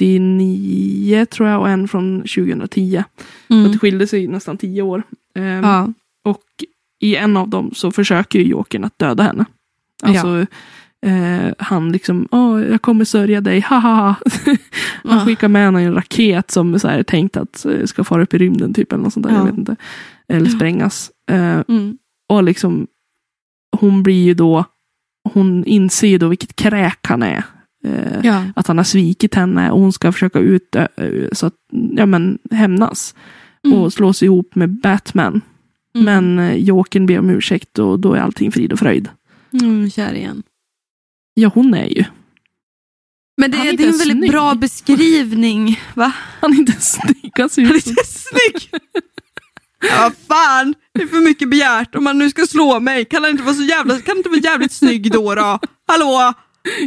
99 0.00 1.24
tror 1.26 1.48
jag 1.48 1.60
och 1.60 1.68
en 1.68 1.88
från 1.88 2.18
2010. 2.20 3.02
Så 3.48 3.66
att 3.66 3.72
det 3.72 3.78
skilde 3.78 4.06
sig 4.06 4.26
nästan 4.26 4.58
tio 4.58 4.82
år. 4.82 5.02
Eh, 5.36 5.44
ja. 5.44 5.88
Och 6.24 6.42
i 7.00 7.16
en 7.16 7.36
av 7.36 7.48
dem 7.48 7.70
så 7.74 7.90
försöker 7.90 8.38
ju 8.38 8.44
Jokern 8.44 8.84
att 8.84 8.98
döda 8.98 9.22
henne. 9.22 9.44
Alltså, 10.02 10.46
eh, 11.06 11.52
han 11.58 11.92
liksom, 11.92 12.28
åh, 12.30 12.62
jag 12.62 12.82
kommer 12.82 13.04
sörja 13.04 13.40
dig, 13.40 13.60
haha. 13.60 14.14
han 15.04 15.26
skickar 15.26 15.48
med 15.48 15.64
henne 15.64 15.82
en 15.82 15.94
raket 15.94 16.50
som 16.50 16.74
är 16.74 17.02
tänkt 17.02 17.36
att 17.36 17.64
eh, 17.66 17.84
ska 17.84 18.04
fara 18.04 18.22
upp 18.22 18.34
i 18.34 18.38
rymden 18.38 18.74
typ 18.74 18.92
eller 18.92 19.02
något 19.04 19.12
sånt 19.12 19.26
där, 19.26 19.32
Ja. 19.32 19.38
jag 19.38 19.44
vet 19.46 19.58
inte. 19.58 19.76
Eller 20.28 20.50
Ja. 20.50 20.56
sprängas. 20.56 21.10
Eh, 21.30 21.60
Mm. 21.68 21.98
och 22.28 22.42
liksom, 22.42 22.86
hon 23.76 24.02
blir 24.02 24.24
ju 24.24 24.34
då, 24.34 24.64
hon 25.32 25.64
inser 25.64 26.08
ju 26.08 26.18
då 26.18 26.28
vilket 26.28 26.56
kräk 26.56 26.98
han 27.06 27.22
är. 27.22 27.42
Eh, 27.84 28.20
Ja. 28.22 28.44
Att 28.56 28.66
han 28.66 28.76
har 28.76 28.84
svikit 28.84 29.34
henne 29.34 29.70
och 29.70 29.80
hon 29.80 29.92
ska 29.92 30.12
försöka 30.12 30.38
ut, 30.38 30.74
eh, 30.76 30.86
så 31.32 31.46
att, 31.46 31.54
ja 31.96 32.06
men 32.06 32.38
hämnas. 32.50 33.14
Mm. 33.66 33.78
Och 33.78 33.92
slå 33.92 34.12
sig 34.12 34.26
ihop 34.26 34.54
med 34.54 34.70
Batman. 34.80 35.40
Mm. 35.94 36.04
Men 36.04 36.38
eh, 36.50 36.56
Jokern 36.56 37.06
ber 37.06 37.18
om 37.18 37.30
ursäkt 37.30 37.78
och 37.78 38.00
då 38.00 38.14
är 38.14 38.20
allting 38.20 38.52
frid 38.52 38.72
och 38.72 38.78
fröjd. 38.78 39.08
Mm, 39.62 39.90
kär 39.90 40.14
igen. 40.14 40.42
Ja, 41.34 41.50
hon 41.54 41.74
är 41.74 41.86
ju. 41.88 42.04
Men 43.36 43.50
det, 43.50 43.56
Han 43.58 43.66
är 43.66 43.72
är, 43.72 43.76
det 43.76 43.84
är 43.84 43.92
en 43.92 43.98
väldigt 43.98 44.16
snygg. 44.18 44.30
bra 44.30 44.54
beskrivning. 44.54 45.80
Va? 45.94 46.12
Han 46.40 46.52
är 46.52 46.56
inte 46.58 46.72
snygg. 46.80 47.32
Han 47.38 47.48
ser 47.48 47.62
Han 47.62 47.72
är 47.72 47.76
ut 47.76 47.82
som... 47.82 47.90
inte 47.90 48.04
snygg. 48.04 48.80
Ja, 49.80 49.96
vad 50.02 50.14
fan, 50.38 50.74
det 50.96 51.02
är 51.02 51.06
för 51.06 51.24
mycket 51.24 51.50
begärt. 51.50 51.94
Om 51.94 52.04
man 52.04 52.18
nu 52.18 52.30
ska 52.30 52.46
slå 52.46 52.80
mig, 52.80 53.04
kan 53.04 53.22
han 53.22 53.30
inte 53.30 53.42
vara 53.42 53.54
så 53.54 53.62
jävla, 53.62 53.94
kan 53.94 54.02
han 54.06 54.16
inte 54.16 54.28
vara 54.28 54.40
jävligt 54.40 54.72
snygg 54.72 55.12
då 55.12 55.34
då? 55.34 55.58
Hallå? 55.86 56.34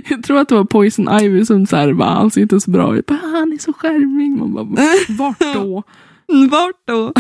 Jag 0.10 0.24
tror 0.24 0.40
att 0.40 0.50
det 0.50 0.56
var 0.56 0.64
Poison 0.64 1.20
Ivy 1.22 1.46
som 1.46 1.68
så 1.68 1.76
här, 1.76 1.94
bara, 1.94 2.10
han 2.10 2.32
ser 2.32 2.42
inte 2.42 2.60
så 2.60 2.72
bra 2.72 2.98
ut. 2.98 3.10
Han 3.10 3.54
är 3.54 3.58
så 3.58 3.74
charmig. 3.74 4.32
Man 4.32 4.54
bara, 4.54 4.66
vart 5.10 5.40
då? 5.40 5.84
Vart 6.50 6.88
då? 6.88 7.14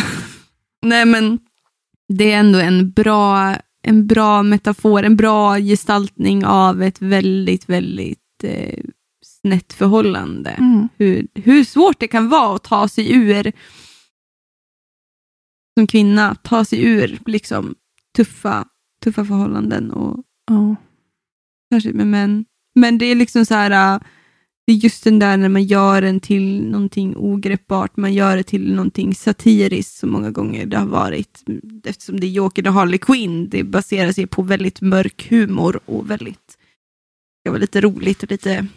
Nej 0.82 1.06
men, 1.06 1.40
det 2.10 2.32
är 2.32 2.40
ändå 2.40 2.60
en 2.60 2.92
bra, 2.92 3.56
en 3.84 4.08
bra 4.08 4.44
metafor, 4.44 5.04
en 5.04 5.16
bra 5.16 5.58
gestaltning 5.58 6.46
av 6.46 6.84
ett 6.84 7.02
väldigt, 7.02 7.70
väldigt 7.70 8.44
eh, 8.44 8.84
snett 9.42 9.74
förhållande. 9.74 10.50
Mm. 10.50 10.90
hur, 10.98 11.28
hur 11.36 11.64
svårt 11.64 12.00
det 12.00 12.08
kan 12.08 12.30
vara 12.30 12.56
att 12.56 12.64
ta 12.64 12.88
sig 12.88 13.14
ur 13.14 13.52
som 15.78 15.88
kvinna, 15.88 16.36
ta 16.36 16.66
sig 16.66 16.84
ur 16.84 17.20
liksom 17.26 17.76
tuffa, 18.16 18.66
tuffa 19.04 19.26
förhållanden 19.26 19.92
och 19.92 20.24
Ja. 20.52 20.76
särskilt 21.74 21.96
med 21.96 22.08
män. 22.08 22.46
Men 22.76 22.98
det 22.98 23.06
är 23.06 23.16
liksom 23.16 23.46
så 23.46 23.54
här, 23.54 23.96
äh, 23.96 24.02
det 24.68 24.74
är 24.74 24.78
just 24.78 25.04
den 25.04 25.20
där 25.20 25.38
när 25.38 25.50
man 25.50 25.64
gör 25.64 26.02
den 26.02 26.20
till 26.20 26.70
någonting 26.70 27.14
ogreppbart, 27.18 27.98
man 27.98 28.14
gör 28.14 28.38
det 28.38 28.44
till 28.44 28.74
någonting 28.76 29.16
satiriskt 29.16 29.98
så 29.98 30.08
många 30.08 30.32
gånger 30.32 30.66
det 30.66 30.78
har 30.78 30.86
varit. 30.86 31.44
Eftersom 31.86 32.20
det 32.20 32.28
är 32.28 32.32
Joker 32.32 32.68
och 32.68 32.74
Harley 32.74 32.98
Quinn, 32.98 33.50
det 33.50 33.64
baserar 33.64 34.12
sig 34.12 34.28
på 34.28 34.42
väldigt 34.42 34.82
mörk 34.82 35.28
humor 35.30 35.80
och 35.86 36.10
väldigt, 36.10 36.58
det 37.44 37.50
vara 37.50 37.60
lite 37.60 37.82
roligt 37.82 38.24
och 38.24 38.32
lite 38.32 38.68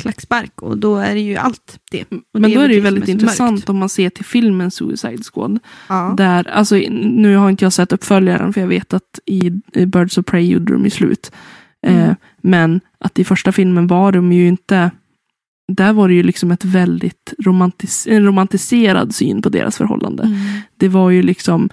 klackspark 0.00 0.62
och 0.62 0.78
då 0.78 0.96
är 0.96 1.14
det 1.14 1.20
ju 1.20 1.36
allt 1.36 1.78
det. 1.90 2.04
Och 2.34 2.40
Men 2.40 2.52
då 2.52 2.60
är 2.60 2.68
det 2.68 2.74
ju 2.74 2.80
väl 2.80 2.94
väldigt 2.94 3.08
intressant 3.08 3.52
mörkt. 3.52 3.68
om 3.68 3.76
man 3.78 3.88
ser 3.88 4.10
till 4.10 4.24
filmen 4.24 4.70
Suicide 4.70 5.22
Squad. 5.32 5.58
Ja. 5.88 6.14
Där, 6.16 6.48
alltså, 6.48 6.74
nu 6.90 7.36
har 7.36 7.50
inte 7.50 7.64
jag 7.64 7.72
sett 7.72 7.92
uppföljaren 7.92 8.52
för 8.52 8.60
jag 8.60 8.68
vet 8.68 8.94
att 8.94 9.20
i, 9.26 9.52
i 9.74 9.86
Birds 9.86 10.18
of 10.18 10.24
Prey 10.26 10.46
gjorde 10.46 10.72
de 10.72 10.84
ju 10.84 10.90
slut. 10.90 11.32
Mm. 11.86 12.00
Eh, 12.00 12.14
men 12.42 12.80
att 13.00 13.18
i 13.18 13.24
första 13.24 13.52
filmen 13.52 13.86
var 13.86 14.12
de 14.12 14.32
ju 14.32 14.48
inte 14.48 14.90
där 15.72 15.92
var 15.92 16.08
det 16.08 16.14
ju 16.14 16.22
liksom 16.22 16.50
ett 16.50 16.64
väldigt 16.64 17.34
romantis 17.44 18.06
en 18.10 18.24
romantiserad 18.24 19.14
syn 19.14 19.42
på 19.42 19.48
deras 19.48 19.76
förhållande. 19.76 20.22
Mm. 20.22 20.38
Det 20.76 20.88
var 20.88 21.10
ju 21.10 21.22
liksom, 21.22 21.70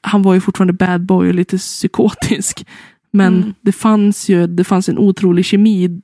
han 0.00 0.22
var 0.22 0.34
ju 0.34 0.40
fortfarande 0.40 0.72
bad 0.72 1.06
boy 1.06 1.28
och 1.28 1.34
lite 1.34 1.58
psykotisk. 1.58 2.66
Men 3.12 3.34
Mm. 3.36 3.54
det 3.60 3.72
fanns 3.72 4.28
ju 4.28 4.46
det 4.46 4.64
fanns 4.64 4.88
en 4.88 4.98
otrolig 4.98 5.44
kemi 5.44 6.00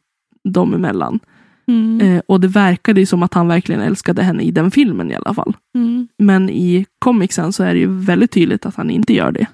dem 0.49 0.75
emellan. 0.75 1.21
Mm. 1.67 2.01
Eh, 2.01 2.23
och 2.29 2.41
det 2.41 2.49
verkade 2.49 3.01
ju 3.01 3.07
som 3.07 3.23
att 3.23 3.35
han 3.35 3.49
verkligen 3.49 3.81
älskade 3.81 4.23
henne 4.23 4.43
i 4.43 4.51
den 4.51 4.71
filmen 4.71 5.11
i 5.11 5.15
alla 5.15 5.35
fall. 5.35 5.57
Mm. 5.75 6.09
Men 6.19 6.51
i 6.51 6.87
comicsen 6.99 7.53
så 7.53 7.63
är 7.63 7.75
det 7.75 7.81
ju 7.81 7.87
väldigt 8.05 8.31
tydligt 8.31 8.67
att 8.67 8.75
han 8.77 8.91
inte 8.91 9.13
gör 9.15 9.33
det. 9.33 9.47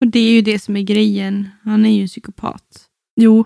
Och 0.00 0.06
det 0.10 0.18
är 0.18 0.32
ju 0.32 0.40
det 0.42 0.58
som 0.58 0.76
är 0.76 0.82
grejen. 0.82 1.48
Han 1.62 1.86
är 1.86 1.90
ju 1.96 2.02
en 2.02 2.08
psykopat. 2.08 2.86
Jo, 3.20 3.44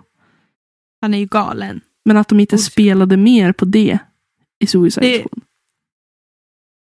Han 1.00 1.14
är 1.14 1.18
ju 1.18 1.26
galen. 1.26 1.80
men 2.04 2.16
att 2.16 2.28
de 2.28 2.40
inte 2.40 2.56
Och- 2.56 2.60
spelade 2.60 3.16
mer 3.16 3.52
på 3.52 3.64
det 3.64 3.98
i 4.60 4.66
Suicide 4.66 5.06
Det- 5.06 5.18
Squad. 5.22 5.42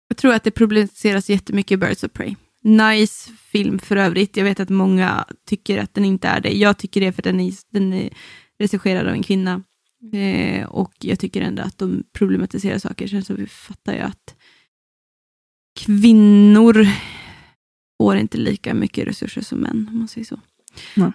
Jag 0.08 0.18
tror 0.18 0.34
att 0.34 0.44
det 0.44 0.52
problematiseras 0.52 1.30
jättemycket 1.30 1.72
i 1.72 1.78
Birds 1.78 2.04
of 2.04 2.12
Prey. 2.14 2.36
Nice 2.64 3.32
film 3.32 3.80
för 3.80 3.96
övrigt. 3.96 4.38
Jag 4.38 4.44
vet 4.44 4.60
att 4.60 4.70
många 4.70 5.26
tycker 5.48 5.78
att 5.78 5.94
den 5.94 6.06
inte 6.06 6.28
är 6.28 6.42
det. 6.42 6.50
Jag 6.58 6.78
tycker 6.78 7.02
det 7.02 7.12
för 7.14 7.22
att 7.22 7.24
den 7.24 7.40
är, 7.40 7.54
den 7.72 7.94
är 7.94 8.10
regisserad 8.60 9.08
av 9.08 9.14
en 9.14 9.24
kvinna. 9.24 9.64
Eh, 10.14 10.66
och 10.68 10.94
jag 11.00 11.20
tycker 11.20 11.42
ändå 11.42 11.64
att 11.64 11.78
de 11.78 12.04
problematiserar 12.14 12.78
saker. 12.80 13.08
Sen 13.08 13.24
så 13.24 13.46
fattar 13.48 13.94
jag 13.94 14.06
att 14.06 14.36
kvinnor 15.80 16.88
får 18.02 18.16
inte 18.18 18.38
lika 18.38 18.74
mycket 18.74 19.08
resurser 19.08 19.42
som 19.42 19.60
män, 19.60 19.88
om 19.92 20.00
man 20.00 20.08
säger 20.08 20.26
så. 20.26 20.40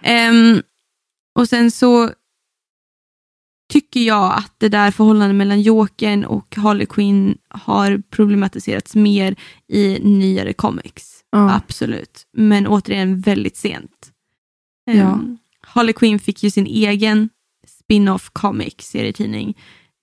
Ehm, 0.03 0.61
och 1.39 1.49
sen 1.49 1.71
så 1.71 2.11
tycker 3.73 3.99
jag 3.99 4.33
att 4.37 4.53
det 4.57 4.69
där 4.69 4.91
förhållandet 4.91 5.35
mellan 5.35 5.61
Jokern 5.61 6.25
och 6.25 6.55
Harley 6.55 6.85
Quinn 6.85 7.37
har 7.49 8.03
problematiserats 8.09 8.95
mer 8.95 9.35
i 9.67 9.99
nyare 9.99 10.53
comics. 10.53 11.23
Ja. 11.31 11.53
Absolut. 11.55 12.27
Men 12.33 12.67
återigen 12.67 13.19
väldigt 13.19 13.57
sent. 13.57 14.11
Ehm, 14.89 14.97
Ja. 14.97 15.19
Harley 15.61 15.93
Quinn 15.93 16.19
fick 16.19 16.43
ju 16.43 16.51
sin 16.51 16.65
egen 16.67 17.29
spin-off 17.93 18.29
comic 18.33 18.73
serietidning 18.79 19.57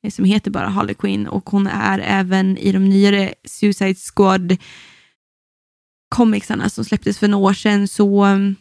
eh, 0.05 0.11
som 0.11 0.25
heter 0.25 0.51
bara 0.51 0.69
Harley 0.69 0.95
Quinn 0.95 1.27
och 1.27 1.51
hon 1.51 1.67
är 1.67 1.99
även 1.99 2.59
i 2.59 2.73
de 2.73 2.89
nyare 2.89 3.35
Suicide 3.45 3.95
Squad 3.95 4.57
comicsarna 6.15 6.69
som 6.69 6.85
släpptes 6.85 7.19
för 7.19 7.29
några 7.29 7.45
år 7.51 7.53
sedan 7.53 7.89
så 7.89 8.27
um, 8.27 8.57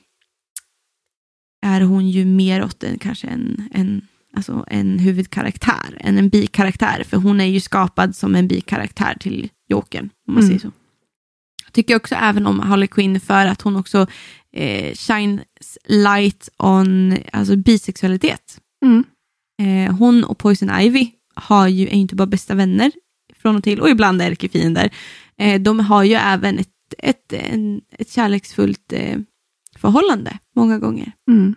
är 1.66 1.82
hon 1.82 2.10
ju 2.10 2.26
mer 2.26 2.64
åt 2.64 2.84
en, 2.84 2.98
kanske 3.00 3.28
en, 3.28 3.70
en, 3.74 4.02
alltså 4.36 4.66
en 4.68 5.00
huvudkaraktär 5.00 5.98
än 6.00 6.18
en 6.18 6.30
bikaraktär. 6.30 7.04
För 7.04 7.18
hon 7.18 7.42
är 7.42 7.46
ju 7.46 7.60
skapad 7.60 8.16
som 8.16 8.36
en 8.36 8.48
bikaraktär 8.48 9.18
till 9.20 9.50
Jokern, 9.70 10.10
om 10.28 10.34
man 10.34 10.44
Mm. 10.44 10.48
säger 10.48 10.60
så. 10.60 10.72
Jag 11.66 11.74
tycker 11.74 11.96
också 11.96 12.16
även 12.16 12.48
om 12.48 12.60
Harley 12.60 12.88
Quinn 12.88 13.20
för 13.20 13.46
att 13.46 13.62
hon 13.62 13.76
också 13.76 14.08
eh, 14.54 14.94
shines 14.96 15.78
light 15.88 16.50
on 16.58 17.18
alltså 17.34 17.56
bisexualitet. 17.56 18.60
Mm. 18.86 19.04
Eh, 19.60 19.96
hon 19.96 20.24
och 20.24 20.38
Poison 20.38 20.80
Ivy 20.80 21.12
har 21.36 21.68
ju, 21.68 21.88
är 21.88 21.94
ju 21.94 22.02
inte 22.02 22.16
bara 22.16 22.28
bästa 22.28 22.56
vänner 22.56 22.92
från 23.36 23.56
och 23.56 23.64
till 23.64 23.82
och 23.82 23.90
ibland 23.90 24.22
ärkefiender. 24.22 24.94
Eh, 25.38 25.62
de 25.62 25.80
har 25.80 26.04
ju 26.04 26.14
även 26.14 26.60
ett, 26.60 26.94
ett, 26.98 27.34
en, 27.34 27.82
ett 27.92 28.12
kärleksfullt 28.12 28.94
eh, 28.94 29.20
förhållande 29.78 30.40
många 30.56 30.80
gånger. 30.80 31.12
Mm. 31.32 31.56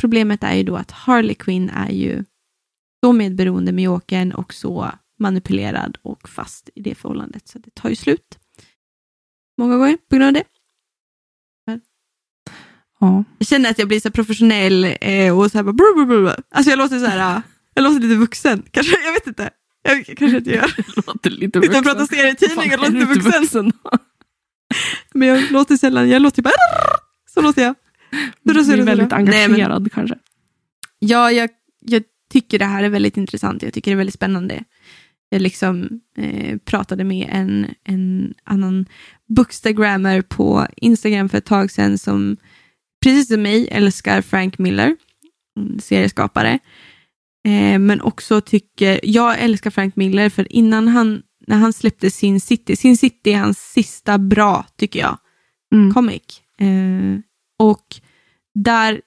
Problemet 0.00 0.44
är 0.44 0.54
ju 0.54 0.62
då 0.62 0.76
att 0.76 0.90
Harley 0.90 1.34
Quinn 1.34 1.70
är 1.70 1.90
ju 1.90 2.24
så 3.04 3.12
medberoende 3.12 3.72
med 3.72 3.84
Jokern 3.84 4.32
och 4.32 4.54
så 4.54 4.90
manipulerad 5.18 5.98
och 6.02 6.28
fast 6.28 6.70
i 6.74 6.82
det 6.82 6.94
förhållandet. 6.94 7.48
Så 7.48 7.58
det 7.58 7.74
tar 7.74 7.88
ju 7.88 7.96
slut. 7.96 8.38
Många 9.58 9.76
gånger 9.76 9.98
på 10.08 10.16
grund 10.16 10.26
av 10.26 10.32
det. 10.32 10.44
Ja. 13.00 13.24
Jag 13.38 13.48
känner 13.48 13.70
att 13.70 13.78
jag 13.78 13.88
blir 13.88 14.00
så 14.00 14.10
professionell 14.10 14.84
eh, 15.00 15.38
och 15.38 15.50
så 15.50 15.58
här 15.58 15.62
bara 15.62 15.72
brr, 15.72 16.06
brr. 16.06 16.36
Alltså 16.50 16.70
jag 16.70 16.78
låter 16.78 16.98
så 16.98 17.06
här, 17.06 17.42
jag 17.74 17.82
låter 17.84 18.00
lite 18.00 18.14
vuxen. 18.14 18.62
Kanske, 18.70 18.96
jag 19.04 19.12
vet 19.12 19.26
inte. 19.26 19.50
Jag 19.82 20.06
kanske 20.06 20.36
inte 20.38 20.50
gör. 20.50 20.74
Det 20.76 20.96
låter 21.06 21.30
lite 21.30 21.58
Utan 21.58 21.62
vuxen. 21.62 21.82
prata 21.84 22.06
serietidning 22.06 22.70
Fan, 22.70 22.80
låter 22.80 23.06
vuxen. 23.14 23.40
vuxen? 23.40 23.72
Men 25.14 25.28
jag 25.28 25.50
låter 25.52 25.76
sällan, 25.76 26.08
jag 26.08 26.22
låter 26.22 26.42
bara 26.42 26.52
så 27.34 27.40
låter 27.40 27.62
jag. 27.62 27.74
Så 28.46 28.52
Du 28.52 28.72
är 28.72 28.82
väldigt 28.82 29.10
där. 29.10 29.18
Nej, 29.18 29.24
men- 29.48 29.54
engagerad 29.54 29.92
kanske. 29.92 30.16
Ja, 30.98 31.30
jag, 31.32 31.50
jag 31.80 32.02
tycker 32.32 32.58
det 32.58 32.64
här 32.64 32.84
är 32.84 32.88
väldigt 32.88 33.16
intressant. 33.16 33.62
Jag 33.62 33.72
tycker 33.72 33.90
det 33.90 33.94
är 33.94 33.96
väldigt 33.96 34.14
spännande. 34.14 34.64
Jag 35.28 35.42
liksom 35.42 36.00
eh, 36.18 36.58
pratade 36.58 37.04
med 37.04 37.28
en, 37.32 37.66
en 37.84 38.34
annan 38.44 38.86
bookstagrammer 39.28 40.22
på 40.22 40.66
Instagram 40.76 41.28
för 41.28 41.38
ett 41.38 41.44
tag 41.44 41.70
sedan 41.70 41.98
som 41.98 42.36
precis 43.06 43.28
som 43.28 43.42
mig 43.42 43.68
älskar 43.70 44.22
Frank 44.22 44.58
Miller, 44.58 44.96
serieskapare. 45.82 46.58
Eh, 47.48 47.78
men 47.78 48.00
också 48.00 48.40
tycker, 48.40 49.00
jag 49.02 49.40
älskar 49.40 49.70
Frank 49.70 49.96
Miller 49.96 50.28
för 50.30 50.52
innan 50.52 50.88
han, 50.88 51.22
när 51.46 51.56
han 51.56 51.72
släppte 51.72 52.10
Sin 52.10 52.40
City, 52.40 52.76
Sin 52.76 52.96
City 52.96 53.32
är 53.32 53.38
hans 53.38 53.58
sista 53.72 54.18
bra 54.18 54.66
tycker 54.78 55.00
jag 55.00 55.18
Mm. 55.74 55.94
comic. 55.94 56.22
Eh, 56.60 57.20
och 57.58 57.84
där 58.54 59.00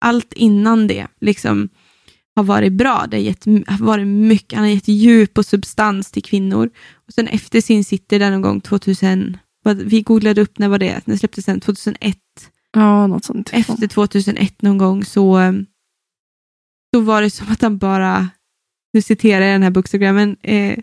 allt 0.00 0.32
innan 0.32 0.86
det 0.86 1.06
liksom 1.20 1.68
har 2.36 2.42
varit 2.44 2.72
bra. 2.72 3.06
Det 3.10 3.16
har, 3.16 3.22
gett, 3.24 3.44
varit 3.80 4.06
mycket, 4.06 4.56
han 4.58 4.64
har 4.64 4.74
gett 4.74 4.88
djup 4.88 5.38
och 5.38 5.46
substans 5.46 6.10
till 6.10 6.22
kvinnor. 6.22 6.70
Och 7.06 7.12
sen 7.14 7.26
efter 7.28 7.60
sin 7.60 7.84
city 7.84 8.18
där 8.18 8.30
någon 8.30 8.42
gång 8.42 8.60
2000, 8.60 9.36
vad- 9.62 9.76
vi 9.82 10.02
googlade 10.02 10.40
upp 10.40 10.58
när 10.58 10.68
var 10.68 10.78
det, 10.78 11.06
när 11.06 11.16
släpptes 11.16 11.44
den? 11.44 11.60
2001. 11.60 12.16
Ja, 12.72 13.06
något 13.06 13.24
sånt. 13.24 13.50
Efter 13.52 13.88
2001 13.88 14.62
någon 14.62 14.78
gång 14.78 15.04
så, 15.04 15.38
eh, 15.38 15.52
så 16.94 17.00
var 17.00 17.22
det 17.22 17.30
som 17.30 17.52
att 17.52 17.62
han 17.62 17.78
bara, 17.78 18.28
nu 18.92 19.02
citerar 19.02 19.44
jag 19.44 19.54
den 19.54 19.62
här 19.62 19.70
bookstagrammen, 19.70 20.36
eh, 20.42 20.78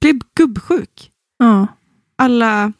blev 0.00 0.18
gubbsjuk 0.34 1.10
Ja. 1.38 1.66
alla... 2.16 2.72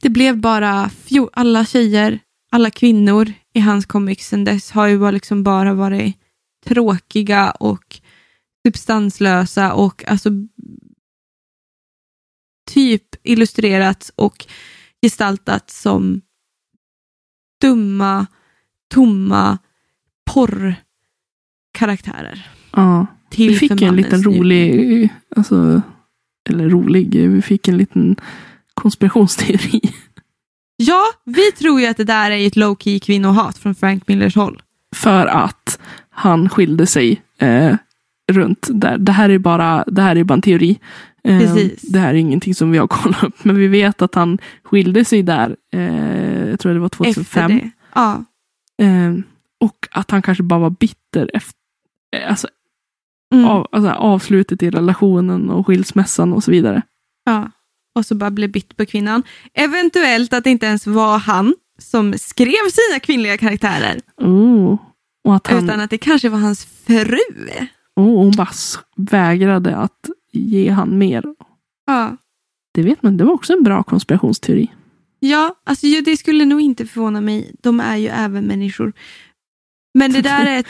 Det 0.00 0.08
blev 0.10 0.36
bara... 0.40 0.88
Fjo, 0.90 1.30
alla 1.32 1.64
tjejer, 1.64 2.20
alla 2.50 2.70
kvinnor 2.70 3.32
i 3.54 3.60
hans 3.60 3.86
comics 3.86 4.28
sen 4.28 4.44
dess 4.44 4.70
har 4.70 4.86
ju 4.86 4.98
bara, 4.98 5.10
liksom 5.10 5.42
bara 5.42 5.74
varit 5.74 6.16
tråkiga 6.66 7.50
och 7.50 8.00
substanslösa 8.66 9.74
och 9.74 10.08
alltså 10.08 10.30
typ 12.70 13.04
illustrerats 13.22 14.12
och 14.14 14.46
gestaltats 15.02 15.80
som 15.80 16.20
dumma, 17.60 18.26
tomma 18.94 19.58
porrkaraktärer. 20.30 22.50
ja. 22.76 23.06
Vi 23.36 23.56
fick 23.56 23.82
en 23.82 23.96
liten 23.96 24.22
rolig, 24.22 25.08
alltså, 25.36 25.82
eller 26.48 26.68
rolig, 26.68 27.28
vi 27.28 27.42
fick 27.42 27.68
en 27.68 27.76
liten 27.76 28.16
konspirationsteori. 28.74 29.80
Ja, 30.76 31.04
vi 31.24 31.52
tror 31.52 31.80
ju 31.80 31.86
att 31.86 31.96
det 31.96 32.04
där 32.04 32.30
är 32.30 32.46
ett 32.46 32.56
low-key 32.56 33.00
kvinnohat 33.00 33.58
från 33.58 33.74
Frank 33.74 34.08
Millers 34.08 34.36
håll. 34.36 34.62
För 34.96 35.26
att 35.26 35.78
han 36.10 36.48
skilde 36.48 36.86
sig 36.86 37.22
eh, 37.38 37.76
runt 38.32 38.66
där. 38.70 38.98
Det 38.98 39.12
här 39.12 39.28
är 39.28 39.38
bara, 39.38 39.84
det 39.86 40.02
här 40.02 40.16
är 40.16 40.24
bara 40.24 40.34
en 40.34 40.42
teori. 40.42 40.78
Eh, 41.24 41.38
Precis. 41.40 41.82
Det 41.82 41.98
här 41.98 42.08
är 42.14 42.18
ingenting 42.18 42.54
som 42.54 42.70
vi 42.70 42.78
har 42.78 42.86
kollat 42.88 43.22
upp. 43.24 43.44
Men 43.44 43.56
vi 43.56 43.66
vet 43.68 44.02
att 44.02 44.14
han 44.14 44.38
skilde 44.64 45.04
sig 45.04 45.22
där, 45.22 45.56
eh, 45.72 46.48
jag 46.48 46.60
tror 46.60 46.74
det 46.74 46.80
var 46.80 46.88
2005. 46.88 47.50
Efter 47.50 47.64
det. 47.64 47.70
Ja. 47.94 48.24
Eh, 48.82 49.12
och 49.60 49.88
att 49.90 50.10
han 50.10 50.22
kanske 50.22 50.42
bara 50.42 50.60
var 50.60 50.70
bitter 50.70 51.30
efter 51.34 51.54
eh, 52.16 52.30
alltså, 52.30 52.48
Mm. 53.34 53.44
av, 53.44 53.66
alltså, 53.72 53.90
avslutet 53.90 54.62
i 54.62 54.70
relationen 54.70 55.50
och 55.50 55.66
skilsmässan 55.66 56.32
och 56.32 56.44
så 56.44 56.50
vidare. 56.50 56.82
ja. 57.24 57.50
Och 57.94 58.06
så 58.06 58.14
bara 58.14 58.30
blev 58.30 58.50
bitter 58.50 58.74
på 58.74 58.86
kvinnan. 58.86 59.22
Eventuellt 59.54 60.32
att 60.32 60.44
det 60.44 60.50
inte 60.50 60.66
ens 60.66 60.86
var 60.86 61.18
han 61.18 61.54
som 61.78 62.14
skrev 62.18 62.46
sina 62.72 63.00
kvinnliga 63.02 63.36
karaktärer. 63.36 64.00
Oh. 64.16 64.78
Att 65.28 65.46
han, 65.46 65.64
Utan 65.64 65.80
att 65.80 65.90
det 65.90 65.98
kanske 65.98 66.28
var 66.28 66.38
hans 66.38 66.64
fru. 66.64 67.18
oh, 67.96 68.22
hon 68.22 68.30
bara 68.36 68.48
vägrade 68.96 69.76
att 69.76 70.10
ge 70.32 70.68
han 70.70 70.98
mer. 70.98 71.24
Ja. 71.86 72.16
Det 72.74 72.82
vet 72.82 73.02
man, 73.02 73.16
det 73.16 73.24
var 73.24 73.32
också 73.32 73.52
en 73.52 73.62
bra 73.62 73.82
konspirationsteori. 73.82 74.72
Ja, 75.20 75.54
alltså 75.64 75.86
det 76.04 76.16
skulle 76.16 76.44
nog 76.44 76.60
inte 76.60 76.86
förvåna 76.86 77.20
mig. 77.20 77.54
De 77.62 77.80
är 77.80 77.96
ju 77.96 78.08
även 78.08 78.44
människor. 78.46 78.92
Men 79.94 80.12
det 80.12 80.20
där 80.22 80.46
är 80.46 80.58
ett... 80.58 80.66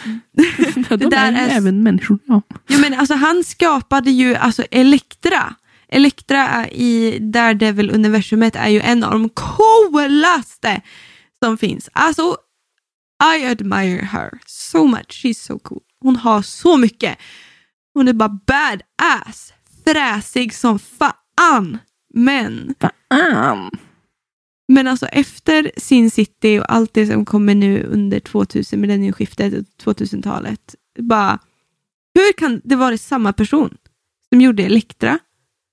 De 1.00 1.10
där 1.10 1.32
är 1.32 1.48
är- 1.48 1.56
även 1.56 1.82
människor. 1.82 2.18
Ja. 2.24 2.42
Jo, 2.68 2.78
men 2.80 2.94
alltså, 2.94 3.14
han 3.14 3.44
skapade 3.44 4.10
ju 4.10 4.34
alltså 4.34 4.62
Elektra. 4.70 5.54
Elektra 5.88 6.68
i 6.68 7.18
Daredevil-universumet 7.20 8.56
är 8.56 8.68
ju 8.68 8.80
en 8.80 9.04
av 9.04 9.10
de 9.12 9.28
coolaste 9.28 10.80
som 11.44 11.58
finns. 11.58 11.88
Alltså, 11.92 12.36
I 13.38 13.46
admire 13.46 14.04
her 14.12 14.30
so 14.46 14.86
much. 14.86 15.08
She's 15.24 15.34
so 15.46 15.58
cool. 15.58 15.80
hon 16.00 16.16
har 16.16 16.42
så 16.42 16.76
mycket. 16.76 17.18
Hon 17.98 18.08
är 18.08 18.12
bara 18.12 18.38
badass, 18.46 19.52
fräsig 19.84 20.54
som 20.54 20.78
fan. 20.78 21.78
Men, 22.14 22.74
Fan. 23.08 23.70
men 24.68 24.86
alltså 24.86 25.06
efter 25.06 25.70
Sin 25.76 26.10
City 26.10 26.58
och 26.58 26.72
allt 26.72 26.94
det 26.94 27.06
som 27.06 27.24
kommer 27.24 27.54
nu 27.54 27.82
under 27.82 28.20
2000, 28.20 28.80
millennieskiftet 28.80 29.54
och 29.54 29.94
2000-talet. 29.94 30.74
Bara, 30.98 31.38
hur 32.14 32.32
kan 32.32 32.60
det 32.64 32.76
vara 32.76 32.98
samma 32.98 33.32
person 33.32 33.76
som 34.28 34.40
gjorde 34.40 34.62
Elektra? 34.62 35.18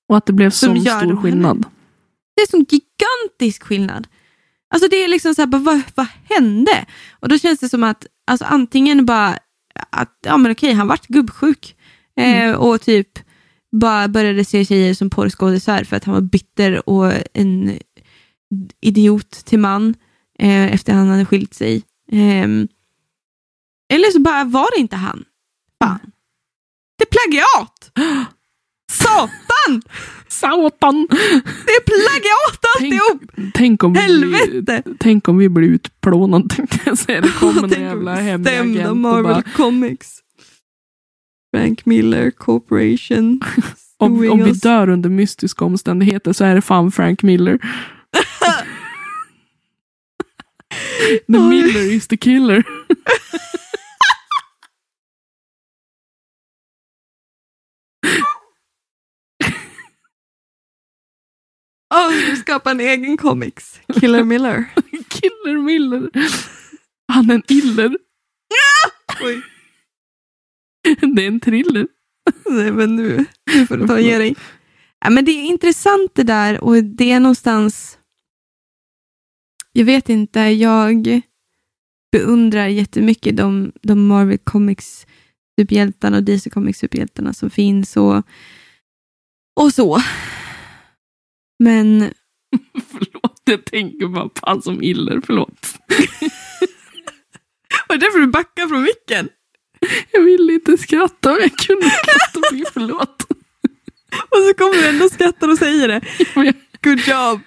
Och 0.10 0.18
att 0.18 0.26
det 0.26 0.34
blev 0.34 0.50
sån 0.50 0.76
gör 0.76 1.00
stor 1.00 1.22
skillnad. 1.22 1.66
Det 2.36 2.42
är 2.42 2.48
sån 2.48 2.66
gigantisk 2.70 3.64
skillnad. 3.64 4.08
Alltså 4.70 4.88
det 4.88 5.04
är 5.04 5.08
liksom 5.08 5.36
så 5.36 5.42
här, 5.42 5.48
bara, 5.48 5.62
vad, 5.62 5.82
vad 5.96 6.08
hände? 6.24 6.86
Och 7.20 7.30
då 7.30 7.38
känns 7.38 7.60
det 7.60 7.70
som 7.70 7.84
att 7.84 8.06
alltså 8.28 8.46
antingen 8.46 9.06
bara 9.06 9.40
att, 9.90 10.18
ja 10.22 10.38
men 10.38 10.52
okej, 10.52 10.74
han 10.74 10.88
vart 10.88 11.08
gubbsjuk. 11.08 11.75
Eh, 12.20 12.54
och 12.56 12.82
typ 12.82 13.08
bara 13.72 14.08
började 14.08 14.46
se 14.46 14.66
tjejer 14.66 14.94
som 14.94 15.10
porrskådisar 15.10 15.84
för 15.84 15.96
att 15.98 16.04
han 16.04 16.14
var 16.14 16.22
bitter 16.22 16.90
och 16.90 17.12
en 17.34 17.80
idiot 18.82 19.32
till 19.32 19.60
man 19.60 19.96
eh, 20.40 20.74
efter 20.74 20.94
han 20.94 21.08
hade 21.08 21.26
skilt 21.26 21.54
sig. 21.54 21.84
Ehm, 22.12 22.68
eller 23.94 24.12
så 24.12 24.20
bara 24.20 24.44
var 24.44 24.68
det 24.76 24.82
inte 24.82 24.96
han. 24.96 25.24
Fan. 25.84 26.00
Det 26.98 27.04
är 27.04 27.10
plagiat! 27.10 27.92
Satan! 28.92 29.82
Satan! 30.28 31.08
Det 31.66 31.72
är 31.72 31.84
plagiat 31.84 32.62
Tänk, 32.80 32.94
alltihop! 32.94 33.52
tänk, 33.54 33.84
om 33.84 33.94
vi 33.94 34.00
Helvete! 34.00 34.82
blir, 34.86 34.96
tänk 35.00 35.28
om 35.28 35.38
vi 35.38 35.50
blir 35.50 35.68
utplånade 35.68 36.56
tänkte 36.56 36.80
jag 36.86 36.98
säga. 36.98 37.22
Det 37.22 37.32
kommer 37.32 37.64
en 37.64 37.70
Tänk 37.70 37.82
om 37.82 37.88
jävla 37.88 38.16
vi 38.16 38.22
hemlig 38.22 38.52
agent 38.52 38.90
och 38.90 38.98
Marvel 38.98 39.24
bara, 39.24 39.42
Comics. 39.42 40.20
Frank 41.56 41.86
Miller 41.86 42.32
Corporation. 42.32 43.42
om, 43.98 44.30
om 44.30 44.44
vi 44.44 44.52
dör 44.52 44.90
under 44.90 45.10
mystiska 45.10 45.66
omständigheter 45.66 46.34
så 46.34 46.44
är 46.44 46.56
det 46.56 46.62
fan 46.62 46.92
Frank 46.92 47.24
Miller. 47.24 47.58
the. 51.28 51.40
Miller 51.40 51.92
is 51.92 52.08
the 52.08 52.18
killer. 52.18 52.64
Åh, 61.96 62.10
vi 62.10 62.26
ska 62.26 62.36
skapa 62.36 62.72
en 62.72 62.80
egen 62.80 63.18
comics. 63.18 63.80
Killer 64.00 64.24
Miller. 64.24 64.66
Killer 65.10 65.62
Miller. 65.62 66.10
Han 67.14 67.30
är 67.30 67.36
en 67.36 67.44
iller. 67.48 67.98
Oj. 69.22 69.42
Det 71.16 71.24
är 71.24 71.28
en 71.28 71.40
thriller. 71.40 71.88
Nej, 72.50 72.72
men 72.72 72.96
nu, 72.96 73.26
nu 73.54 73.68
får 73.68 73.78
du 73.78 73.88
ta 73.88 73.94
och 73.94 74.02
ge 74.02 74.18
dig. 74.18 74.36
Ja, 75.00 75.10
men 75.10 75.26
det 75.26 75.32
är 75.32 75.44
intressant 75.44 76.12
det 76.16 76.24
där 76.24 76.64
och 76.64 76.84
det 76.84 77.12
är 77.12 77.20
någonstans... 77.20 77.98
Jag 79.72 79.86
vet 79.86 80.10
inte, 80.10 80.40
jag 80.40 81.22
beundrar 82.12 82.68
jättemycket 82.68 83.38
de, 83.38 83.72
de 83.82 84.08
Marvel 84.08 84.38
Comics 84.38 85.08
superhjältarna 85.60 86.18
och 86.18 86.24
DC 86.24 86.50
Comics 86.50 86.80
superhjältarna 86.80 87.34
som 87.34 87.50
finns 87.50 87.98
och, 87.98 88.24
och 89.56 89.74
så. 89.74 90.02
Men 91.60 92.12
Förlåt, 92.92 93.42
jag 93.46 93.66
tänker 93.66 94.08
bara 94.08 94.30
på 94.30 94.40
han 94.42 94.62
som 94.62 94.84
iller. 94.84 95.22
Förlåt. 95.26 95.80
var 97.88 97.96
det 97.96 98.06
därför 98.06 98.20
du 98.20 98.28
backade 98.28 98.68
från 98.68 98.82
micken? 98.82 99.30
Jag 100.12 100.22
ville 100.22 100.54
inte 100.54 100.78
skratta 100.78 101.32
men 101.32 101.42
jag 101.42 101.58
kunde 101.58 101.90
skratta. 101.90 102.42
Fy, 102.52 102.64
Förlåt. 102.74 103.24
Och 104.30 104.38
så 104.48 104.54
kommer 104.58 104.74
du 104.82 104.88
ändå 104.88 105.06
och 105.06 105.12
skrattar 105.12 105.48
och 105.52 105.58
säger 105.58 105.88
det. 105.88 106.02
Good 106.84 107.00
job. 107.08 107.40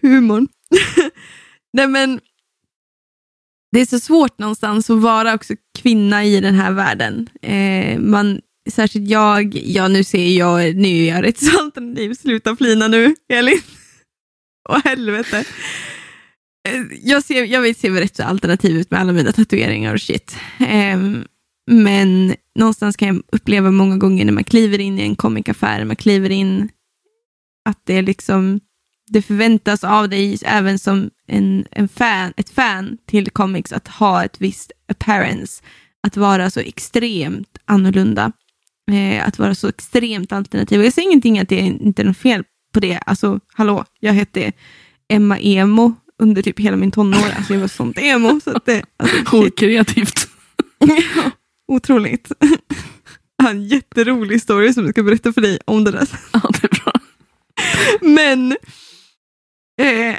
Humorn. 0.00 0.48
Nej 1.72 1.86
men, 1.88 2.20
det 3.72 3.80
är 3.80 3.86
så 3.86 4.00
svårt 4.00 4.38
någonstans 4.38 4.90
att 4.90 4.98
vara 5.00 5.34
också 5.34 5.54
kvinna 5.78 6.24
i 6.24 6.40
den 6.40 6.54
här 6.54 6.72
världen. 6.72 7.28
Eh, 7.42 7.98
man, 7.98 8.40
särskilt 8.70 9.10
jag, 9.10 9.54
ja 9.54 9.88
nu 9.88 10.04
ser 10.04 10.38
jag, 10.38 10.76
nu 10.76 10.88
är 10.88 11.14
jag 11.14 11.24
rätt 11.24 11.38
så 11.38 11.60
alternativ, 11.60 12.14
sluta 12.14 12.56
flina 12.56 12.88
nu 12.88 13.14
Elin. 13.32 13.60
Åh 14.68 14.80
helvete. 14.84 15.44
Eh, 16.68 16.82
Jag, 17.02 17.24
ser, 17.24 17.44
jag 17.44 17.60
vill 17.60 17.74
se 17.74 17.90
rätt 17.90 18.16
så 18.16 18.22
alternativ 18.22 18.76
ut 18.76 18.90
med 18.90 19.00
alla 19.00 19.12
mina 19.12 19.32
tatueringar 19.32 19.94
och 19.94 20.00
shit. 20.00 20.36
Ehm, 20.58 21.24
men 21.66 22.34
någonstans 22.58 22.96
kan 22.96 23.08
jag 23.08 23.22
uppleva 23.32 23.70
många 23.70 23.96
gånger 23.96 24.24
när 24.24 24.32
man 24.32 24.44
kliver 24.44 24.78
in 24.78 24.98
i 24.98 25.02
en 25.02 25.16
comikaffär, 25.16 25.84
man 25.84 25.96
kliver 25.96 26.30
in 26.30 26.68
att 27.64 27.80
det 27.84 27.98
är 27.98 28.02
liksom 28.02 28.60
det 29.12 29.22
förväntas 29.22 29.84
av 29.84 30.08
dig 30.08 30.38
även 30.44 30.78
som 30.78 31.10
en, 31.26 31.64
en 31.70 31.88
fan, 31.88 32.32
ett 32.36 32.50
fan 32.50 32.98
till 33.06 33.30
comics 33.30 33.72
att 33.72 33.88
ha 33.88 34.24
ett 34.24 34.40
visst 34.40 34.72
appearance, 34.88 35.62
att 36.06 36.16
vara 36.16 36.50
så 36.50 36.60
extremt 36.60 37.58
annorlunda, 37.64 38.32
eh, 38.90 39.28
att 39.28 39.38
vara 39.38 39.54
så 39.54 39.68
extremt 39.68 40.32
alternativ. 40.32 40.80
Och 40.80 40.86
jag 40.86 40.92
säger 40.92 41.08
ingenting 41.08 41.38
att 41.38 41.48
det 41.48 41.58
inte 41.58 42.02
är 42.02 42.06
något 42.06 42.16
fel 42.16 42.44
på 42.72 42.80
det. 42.80 42.98
Alltså, 43.06 43.40
hallå, 43.54 43.84
jag 44.00 44.12
hette 44.12 44.52
Emma 45.08 45.38
Emo 45.38 45.94
under 46.18 46.42
typ 46.42 46.60
hela 46.60 46.76
min 46.76 46.90
tonår. 46.90 47.30
Alltså 47.36 47.54
jag 47.54 47.60
var 47.60 47.68
sånt 47.68 47.98
emo. 47.98 48.40
Så 48.40 48.56
att 48.56 48.66
det, 48.66 48.82
alltså, 48.96 49.16
shit. 49.94 50.28
Otroligt. 51.68 52.32
Jag 53.36 53.44
har 53.44 53.50
en 53.50 53.64
jätterolig 53.68 54.42
story 54.42 54.72
som 54.72 54.84
jag 54.84 54.94
ska 54.94 55.02
berätta 55.02 55.32
för 55.32 55.40
dig 55.40 55.58
om 55.64 55.84
det 55.84 55.90
där. 55.90 56.08
Ja, 56.32 56.40
det 56.60 56.64
är 56.64 56.82
bra. 56.84 56.92
Men, 58.00 58.52
eh, 59.80 60.16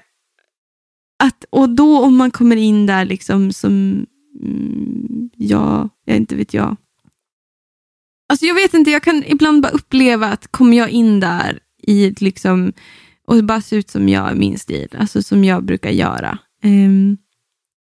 att, 1.23 1.45
och 1.49 1.69
då 1.69 1.99
om 2.03 2.15
man 2.17 2.31
kommer 2.31 2.55
in 2.55 2.85
där 2.85 3.05
liksom 3.05 3.53
som, 3.53 4.05
mm, 4.41 5.29
ja, 5.35 5.89
jag 6.05 6.17
inte 6.17 6.35
vet 6.35 6.53
jag. 6.53 6.77
Alltså 8.29 8.45
jag 8.45 8.55
vet 8.55 8.73
inte, 8.73 8.91
jag 8.91 9.03
kan 9.03 9.23
ibland 9.27 9.61
bara 9.61 9.71
uppleva 9.71 10.27
att 10.27 10.51
kommer 10.51 10.77
jag 10.77 10.89
in 10.89 11.19
där 11.19 11.59
i 11.83 12.09
liksom, 12.09 12.73
och 13.27 13.43
bara 13.43 13.61
se 13.61 13.75
ut 13.75 13.89
som 13.89 14.09
jag 14.09 14.31
i 14.31 14.35
min 14.35 14.59
stil, 14.59 14.87
alltså 14.97 15.21
som 15.23 15.43
jag 15.43 15.65
brukar 15.65 15.89
göra. 15.89 16.37
ehm, 16.63 17.17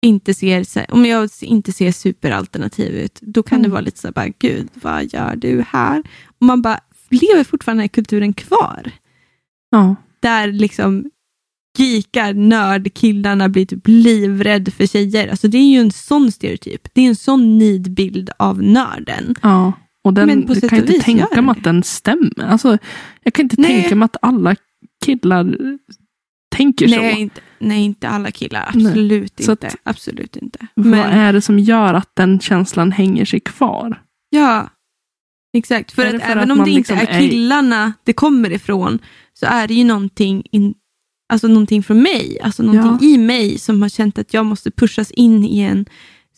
inte 0.03 0.35
ser, 0.35 0.67
om 0.89 1.07
jag 1.07 1.29
inte 1.41 1.73
ser 1.73 1.93
superalternativ 1.93 2.93
ut, 2.95 3.19
då 3.23 3.43
kan 3.43 3.59
det 3.59 3.67
Mm. 3.67 3.71
vara 3.71 3.81
lite 3.81 3.99
så 4.01 4.07
här, 4.09 4.13
bara, 4.13 4.29
gud, 4.39 4.69
vad 4.75 5.13
gör 5.13 5.37
du 5.37 5.65
här? 5.69 6.03
Och 6.39 6.47
man 6.47 6.63
bara, 6.63 6.81
lever 7.11 7.45
fortfarande 7.45 7.79
den 7.81 7.85
här 7.85 7.89
kulturen 7.89 8.33
kvar? 8.33 8.91
Ja. 9.71 9.97
där 10.21 10.53
liksom 10.53 11.11
geekar, 11.79 12.35
nördkillarna 12.35 13.49
blir 13.49 13.67
typ 13.67 13.83
livrädd 13.89 14.73
för 14.75 14.87
tjejer. 14.87 15.29
Alltså 15.29 15.49
det 15.49 15.59
är 15.59 15.71
ju 15.73 15.79
en 15.81 15.91
sån 15.93 16.33
stereotyp. 16.33 16.89
Det 16.95 17.01
är 17.03 17.09
en 17.09 17.17
sån 17.17 17.59
nidbild 17.59 18.31
av 18.39 18.63
nörden. 18.63 19.35
ja. 19.43 19.73
Och 20.05 20.15
den, 20.15 20.27
Men 20.27 20.43
på 20.47 20.53
jag 20.53 20.61
sätt 20.61 20.71
kan 20.71 20.79
och 20.79 20.83
inte 20.83 20.93
vis 20.93 21.05
tänka 21.05 21.43
mig 21.43 21.55
det. 21.55 21.59
att 21.59 21.65
den 21.65 21.83
stämmer. 21.83 22.45
Alltså, 22.47 22.79
jag 23.23 23.35
kan 23.35 23.43
inte 23.45 23.57
Nej. 23.59 23.81
tänka 23.81 23.95
mig 23.97 24.05
att 24.07 24.17
alla 24.23 24.57
killar 25.05 25.57
tänker 26.53 26.89
Nej 26.89 27.15
så. 27.15 27.19
inte, 27.21 27.41
nej, 27.59 27.85
inte 27.85 28.09
alla 28.09 28.31
killar. 28.31 28.71
Nej. 28.75 28.87
Absolut 28.87 29.45
Så 29.45 29.51
inte. 29.51 29.67
att- 29.67 29.77
Absolut 29.83 30.37
inte. 30.37 30.67
Vad 30.75 30.87
Men, 30.87 31.01
är 31.01 31.33
det 31.33 31.41
som 31.41 31.59
gör 31.59 31.95
att 31.95 32.11
den 32.17 32.41
känslan 32.41 32.93
hänger 32.93 33.25
sig 33.25 33.41
kvar? 33.41 34.03
ja, 34.31 34.71
exakt. 35.57 35.93
För 35.93 36.03
Är 36.05 36.15
att 36.15 36.23
för 36.23 36.31
även 36.31 36.51
att 36.51 36.59
om 36.59 36.65
det 36.65 36.71
inte 36.71 36.79
liksom 36.79 36.99
är 36.99 37.07
är- 37.07 37.21
killarna 37.21 37.93
det 38.05 38.13
kommer 38.13 38.51
ifrån, 38.53 38.99
så 39.33 39.47
är 39.47 39.69
det 39.69 39.75
ju 39.75 39.85
någonting, 39.85 40.43
in, 40.51 40.75
alltså 41.33 41.49
någonting 41.49 41.83
från 41.83 42.03
mig. 42.03 42.41
Alltså 42.41 42.63
någonting 42.63 43.09
i 43.09 43.19
mig 43.19 43.59
som 43.59 43.83
har 43.83 43.89
känt 43.89 44.19
att 44.19 44.35
jag 44.35 44.47
måste 44.47 44.71
pushas 44.71 45.11
in 45.11 45.45
i 45.45 45.61
en 45.61 45.87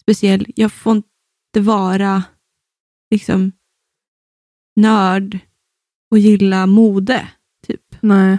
speciell, 0.01 0.47
jag 0.57 0.73
får 0.73 0.97
inte 0.97 1.61
vara 1.61 2.23
liksom 3.11 3.53
nörd 4.81 5.39
och 6.11 6.19
gilla 6.19 6.67
mode, 6.67 7.29
typ. 7.67 7.97
Nej. 8.01 8.39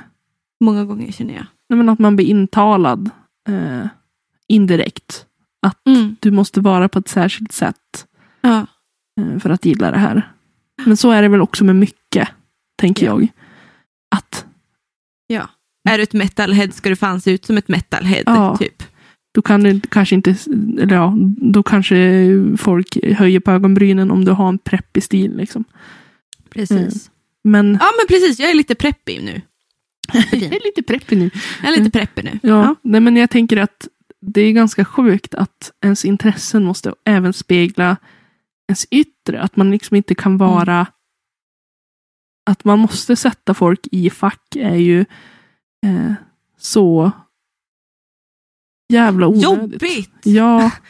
Många 0.63 0.85
gånger 0.85 1.11
känner 1.11 1.33
jag. 1.33 1.45
Men 1.69 1.89
att 1.89 1.99
man 1.99 2.15
blir 2.15 2.25
intalad 2.25 3.09
eh, 3.49 3.87
indirekt. 4.47 5.25
Att 5.61 5.87
Mm. 5.87 6.15
du 6.19 6.31
måste 6.31 6.61
vara 6.61 6.89
på 6.89 6.99
ett 6.99 7.07
särskilt 7.07 7.51
sätt 7.51 8.07
Ja. 8.41 8.67
eh, 9.21 9.39
för 9.39 9.49
att 9.49 9.65
gilla 9.65 9.91
det 9.91 9.97
här. 9.97 10.31
Men 10.85 10.97
så 10.97 11.11
är 11.11 11.21
det 11.21 11.27
väl 11.27 11.41
också 11.41 11.63
med 11.63 11.75
mycket, 11.75 12.29
tänker 12.77 13.05
Ja. 13.05 13.11
jag. 13.19 13.27
Att 14.15 14.45
ja. 15.27 15.49
Är 15.89 15.97
du 15.97 16.03
ett 16.03 16.13
metalhead 16.13 16.71
ska 16.71 16.89
du 16.89 16.95
fan 16.95 17.21
se 17.21 17.31
ut 17.31 17.45
som 17.45 17.57
ett 17.57 17.67
metalhead, 17.67 18.23
Ja. 18.25 18.57
typ. 18.57 18.83
då 19.33 19.41
kan 19.41 19.63
du 19.63 19.79
kanske 19.79 20.15
inte, 20.15 20.35
eller 20.81 20.95
ja, 20.95 21.13
då 21.37 21.63
kanske 21.63 21.97
folk 22.57 22.97
höjer 23.17 23.39
på 23.39 23.51
ögonbrynen 23.51 24.11
om 24.11 24.25
du 24.25 24.31
har 24.31 24.49
en 24.49 24.57
preppig 24.57 25.03
stil. 25.03 25.37
Liksom. 25.37 25.63
Precis. 26.49 27.11
Men 27.43 27.77
Ja, 27.81 27.87
men 27.99 28.07
precis. 28.07 28.39
Jag 28.39 28.49
är 28.49 28.53
lite 28.53 28.75
preppig 28.75 29.23
nu. 29.23 29.41
Jag 30.13 30.43
är 30.43 30.65
lite 30.65 30.83
preppig 30.83 31.17
nu. 31.17 31.29
Jag 31.63 31.73
är 31.73 31.77
lite 31.77 31.91
preppig 31.91 32.23
nu. 32.25 32.39
Ja, 32.43 32.75
Nej, 32.81 33.01
men 33.01 33.15
jag 33.15 33.29
tänker 33.29 33.57
att 33.57 33.87
det 34.21 34.41
är 34.41 34.51
ganska 34.51 34.85
sjukt 34.85 35.35
att 35.35 35.71
ens 35.81 36.05
intressen 36.05 36.63
måste 36.63 36.93
även 37.05 37.33
spegla 37.33 37.97
ens 38.67 38.87
yttre. 38.91 39.41
Att 39.41 39.55
man 39.55 39.71
liksom 39.71 39.97
inte 39.97 40.15
kan 40.15 40.37
vara... 40.37 40.87
Att 42.49 42.63
man 42.65 42.79
måste 42.79 43.15
sätta 43.15 43.53
folk 43.53 43.87
i 43.91 44.09
fack 44.09 44.55
är 44.55 44.75
ju 44.75 44.99
eh, 45.85 46.13
så 46.57 47.11
jävla 48.93 49.27
onödigt. 49.27 49.43
Jobbigt! 49.43 50.11
Ja, 50.23 50.71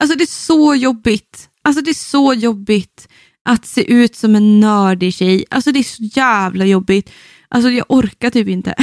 Alltså 0.00 0.16
det 0.16 0.24
är 0.24 0.26
så 0.26 0.74
jobbigt. 0.74 1.50
Alltså 1.62 1.82
det 1.82 1.90
är 1.90 1.94
så 1.94 2.34
jobbigt 2.34 3.08
att 3.42 3.66
se 3.66 3.92
ut 3.92 4.16
som 4.16 4.34
en 4.36 4.60
nördig 4.60 5.14
tjej. 5.14 5.44
Alltså 5.50 5.72
det 5.72 5.78
är 5.78 5.82
så 5.82 6.02
jävla 6.02 6.64
jobbigt. 6.64 7.10
Alltså 7.50 7.70
jag 7.70 7.86
orkar 7.88 8.30
typ 8.30 8.48
inte. 8.48 8.74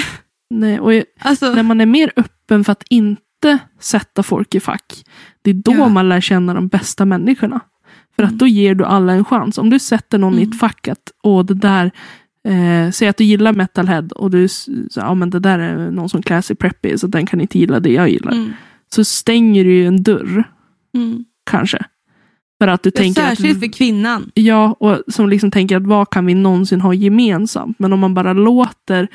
nej, 0.50 0.80
och 0.80 0.94
jag, 0.94 1.04
Alltså, 1.20 1.54
när 1.54 1.64
man 1.64 1.82
är 1.82 1.86
mer 1.86 2.12
öppen 2.16 2.64
för 2.64 2.72
att 2.72 2.84
inte 2.90 3.58
sätta 3.80 4.24
folk 4.24 4.56
i 4.56 4.60
fack, 4.60 5.04
det 5.42 5.50
är 5.50 5.54
då 5.54 5.74
Ja. 5.74 5.88
man 5.90 6.10
lär 6.10 6.22
känna 6.22 6.54
de 6.54 6.68
bästa 6.68 7.06
människorna. 7.06 7.60
För 8.16 8.24
att 8.24 8.30
Mm. 8.30 8.38
då 8.38 8.48
ger 8.48 8.76
du 8.76 8.86
alla 8.86 9.14
en 9.14 9.26
chans. 9.26 9.58
Om 9.58 9.70
du 9.70 9.80
sätter 9.80 10.18
någon 10.18 10.34
i 10.34 10.38
Mm. 10.38 10.50
ett 10.50 10.60
fack 10.60 10.88
att, 10.88 11.12
åh 11.24 11.46
det 11.46 11.54
där, 11.54 11.92
eh, 12.48 12.92
säg 12.92 13.08
att 13.08 13.18
du 13.18 13.24
gillar 13.24 13.54
metalhead 13.54 14.08
och 14.16 14.32
du, 14.32 14.48
så, 14.48 14.72
ja 14.96 15.14
men 15.14 15.30
det 15.30 15.40
där 15.40 15.60
är 15.60 15.92
någon 15.92 16.10
som 16.10 16.22
klär 16.22 16.42
sig 16.42 16.56
preppy 16.56 16.98
så 16.98 17.08
den 17.08 17.26
kan 17.26 17.42
inte 17.42 17.60
gilla 17.60 17.80
det 17.80 17.92
jag 17.92 18.10
gillar. 18.10 18.32
mm, 18.32 18.54
Så 18.94 19.04
stänger 19.04 19.64
du 19.64 19.74
ju 19.74 19.88
en 19.88 20.04
dörr, 20.04 20.44
mm. 20.96 21.26
kanske. 21.50 21.86
För 22.62 22.68
att 22.68 22.84
du 22.84 22.92
Ja, 22.94 22.98
tänker 23.02 23.22
att, 23.22 23.38
Särskilt 23.38 23.60
för 23.60 23.74
kvinnan. 23.74 24.32
Ja, 24.34 24.76
och 24.80 25.04
som 25.08 25.30
liksom 25.30 25.52
tänker 25.52 25.78
att 25.78 25.88
vad 25.88 26.10
kan 26.10 26.26
vi 26.26 26.34
någonsin 26.34 26.82
ha 26.82 26.94
gemensamt? 26.94 27.80
Men 27.80 27.94
om 27.94 28.00
man 28.00 28.14
bara 28.14 28.34
låter 28.34 29.08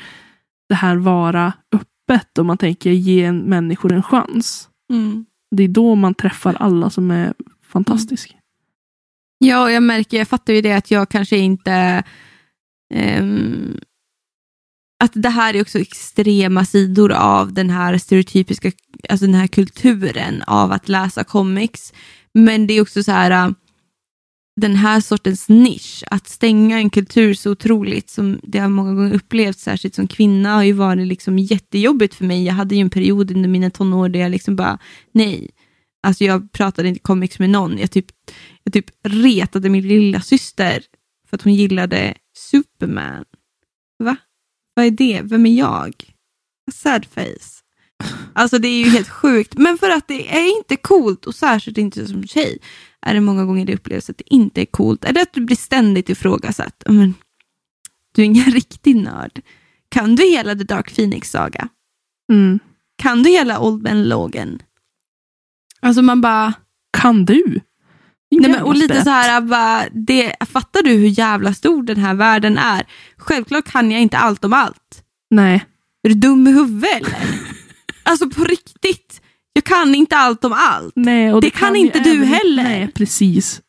det 0.69 0.75
här 0.75 0.95
vara 0.95 1.53
öppet 1.71 2.37
och 2.37 2.45
man 2.45 2.57
tänker 2.57 2.91
ge 2.91 3.23
en 3.23 3.39
människor 3.39 3.93
en 3.93 4.03
chans. 4.03 4.69
Mm. 4.93 5.25
Det 5.55 5.63
är 5.63 5.67
då 5.67 5.95
man 5.95 6.13
träffar 6.13 6.53
alla 6.59 6.89
som 6.89 7.11
är 7.11 7.33
fantastiska. 7.67 8.33
Ja, 9.37 9.63
och 9.63 9.71
jag 9.71 9.83
märker, 9.83 10.17
jag 10.17 10.27
fattar 10.27 10.53
ju 10.53 10.61
det 10.61 10.73
att 10.73 10.91
jag 10.91 11.09
kanske 11.09 11.37
inte... 11.37 12.03
ehm, 12.93 13.77
att 15.03 15.11
det 15.13 15.29
här 15.29 15.55
är 15.55 15.61
också 15.61 15.79
extrema 15.79 16.65
sidor 16.65 17.11
av 17.11 17.53
den 17.53 17.69
här 17.69 17.97
stereotypiska, 17.97 18.71
alltså 19.09 19.25
den 19.25 19.35
här 19.35 19.47
kulturen 19.47 20.43
av 20.47 20.71
att 20.71 20.89
läsa 20.89 21.23
comics. 21.23 21.93
Men 22.33 22.67
det 22.67 22.73
är 22.73 22.81
också 22.81 23.03
så 23.03 23.11
här, 23.11 23.47
äh, 23.47 23.53
den 24.55 24.75
här 24.75 25.01
sortens 25.01 25.49
nisch, 25.49 26.03
att 26.11 26.27
stänga 26.27 26.77
en 26.77 26.89
kultur 26.89 27.33
så 27.33 27.51
otroligt 27.51 28.09
som 28.09 28.39
det 28.43 28.59
har 28.59 28.69
många 28.69 28.93
gånger 28.93 29.13
upplevt, 29.13 29.59
särskilt 29.59 29.95
som 29.95 30.07
kvinna, 30.07 30.55
har 30.55 30.63
ju 30.63 30.73
varit 30.73 31.07
liksom 31.07 31.39
jättejobbigt 31.39 32.15
för 32.15 32.25
mig. 32.25 32.43
Jag 32.43 32.53
hade 32.53 32.75
ju 32.75 32.81
en 32.81 32.89
period 32.89 33.31
under 33.31 33.49
mina 33.49 33.69
tonår 33.69 34.09
där 34.09 34.19
jag 34.19 34.31
liksom 34.31 34.55
bara, 34.55 34.79
nej, 35.11 35.49
alltså 36.03 36.23
jag 36.23 36.51
pratade 36.51 36.87
inte 36.89 36.99
comics 36.99 37.39
med 37.39 37.49
någon. 37.49 37.77
Jag 37.77 37.91
typ, 37.91 38.05
jag 38.63 38.73
typ 38.73 38.85
retade 39.03 39.69
min 39.69 39.87
lilla 39.87 40.21
syster 40.21 40.83
för 41.29 41.37
att 41.37 41.41
hon 41.41 41.53
gillade 41.53 42.13
Superman. 42.37 43.25
Va? 44.03 44.15
Vad 44.73 44.85
är 44.85 44.91
det? 44.91 45.21
Vem 45.23 45.45
är 45.45 45.57
jag? 45.57 45.93
Sad 46.71 47.05
face. 47.05 47.62
Alltså 48.35 48.59
det 48.59 48.67
är 48.67 48.83
ju 48.83 48.89
helt 48.89 49.09
sjukt. 49.09 49.57
Men 49.57 49.77
för 49.77 49.89
att 49.89 50.07
det 50.07 50.37
är 50.37 50.57
inte 50.57 50.75
coolt 50.75 51.25
och 51.25 51.35
särskilt 51.35 51.77
inte 51.77 52.07
som 52.07 52.27
tjej 52.27 52.57
är 53.05 53.13
det 53.13 53.21
många 53.21 53.45
gånger 53.45 53.65
det 53.65 53.73
upplevs 53.73 54.09
att 54.09 54.17
det 54.17 54.33
inte 54.33 54.61
är 54.61 54.65
coolt. 54.65 55.05
Är 55.05 55.13
det 55.13 55.21
att 55.21 55.33
du 55.33 55.41
blir 55.41 55.55
ständigt 55.55 56.09
ifrågasatt? 56.09 56.83
Men, 56.87 57.13
du 58.15 58.21
är 58.21 58.25
ingen 58.25 58.45
riktig 58.51 58.95
nörd. 58.95 59.41
Kan 59.89 60.15
du 60.15 60.23
hela 60.23 60.55
The 60.55 60.63
Dark 60.63 60.95
Phoenix-saga? 60.95 61.67
Mm. 62.31 62.59
Kan 62.95 63.23
du 63.23 63.29
hela 63.29 63.59
Old 63.59 63.83
Man 63.83 64.09
Logan? 64.09 64.59
Alltså 65.81 66.01
man 66.01 66.21
bara... 66.21 66.53
Kan 66.97 67.25
du? 67.25 67.59
Nej, 68.31 68.51
men, 68.51 68.61
och 68.63 68.75
lite 68.75 69.03
så 69.03 69.09
här, 69.09 69.41
bara, 69.41 69.85
det, 69.91 70.35
fattar 70.49 70.83
du 70.83 70.89
hur 70.89 71.19
jävla 71.19 71.53
stor 71.53 71.83
den 71.83 71.97
här 71.97 72.13
världen 72.13 72.57
är? 72.57 72.83
Självklart 73.17 73.65
kan 73.65 73.91
jag 73.91 74.01
inte 74.01 74.17
allt 74.17 74.43
om 74.43 74.53
allt. 74.53 75.03
Nej. 75.29 75.65
Är 76.03 76.09
du 76.09 76.15
dum 76.15 76.47
i 76.47 76.51
huvudet 76.51 76.95
eller? 76.95 77.52
Alltså 78.03 78.29
på 78.29 78.43
riktigt. 78.43 79.21
Jag 79.53 79.63
kan 79.63 79.95
inte 79.95 80.17
allt 80.17 80.43
om 80.45 80.53
allt. 80.53 80.93
Nej 80.95 81.33
och 81.33 81.41
Det 81.41 81.49
kan 81.49 81.75
ju 81.75 81.81
inte 81.81 81.99
du 81.99 82.11
även- 82.11 82.27
heller. 82.27 82.63
Nej, 82.63 82.91
precis. 82.95 83.61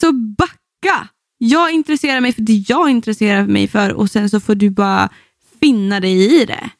Så 0.00 0.12
backa! 0.12 1.08
Jag 1.38 1.70
intresserar 1.72 2.20
mig 2.20 2.32
för 2.32 2.42
det 2.42 2.64
jag 2.68 2.90
intresserar 2.90 3.46
mig 3.46 3.68
för 3.68 3.92
och 3.92 4.10
sen 4.10 4.30
så 4.30 4.40
får 4.40 4.54
du 4.54 4.70
bara 4.70 5.08
finna 5.60 6.00
dig 6.00 6.40
i 6.42 6.44
det. 6.44 6.70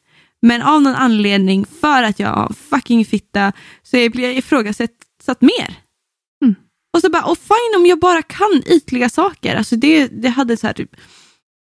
Men 0.41 0.61
av 0.61 0.81
någon 0.81 0.95
anledning, 0.95 1.65
för 1.81 2.03
att 2.03 2.19
jag 2.19 2.29
har 2.29 2.53
fucking 2.69 3.05
fitta, 3.05 3.53
så 3.83 3.91
blir 3.91 4.19
jag 4.23 4.33
ifrågasatt 4.35 4.91
mer. 5.41 5.75
Mm. 6.43 6.55
Och 6.93 7.01
så 7.01 7.09
bara, 7.09 7.23
och 7.23 7.37
fine 7.37 7.75
om 7.79 7.85
jag 7.85 7.99
bara 7.99 8.21
kan 8.21 8.63
ytliga 8.65 9.09
saker. 9.09 9.55
Alltså 9.55 9.75
det, 9.75 10.07
det 10.07 10.29
hade 10.29 10.57
så 10.57 10.67
här 10.67 10.73
typ 10.73 10.95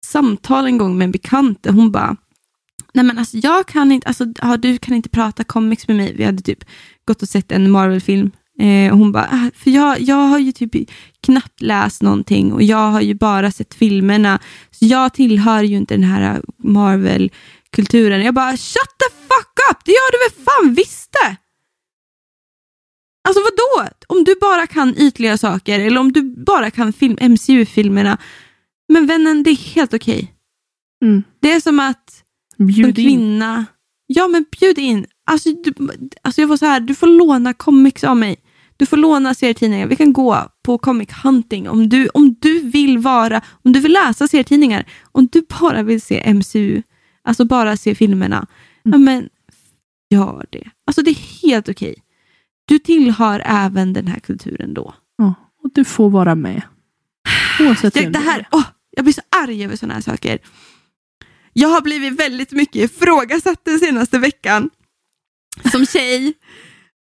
samtal 0.06 0.66
en 0.66 0.78
gång 0.78 0.98
med 0.98 1.04
en 1.04 1.10
bekant. 1.12 1.66
Hon 1.66 1.92
bara, 1.92 2.16
nej 2.94 3.04
men 3.04 3.18
alltså 3.18 3.36
jag 3.36 3.66
kan 3.66 3.92
inte, 3.92 4.06
alltså 4.08 4.24
ja, 4.42 4.56
du 4.56 4.78
kan 4.78 4.94
inte 4.94 5.08
prata 5.08 5.44
comics 5.44 5.88
med 5.88 5.96
mig. 5.96 6.14
Vi 6.16 6.24
hade 6.24 6.42
typ 6.42 6.64
gått 7.06 7.22
och 7.22 7.28
sett 7.28 7.52
en 7.52 7.70
Marvel-film. 7.70 8.30
Eh, 8.60 8.92
och 8.92 8.98
hon 8.98 9.12
bara, 9.12 9.28
"Ah, 9.32 9.50
för 9.54 9.70
jag, 9.70 10.00
jag 10.00 10.16
har 10.28 10.38
ju 10.38 10.52
typ 10.52 10.90
knappt 11.22 11.60
läst 11.60 12.02
någonting 12.02 12.52
och 12.52 12.62
jag 12.62 12.90
har 12.90 13.00
ju 13.00 13.14
bara 13.14 13.50
sett 13.50 13.74
filmerna. 13.74 14.38
Så 14.70 14.84
jag 14.86 15.14
tillhör 15.14 15.62
ju 15.62 15.76
inte 15.76 15.94
den 15.94 16.04
här 16.04 16.42
Marvel-kulturen. 16.58 18.22
Jag 18.22 18.34
bara, 18.34 18.56
shut 18.56 18.98
the 18.98 19.14
fuck 19.28 19.70
up! 19.70 19.78
Det 19.84 19.90
gör 19.92 20.12
du 20.12 20.18
väl 20.34 20.44
fan 20.44 20.74
visst 20.74 21.12
det! 21.12 21.36
Alltså 23.28 23.40
vadå? 23.42 23.90
Om 24.08 24.24
du 24.24 24.34
bara 24.40 24.66
kan 24.66 24.94
ytliga 24.98 25.38
saker 25.38 25.80
eller 25.80 26.00
om 26.00 26.12
du 26.12 26.22
bara 26.44 26.70
kan 26.70 26.92
film, 26.92 27.16
MCU-filmerna. 27.20 28.18
Men 28.88 29.06
vännen, 29.06 29.42
det 29.42 29.50
är 29.50 29.74
helt 29.74 29.94
okej. 29.94 30.34
Mm. 31.04 31.22
Det 31.40 31.52
är 31.52 31.60
som 31.60 31.80
att 31.80 32.23
Bjud 32.58 32.98
in. 32.98 33.06
kvinna, 33.08 33.64
ja 34.06 34.28
men 34.28 34.44
bjud 34.60 34.78
in. 34.78 35.06
Alltså, 35.26 35.48
du, 35.52 35.74
alltså 36.22 36.40
jag 36.40 36.48
var 36.48 36.56
så 36.56 36.66
här, 36.66 36.80
du 36.80 36.94
får 36.94 37.06
låna 37.06 37.52
comics 37.52 38.04
av 38.04 38.16
mig. 38.16 38.36
Du 38.76 38.86
får 38.86 38.96
låna 38.96 39.34
serietidningar. 39.34 39.86
Vi 39.86 39.96
kan 39.96 40.12
gå 40.12 40.48
på 40.62 40.78
comic 40.78 41.08
hunting 41.24 41.68
om 41.68 41.88
du, 41.88 42.08
om 42.08 42.36
du 42.40 42.60
vill 42.60 42.98
vara, 42.98 43.42
om 43.64 43.72
du 43.72 43.80
vill 43.80 43.92
läsa 43.92 44.28
serietidningar. 44.28 44.84
Om 45.12 45.28
du 45.32 45.46
bara 45.60 45.82
vill 45.82 46.00
se 46.00 46.34
MCU, 46.34 46.82
alltså 47.24 47.44
bara 47.44 47.76
se 47.76 47.94
filmerna. 47.94 48.46
Ja 48.82 48.98
men, 48.98 49.28
gör 50.10 50.46
det. 50.50 50.70
Alltså 50.86 51.02
det 51.02 51.10
är 51.10 51.48
helt 51.48 51.68
okej. 51.68 51.94
Du 52.64 52.78
tillhör 52.78 53.42
även 53.46 53.92
den 53.92 54.06
här 54.06 54.18
kulturen 54.20 54.74
då. 54.74 54.94
Ja, 55.16 55.34
och 55.62 55.70
du 55.74 55.84
får 55.84 56.10
vara 56.10 56.34
med. 56.34 56.62
Oavsett 57.60 57.94
det 57.94 58.08
du 58.08 58.18
här, 58.18 58.38
är. 58.38 58.48
åh, 58.52 58.64
jag 58.90 59.04
blir 59.04 59.14
så 59.14 59.20
arg 59.44 59.64
över 59.64 59.76
sådana 59.76 59.94
här 59.94 60.00
saker. 60.00 60.38
Jag 61.56 61.68
har 61.68 61.80
blivit 61.80 62.12
väldigt 62.20 62.52
mycket 62.52 62.76
ifrågasatt 62.76 63.64
den 63.64 63.78
senaste 63.78 64.18
veckan 64.18 64.70
som 65.72 65.86
tjej. 65.86 66.34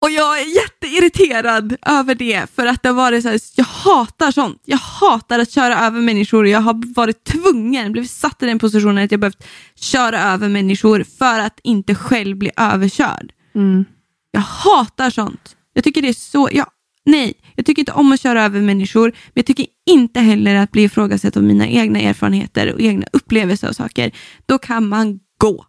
Och 0.02 0.10
jag 0.10 0.40
är 0.42 0.56
jätteirriterad 0.56 1.76
över 1.86 2.16
det 2.16 2.50
för 2.56 2.66
att 2.66 2.84
det 2.84 2.90
har 2.90 2.96
varit 2.96 3.24
så 3.24 3.30
här, 3.30 3.40
jag 3.56 3.66
hatar 3.66 4.32
sånt. 4.32 4.62
Jag 4.66 4.78
hatar 4.78 5.40
att 5.40 5.52
köra 5.52 5.80
över 5.80 6.02
människor. 6.02 6.48
Jag 6.48 6.60
har 6.60 6.96
varit 6.96 7.24
tvungen, 7.24 7.92
blivit 7.92 8.12
satt 8.12 8.44
i 8.44 8.46
den 8.46 8.60
positionen 8.60 9.04
att 9.04 9.12
jag 9.12 9.20
behövt 9.20 9.44
köra 9.76 10.22
över 10.22 10.50
människor 10.50 11.04
för 11.18 11.40
att 11.40 11.60
inte 11.64 11.96
själv 11.96 12.38
bli 12.38 12.52
överkörd. 12.58 13.32
Mm. 13.56 13.86
Jag 14.32 14.42
hatar 14.42 15.10
sånt. 15.10 15.56
Jag 15.74 15.84
tycker 15.84 16.02
det 16.02 16.10
är 16.10 16.14
så... 16.14 16.50
Ja, 16.52 16.66
nej, 17.06 17.34
jag 17.56 17.66
tycker 17.66 17.80
inte 17.82 17.92
om 17.92 18.12
att 18.12 18.22
köra 18.22 18.44
över 18.46 18.62
människor, 18.62 19.10
men 19.10 19.32
jag 19.34 19.46
tycker 19.46 19.66
inte 19.90 20.20
heller 20.20 20.56
att 20.56 20.72
bli 20.72 20.84
ifrågasatt 20.84 21.38
av 21.38 21.44
mina 21.44 21.68
egna 21.68 22.00
erfarenheter 22.00 22.74
och 22.74 22.82
egna 22.82 23.06
upplevelser 23.14 23.68
av 23.68 23.74
saker. 23.74 24.12
Då 24.46 24.58
kan 24.58 24.88
man 24.88 25.20
gå 25.38 25.66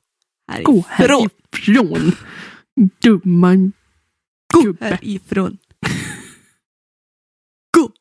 härifrån. 0.53 0.75
Gå 0.75 0.85
härifrån. 0.89 2.13
Dumma 3.03 3.71
Gå 4.53 4.61
gubbe. 4.63 4.85
härifrån. 4.87 5.59
Gå! 7.77 7.93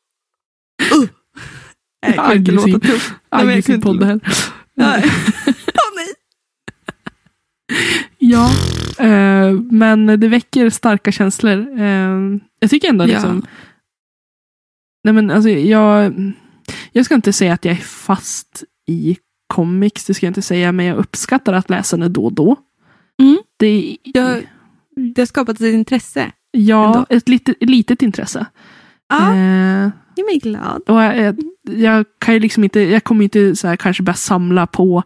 Uh. 0.98 1.08
Jag 2.00 2.14
kan 2.14 2.36
inte 2.36 2.52
låta 2.52 2.78
tuff. 2.78 3.12
Aggressiv 3.28 3.80
podd 3.80 4.02
här. 4.02 4.20
Nej. 4.74 5.04
Åh, 5.46 5.92
nej. 5.96 6.14
Ja, 8.18 8.50
men 9.70 10.06
det 10.20 10.28
väcker 10.28 10.70
starka 10.70 11.12
känslor. 11.12 11.80
Eh, 11.80 12.18
jag 12.60 12.70
tycker 12.70 12.88
ändå 12.88 13.04
Ja. 13.04 13.08
liksom... 13.08 13.46
Nej 15.04 15.14
men 15.14 15.30
alltså 15.30 15.50
jag... 15.50 16.14
Jag 16.92 17.04
ska 17.04 17.14
inte 17.14 17.32
säga 17.32 17.52
att 17.52 17.64
jag 17.64 17.72
är 17.72 17.78
fast 17.78 18.64
i 18.88 19.16
comics, 19.54 20.06
det 20.06 20.14
ska 20.14 20.26
jag 20.26 20.30
inte 20.30 20.42
säga, 20.42 20.72
men 20.72 20.86
jag 20.86 20.96
uppskattar 20.98 21.52
att 21.52 21.70
läsa 21.70 21.96
det 21.96 22.08
då 22.08 22.24
och 22.24 22.32
då. 22.32 22.56
Mm. 23.22 23.38
Det, 23.58 23.96
Jag- 24.04 24.42
Det 25.14 25.20
har 25.20 25.26
skapat 25.26 25.56
ett 25.60 25.74
intresse. 25.74 26.32
ja, 26.50 26.86
ändå. 26.86 27.06
ett 27.08 27.28
litet, 27.28 27.56
litet 27.60 28.02
intresse. 28.02 28.46
Ja, 29.08 29.34
Eh, 29.34 29.90
jag 30.16 30.26
blir 30.26 30.40
glad. 30.40 30.82
och 30.86 31.02
jag, 31.02 31.40
jag 31.70 32.04
kan 32.18 32.34
ju 32.34 32.40
liksom 32.40 32.64
inte, 32.64 32.80
jag 32.80 33.04
kommer 33.04 33.24
inte 33.24 33.56
så 33.56 33.68
här 33.68 33.76
kanske 33.76 34.02
börja 34.02 34.14
samla 34.16 34.66
på 34.66 35.02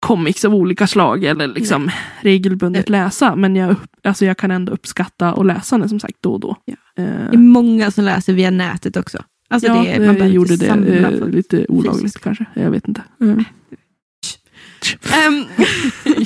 comics 0.00 0.44
av 0.44 0.54
olika 0.54 0.86
slag 0.86 1.24
eller 1.24 1.46
liksom 1.48 1.90
regelbundet 2.20 2.88
läsa. 2.88 3.36
Men 3.36 3.56
jag, 3.56 3.76
alltså 4.04 4.24
jag 4.24 4.38
kan 4.38 4.50
ändå 4.50 4.72
uppskatta 4.72 5.34
och 5.34 5.44
läsa 5.44 5.78
den 5.78 5.88
som 5.88 6.00
sagt 6.00 6.16
då 6.20 6.32
och 6.32 6.40
då. 6.40 6.56
Ja. 6.64 6.74
Eh, 6.96 7.04
Det 7.04 7.34
är 7.34 7.36
många 7.36 7.90
som 7.90 8.04
läser 8.04 8.32
via 8.32 8.50
nätet 8.50 8.96
också. 8.96 9.22
Alltså 9.50 9.68
ja, 9.68 9.74
det, 9.82 10.06
man 10.06 10.16
jag 10.18 10.28
gjorde 10.28 10.56
det 10.56 11.18
på- 11.20 11.26
lite 11.26 11.66
olagligt 11.68 12.02
fysiskt. 12.02 12.24
kanske. 12.24 12.44
Jag 12.54 12.70
vet 12.70 12.88
inte. 12.88 13.02
Mm. 13.20 13.44
Ehm, 15.12 15.44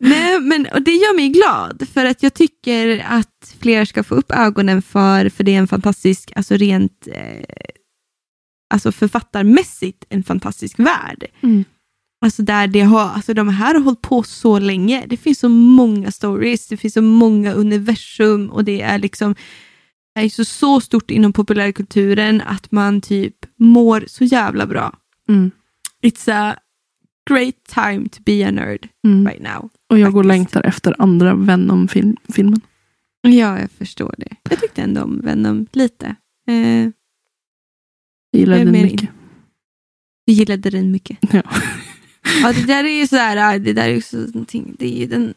Nej, 0.00 0.40
men 0.40 0.66
och 0.74 0.82
det 0.82 0.90
gör 0.90 1.16
mig 1.16 1.28
glad 1.28 1.88
för 1.92 2.04
att 2.06 2.22
jag 2.22 2.34
tycker 2.34 3.04
att 3.08 3.54
fler 3.60 3.84
ska 3.84 4.02
få 4.04 4.14
upp 4.14 4.32
ögonen 4.32 4.82
för, 4.82 5.28
för 5.28 5.44
det 5.44 5.54
är 5.54 5.58
en 5.58 5.68
fantastisk, 5.68 6.32
alltså 6.36 6.54
rent 6.56 7.08
eh, 7.12 7.44
alltså 8.74 8.92
författarmässigt 8.92 10.04
en 10.08 10.22
fantastisk 10.22 10.78
värld. 10.78 11.24
Mm. 11.40 11.64
Alltså 12.20 12.42
där 12.42 12.66
det 12.66 12.80
har, 12.80 13.00
alltså 13.00 13.34
de 13.34 13.48
här 13.48 13.74
har 13.74 13.80
hållit 13.80 14.02
på 14.02 14.22
så 14.22 14.58
länge. 14.58 15.04
Det 15.06 15.16
finns 15.16 15.38
så 15.38 15.48
många 15.48 16.10
stories, 16.12 16.68
det 16.68 16.76
finns 16.76 16.94
så 16.94 17.02
många 17.02 17.52
universum 17.52 18.50
och 18.50 18.64
det 18.64 18.82
är 18.82 18.98
liksom 18.98 19.34
det 20.14 20.20
är 20.20 20.28
så, 20.28 20.44
så 20.44 20.80
stort 20.80 21.10
inom 21.10 21.32
populärkulturen 21.32 22.40
att 22.46 22.72
man 22.72 23.00
typ 23.00 23.34
mår 23.58 24.04
så 24.06 24.24
jävla 24.24 24.66
bra. 24.66 24.96
Mm. 25.28 25.50
It's 26.02 26.32
a 26.32 26.56
great 27.30 27.54
time 27.74 28.08
to 28.08 28.22
be 28.24 28.48
a 28.48 28.50
nerd 28.50 28.88
Mm. 29.06 29.26
right 29.26 29.42
now. 29.42 29.70
Och 29.90 29.98
jag 29.98 30.12
går 30.12 30.20
och 30.20 30.24
faktiskt. 30.30 30.54
längtar 30.54 30.62
efter 30.68 30.94
andra 30.98 31.34
Venom-filmen. 31.34 32.60
Ja, 33.22 33.60
jag 33.60 33.70
förstår 33.70 34.14
det. 34.18 34.28
Jag 34.50 34.60
tyckte 34.60 34.82
ändå 34.82 35.02
om 35.02 35.20
Venom 35.24 35.66
lite. 35.72 36.06
Eh, 36.48 36.54
Jag 38.30 38.40
gillade 38.40 38.58
Jag 38.58 38.66
den 38.72 38.82
mycket. 38.82 39.08
jag 40.24 40.34
gillade 40.34 40.70
den 40.70 40.90
mycket. 40.90 41.18
Ja. 41.32 41.42
Ja, 42.42 42.52
det 42.52 42.64
där 42.66 42.84
är 42.84 43.00
ju 43.00 43.06
sådär, 43.06 43.58
det 43.58 43.72
där 43.72 43.82
är 43.88 43.94
ju 43.94 44.00
så 44.02 44.16
någonting, 44.16 44.76
det 44.78 44.86
är 44.96 44.98
ju 45.00 45.06
den 45.06 45.34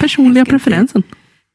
Personliga 0.00 0.44
ska 0.44 0.54
inte- 0.54 0.64
preferensen. 0.64 1.02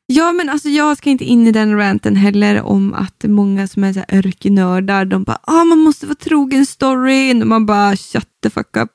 Ja, 0.07 0.31
men 0.31 0.49
alltså 0.49 0.69
jag 0.69 0.97
ska 0.97 1.09
inte 1.09 1.23
in 1.25 1.47
i 1.47 1.51
den 1.51 1.77
ranten 1.77 2.15
heller 2.15 2.61
om 2.61 2.93
att 2.93 3.23
många 3.27 3.67
som 3.67 3.83
är 3.83 3.93
så 3.93 3.99
här 3.99 4.17
örkennördar, 4.17 5.05
de 5.05 5.23
bara 5.23 5.39
ah, 5.43 5.63
man 5.63 5.79
måste 5.79 6.05
vara 6.05 6.15
trogen 6.15 6.65
storyn 6.65 7.41
och 7.41 7.47
man 7.47 7.65
bara 7.65 7.95
shut 7.95 8.27
the 8.43 8.49
fuck 8.49 8.77
up. 8.77 8.91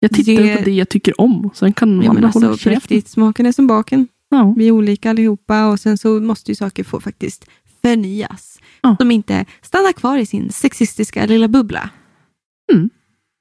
Jag 0.00 0.10
tittar 0.10 0.42
Det- 0.42 0.56
på 0.56 0.64
det 0.64 0.70
jag 0.72 0.88
tycker 0.88 1.20
om. 1.20 1.50
Sen 1.54 1.72
kan 1.72 2.02
Ja, 2.02 2.10
alltså, 2.10 2.38
hålla 2.38 2.48
på 2.52 2.56
käften. 2.58 2.72
riktigt, 2.74 3.08
smaken 3.08 3.46
är 3.46 3.52
som 3.52 3.66
baken. 3.66 4.08
Ja. 4.28 4.54
Vi 4.56 4.66
är 4.68 4.72
olika 4.72 5.10
allihopa 5.10 5.66
och 5.66 5.80
sen 5.80 5.98
så 5.98 6.20
måste 6.20 6.50
ju 6.50 6.54
saker 6.54 6.84
få 6.84 7.00
faktiskt 7.00 7.44
förnyas. 7.82 8.58
Ja. 8.82 8.96
De 8.98 9.10
inte 9.10 9.44
stannar 9.62 9.92
kvar 9.92 10.18
i 10.18 10.26
sin 10.26 10.52
sexistiska 10.52 11.26
lilla 11.26 11.48
bubbla. 11.48 11.90
Mm. 12.72 12.90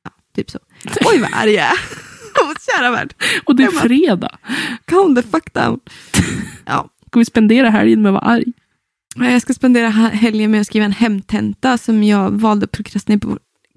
Ja, 0.03 0.11
typ 0.36 0.51
så. 0.51 0.59
Oj 1.05 1.19
vad 1.19 1.30
arg 1.34 1.51
jag 1.51 1.65
är. 1.65 1.78
Kära 2.78 2.91
värld, 2.91 3.13
Och 3.45 3.55
det 3.55 3.63
är 3.63 3.71
fredag. 3.71 4.38
calm 4.86 5.15
the 5.15 5.21
fuck 5.21 5.53
down. 5.53 5.80
Ja. 6.65 6.89
Ska 7.07 7.19
vi 7.19 7.26
spendera 7.26 7.69
helgen 7.69 8.01
med 8.01 8.09
att 8.09 8.13
vara 8.23 8.34
arg? 8.34 8.43
Jag 9.15 9.41
ska 9.41 9.53
spendera 9.53 9.89
helgen 9.89 10.51
med 10.51 10.61
att 10.61 10.67
skriva 10.67 10.86
en 10.86 10.91
hemtenta 10.91 11.78
som 11.78 12.03
jag 12.03 12.32
valde 12.32 12.63
att 12.63 12.71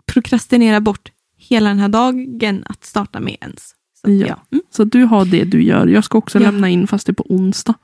prokrastinera 0.06 0.80
bort, 0.80 1.12
hela 1.38 1.68
den 1.68 1.78
här 1.78 1.88
dagen 1.88 2.62
att 2.66 2.84
starta 2.84 3.20
med 3.20 3.36
ens. 3.40 3.60
Så, 4.04 4.10
Ja. 4.10 4.26
ja. 4.26 4.42
Mm. 4.52 4.62
Så 4.70 4.84
du 4.84 5.02
har 5.04 5.24
det 5.24 5.44
du 5.44 5.62
gör. 5.62 5.86
Jag 5.86 6.04
ska 6.04 6.18
också 6.18 6.38
Ja. 6.38 6.42
lämna 6.42 6.68
in 6.68 6.86
fast 6.86 7.06
det 7.06 7.10
är 7.10 7.14
på 7.14 7.26
onsdag. 7.28 7.74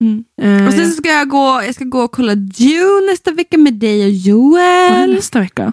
Mm. 0.00 0.24
Eh, 0.42 0.66
Och 0.66 0.72
sen 0.72 0.90
ska 0.90 1.08
jag 1.08 1.28
gå, 1.28 1.62
jag 1.66 1.74
ska 1.74 1.84
gå 1.84 2.00
och 2.00 2.12
kolla 2.12 2.34
Dune 2.34 3.10
nästa 3.10 3.30
vecka 3.30 3.58
med 3.58 3.74
dig 3.74 4.04
och 4.04 4.10
Joel. 4.10 5.14
nästa 5.14 5.40
vecka? 5.40 5.72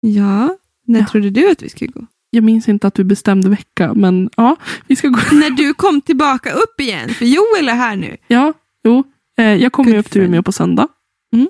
Ja, 0.00 0.56
när 0.90 1.00
Ja. 1.00 1.06
trodde 1.06 1.30
du 1.30 1.50
att 1.50 1.62
vi 1.62 1.68
skulle 1.68 1.90
gå? 1.92 2.06
Jag 2.30 2.44
minns 2.44 2.68
inte 2.68 2.86
att 2.86 2.98
vi 2.98 3.04
bestämde 3.04 3.48
vecka, 3.48 3.94
men 3.94 4.30
ja, 4.36 4.56
vi 4.86 4.96
ska 4.96 5.08
gå. 5.08 5.18
när 5.32 5.50
du 5.50 5.74
kom 5.74 6.00
tillbaka 6.00 6.52
upp 6.52 6.80
igen, 6.80 7.08
för 7.14 7.24
Joel 7.24 7.68
är 7.68 7.74
här 7.74 7.96
nu. 7.96 8.16
Ja, 8.28 8.52
jo. 8.84 9.04
Eh, 9.38 9.44
jag 9.54 9.72
kommer 9.72 9.96
upp 9.96 10.10
till 10.10 10.22
Umeå 10.22 10.42
på 10.42 10.52
söndag. 10.52 10.88
Mm. 11.32 11.48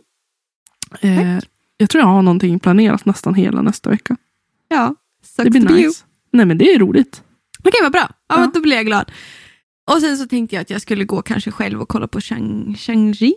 Eh, 1.01 1.39
jag 1.77 1.91
tror 1.91 2.01
jag 2.03 2.09
har 2.09 2.23
någonting 2.23 2.59
planerat 2.61 3.05
nästan 3.05 3.35
hela 3.35 3.63
nästa 3.63 3.91
vecka. 3.91 4.17
Ja, 4.69 4.95
sucks 5.25 5.45
Det 5.45 5.51
blir 5.51 5.69
be 5.69 5.75
you. 5.75 5.87
nice. 5.87 6.05
Nej 6.33 6.47
men 6.47 6.59
det 6.59 6.73
är 6.75 6.79
roligt. 6.79 7.23
Okej, 7.65 7.81
vad 7.83 7.93
bra. 7.93 8.11
Ja, 8.29 8.41
Ja. 8.41 8.51
Då 8.55 8.61
blir 8.61 8.77
jag 8.77 8.87
glad. 8.87 9.13
Och 9.91 10.01
sen 10.01 10.19
så 10.19 10.27
tänkte 10.27 10.57
jag 10.57 10.63
att 10.63 10.71
jag 10.71 10.81
skulle 10.83 11.05
gå 11.05 11.23
kanske 11.23 11.51
själv 11.51 11.81
och 11.83 11.89
kolla 11.89 12.09
på 12.09 12.19
Shang- 12.21 12.75
Shang-Chi. 12.77 13.33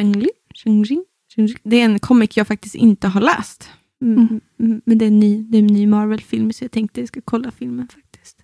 Shang-Chi? 0.00 0.28
Shang-Chi? 0.64 1.56
Det 1.62 1.80
är 1.80 1.84
en 1.84 1.98
comic 1.98 2.36
jag 2.36 2.46
faktiskt 2.46 2.74
inte 2.74 3.08
har 3.08 3.20
läst. 3.20 3.70
Mm. 4.04 4.18
Mm. 4.18 4.40
mm, 4.60 4.80
Men 4.84 4.98
det 4.98 5.04
är 5.04 5.06
en 5.06 5.20
ny, 5.20 5.42
det 5.42 5.58
är 5.58 5.62
en 5.62 5.66
ny 5.66 5.86
Marvel-film, 5.86 6.52
så 6.52 6.64
jag 6.64 6.70
tänkte 6.70 7.00
jag 7.00 7.08
ska 7.08 7.20
kolla 7.24 7.50
filmen 7.50 7.88
faktiskt. 7.88 8.36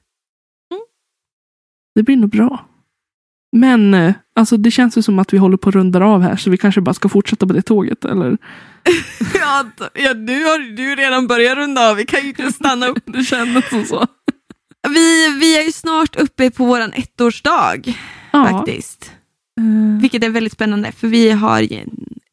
Det 1.95 2.03
blir 2.03 2.17
nog 2.17 2.31
bra. 2.31 2.67
Men 3.57 3.95
eh, 3.95 4.15
alltså, 4.35 4.57
det 4.57 4.71
känns 4.71 4.99
ju 4.99 5.03
som 5.03 5.19
att 5.19 5.33
vi 5.33 5.39
håller 5.39 5.57
på 5.57 5.69
att 5.69 5.75
runda 5.75 6.05
av 6.05 6.21
här, 6.23 6.37
så 6.37 6.51
vi 6.51 6.57
kanske 6.57 6.81
bara 6.81 6.95
ska 6.95 7.09
fortsätta 7.09 7.47
på 7.47 7.53
det 7.53 7.63
tåget. 7.63 8.05
Eller? 8.05 8.29
ja, 9.35 9.71
ja, 9.95 10.13
nu 10.15 10.45
har 10.45 10.77
du 10.77 10.95
redan 10.95 11.27
börjat 11.27 11.57
runda 11.59 11.91
av. 11.91 11.97
Vi 11.97 12.07
kan 12.07 12.21
ju 12.23 12.29
inte 12.29 12.53
stanna 12.53 12.87
upp. 12.89 13.03
Det 13.13 13.25
kändes 13.25 13.69
som 13.69 13.85
så. 13.85 14.07
Vi, 14.89 15.39
vi 15.41 15.59
är 15.59 15.63
ju 15.63 15.73
snart 15.73 16.17
uppe 16.17 16.51
på 16.51 16.65
våran 16.65 16.93
ettårsdag 16.93 17.77
Ja, 18.33 18.49
faktiskt. 18.51 19.13
eh, 19.61 20.01
Vilket 20.01 20.25
är 20.25 20.31
väldigt 20.31 20.53
spännande, 20.53 20.93
för 20.93 21.09
vi 21.09 21.31
har 21.31 21.61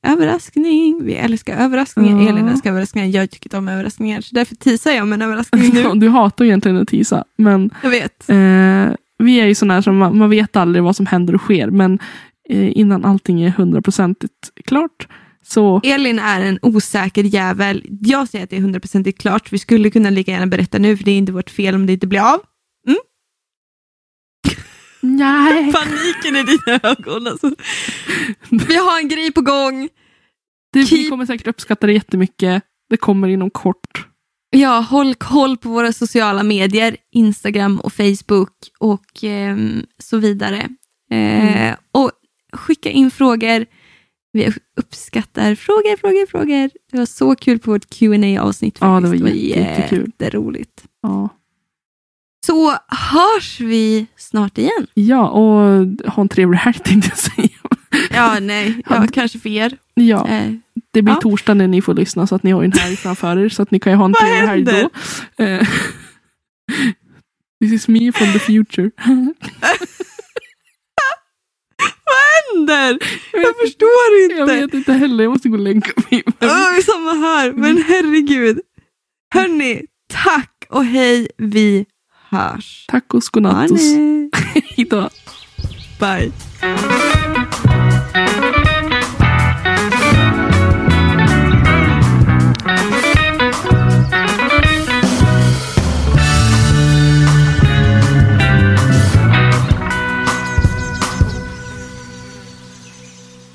överraskning. 0.03 0.99
Vi 1.03 1.13
älskar 1.13 1.57
överraskningar. 1.57 2.23
Ja. 2.23 2.29
Elin 2.29 2.47
älskar 2.47 2.69
överraskningar. 2.69 3.07
Jag 3.07 3.31
tycker 3.31 3.47
inte 3.47 3.57
om 3.57 3.67
överraskningar. 3.67 4.21
Så 4.21 4.35
därför 4.35 4.55
teasar 4.55 4.91
jag 4.91 5.03
om 5.03 5.13
en 5.13 5.21
överraskning 5.21 5.71
ja, 5.75 5.93
nu. 5.93 5.99
du 5.99 6.09
hatar 6.09 6.45
egentligen 6.45 6.77
att 6.77 6.87
tisa, 6.87 7.23
men 7.37 7.69
Jag 7.83 7.89
vet. 7.89 8.29
eh, 8.29 8.95
vi 9.17 9.39
är 9.39 9.45
ju 9.45 9.55
sådana 9.55 9.81
som 9.81 9.97
man, 9.97 10.17
man 10.17 10.29
vet 10.29 10.55
aldrig 10.55 10.83
vad 10.83 10.95
som 10.95 11.05
händer 11.05 11.35
och 11.35 11.41
sker, 11.41 11.67
men 11.69 11.99
eh, 12.49 12.77
innan 12.77 13.05
allting 13.05 13.41
är 13.41 13.49
hundraprocentigt 13.49 14.33
klart 14.65 15.07
så 15.45 15.81
Elin 15.83 16.19
är 16.19 16.41
en 16.41 16.59
osäker 16.61 17.23
jävel. 17.23 17.85
Jag 18.01 18.27
säger 18.27 18.43
att 18.43 18.49
det 18.49 18.57
är 18.57 18.61
hundraprocentigt 18.61 19.21
klart. 19.21 19.51
Vi 19.51 19.59
skulle 19.59 19.89
kunna 19.89 20.09
lika 20.09 20.31
gärna 20.31 20.47
berätta 20.47 20.77
nu, 20.77 20.97
för 20.97 21.03
det 21.03 21.11
är 21.11 21.17
inte 21.17 21.31
vårt 21.31 21.49
fel 21.49 21.75
om 21.75 21.85
det 21.85 21.93
inte 21.93 22.07
blir 22.07 22.33
av. 22.33 22.39
nej. 25.03 25.73
Paniken 25.73 26.35
i 26.35 26.43
dina 26.43 26.79
ögon 26.83 27.27
alltså. 27.27 27.51
Vi 28.49 28.75
har 28.77 28.99
en 28.99 29.07
grej 29.07 29.31
på 29.31 29.41
gång. 29.41 29.89
Vi 30.73 30.83
Keep- 30.85 31.09
kommer 31.09 31.25
säkert 31.25 31.47
uppskatta 31.47 31.87
det 31.87 31.93
jättemycket. 31.93 32.63
Det 32.89 32.97
kommer 32.97 33.27
inom 33.27 33.49
kort. 33.49 34.07
Ja, 34.49 34.79
håll 34.79 35.15
koll 35.15 35.57
på 35.57 35.69
våra 35.69 35.93
sociala 35.93 36.43
medier, 36.43 36.97
Instagram 37.11 37.79
och 37.79 37.93
Facebook 37.93 38.49
och 38.79 39.23
ehm, 39.23 39.85
så 40.03 40.17
vidare. 40.17 40.57
Eh, 41.11 41.57
Mm. 41.57 41.75
Och 41.91 42.11
skicka 42.53 42.89
in 42.89 43.11
frågor. 43.11 43.65
Vi 44.31 44.53
uppskattar 44.79 45.55
frågor, 45.55 45.97
frågor, 45.97 46.25
frågor. 46.27 46.69
Det 46.91 46.97
var 46.97 47.05
så 47.05 47.35
kul 47.35 47.59
på 47.59 47.71
vårt 47.71 47.85
qa 47.99 48.41
avsnitt 48.41 48.77
Ja, 48.81 48.99
det 48.99 49.07
var 49.07 49.15
jättekul. 49.29 50.11
jätteroligt. 50.19 50.83
Ja. 51.01 51.29
Så 52.45 52.77
hörs 52.87 53.59
vi 53.59 54.05
snart 54.17 54.57
igen. 54.57 54.87
ja, 54.93 55.29
och 55.29 55.85
ha 56.13 56.21
en 56.21 56.29
trevlig 56.29 56.57
helg 56.57 56.79
tänkte 56.83 57.09
jag 57.09 57.17
säga. 57.17 57.49
Ja, 58.13 58.39
nej, 58.41 58.81
ja, 58.89 59.07
kanske 59.13 59.39
för 59.39 59.49
er. 59.49 59.77
Ja, 59.93 60.27
Eh, 60.27 60.51
det 60.91 61.01
blir 61.01 61.13
ja. 61.13 61.19
torsdag 61.21 61.53
när 61.53 61.67
ni 61.67 61.81
får 61.81 61.93
lyssna 61.93 62.27
så 62.27 62.35
att 62.35 62.43
ni 62.43 62.51
har 62.51 62.63
en 62.63 62.71
helg 62.71 62.95
framför 62.95 63.37
er 63.37 63.49
så 63.49 63.61
att 63.61 63.71
ni 63.71 63.79
kan 63.79 63.93
ju 63.93 63.97
ha 63.97 64.05
en 64.05 64.11
Vad 64.11 64.21
trevlig 64.21 64.47
helg 64.47 64.63
då. 65.37 65.43
Eh, 65.43 65.67
This 67.61 67.71
is 67.73 67.87
me 67.87 68.11
from 68.11 68.33
the 68.33 68.39
future. 68.39 68.91
händer? 72.53 72.99
Jag 73.33 73.53
förstår 73.61 74.23
inte. 74.23 74.35
Jag 74.35 74.45
vet 74.45 74.73
inte 74.73 74.93
heller, 74.93 75.23
jag 75.23 75.31
måste 75.31 75.49
gå 75.49 75.55
och 75.55 75.61
lägga 75.63 75.91
mig. 76.11 76.23
Åh, 76.41 76.79
samma 76.85 77.11
här, 77.13 77.51
men 77.51 77.71
Mm. 77.71 77.83
herregud. 77.87 78.59
Hörni, 79.33 79.81
tack 80.13 80.65
och 80.69 80.85
hej. 80.85 81.27
Vi 81.37 81.85
hörs. 82.33 82.85
Tacos, 82.87 83.29
godnattos. 83.29 83.81
Hejdå. 84.75 85.09
Bye. 85.99 86.31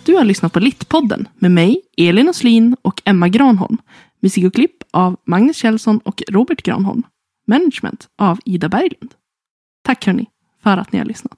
Du 0.04 0.16
har 0.16 0.24
lyssnat 0.24 0.52
på 0.52 0.60
Littpodden 0.60 1.28
med 1.34 1.50
mig, 1.50 1.80
Elin 1.96 2.28
Oslin 2.28 2.76
och 2.82 3.02
Emma 3.04 3.28
Granholm. 3.28 3.78
Musik 4.20 4.44
och 4.44 4.54
klipp 4.54 4.76
av 4.90 5.16
Magnus 5.24 5.56
Kjellson 5.56 5.98
och 6.04 6.22
Robert 6.28 6.62
Granholm. 6.62 7.02
Management 7.49 8.09
av 8.16 8.38
Ida 8.44 8.68
Berglund. 8.68 9.14
Tack 9.82 10.07
hörni 10.07 10.26
för 10.62 10.76
att 10.76 10.92
ni 10.92 10.99
har 10.99 11.07
lyssnat. 11.07 11.38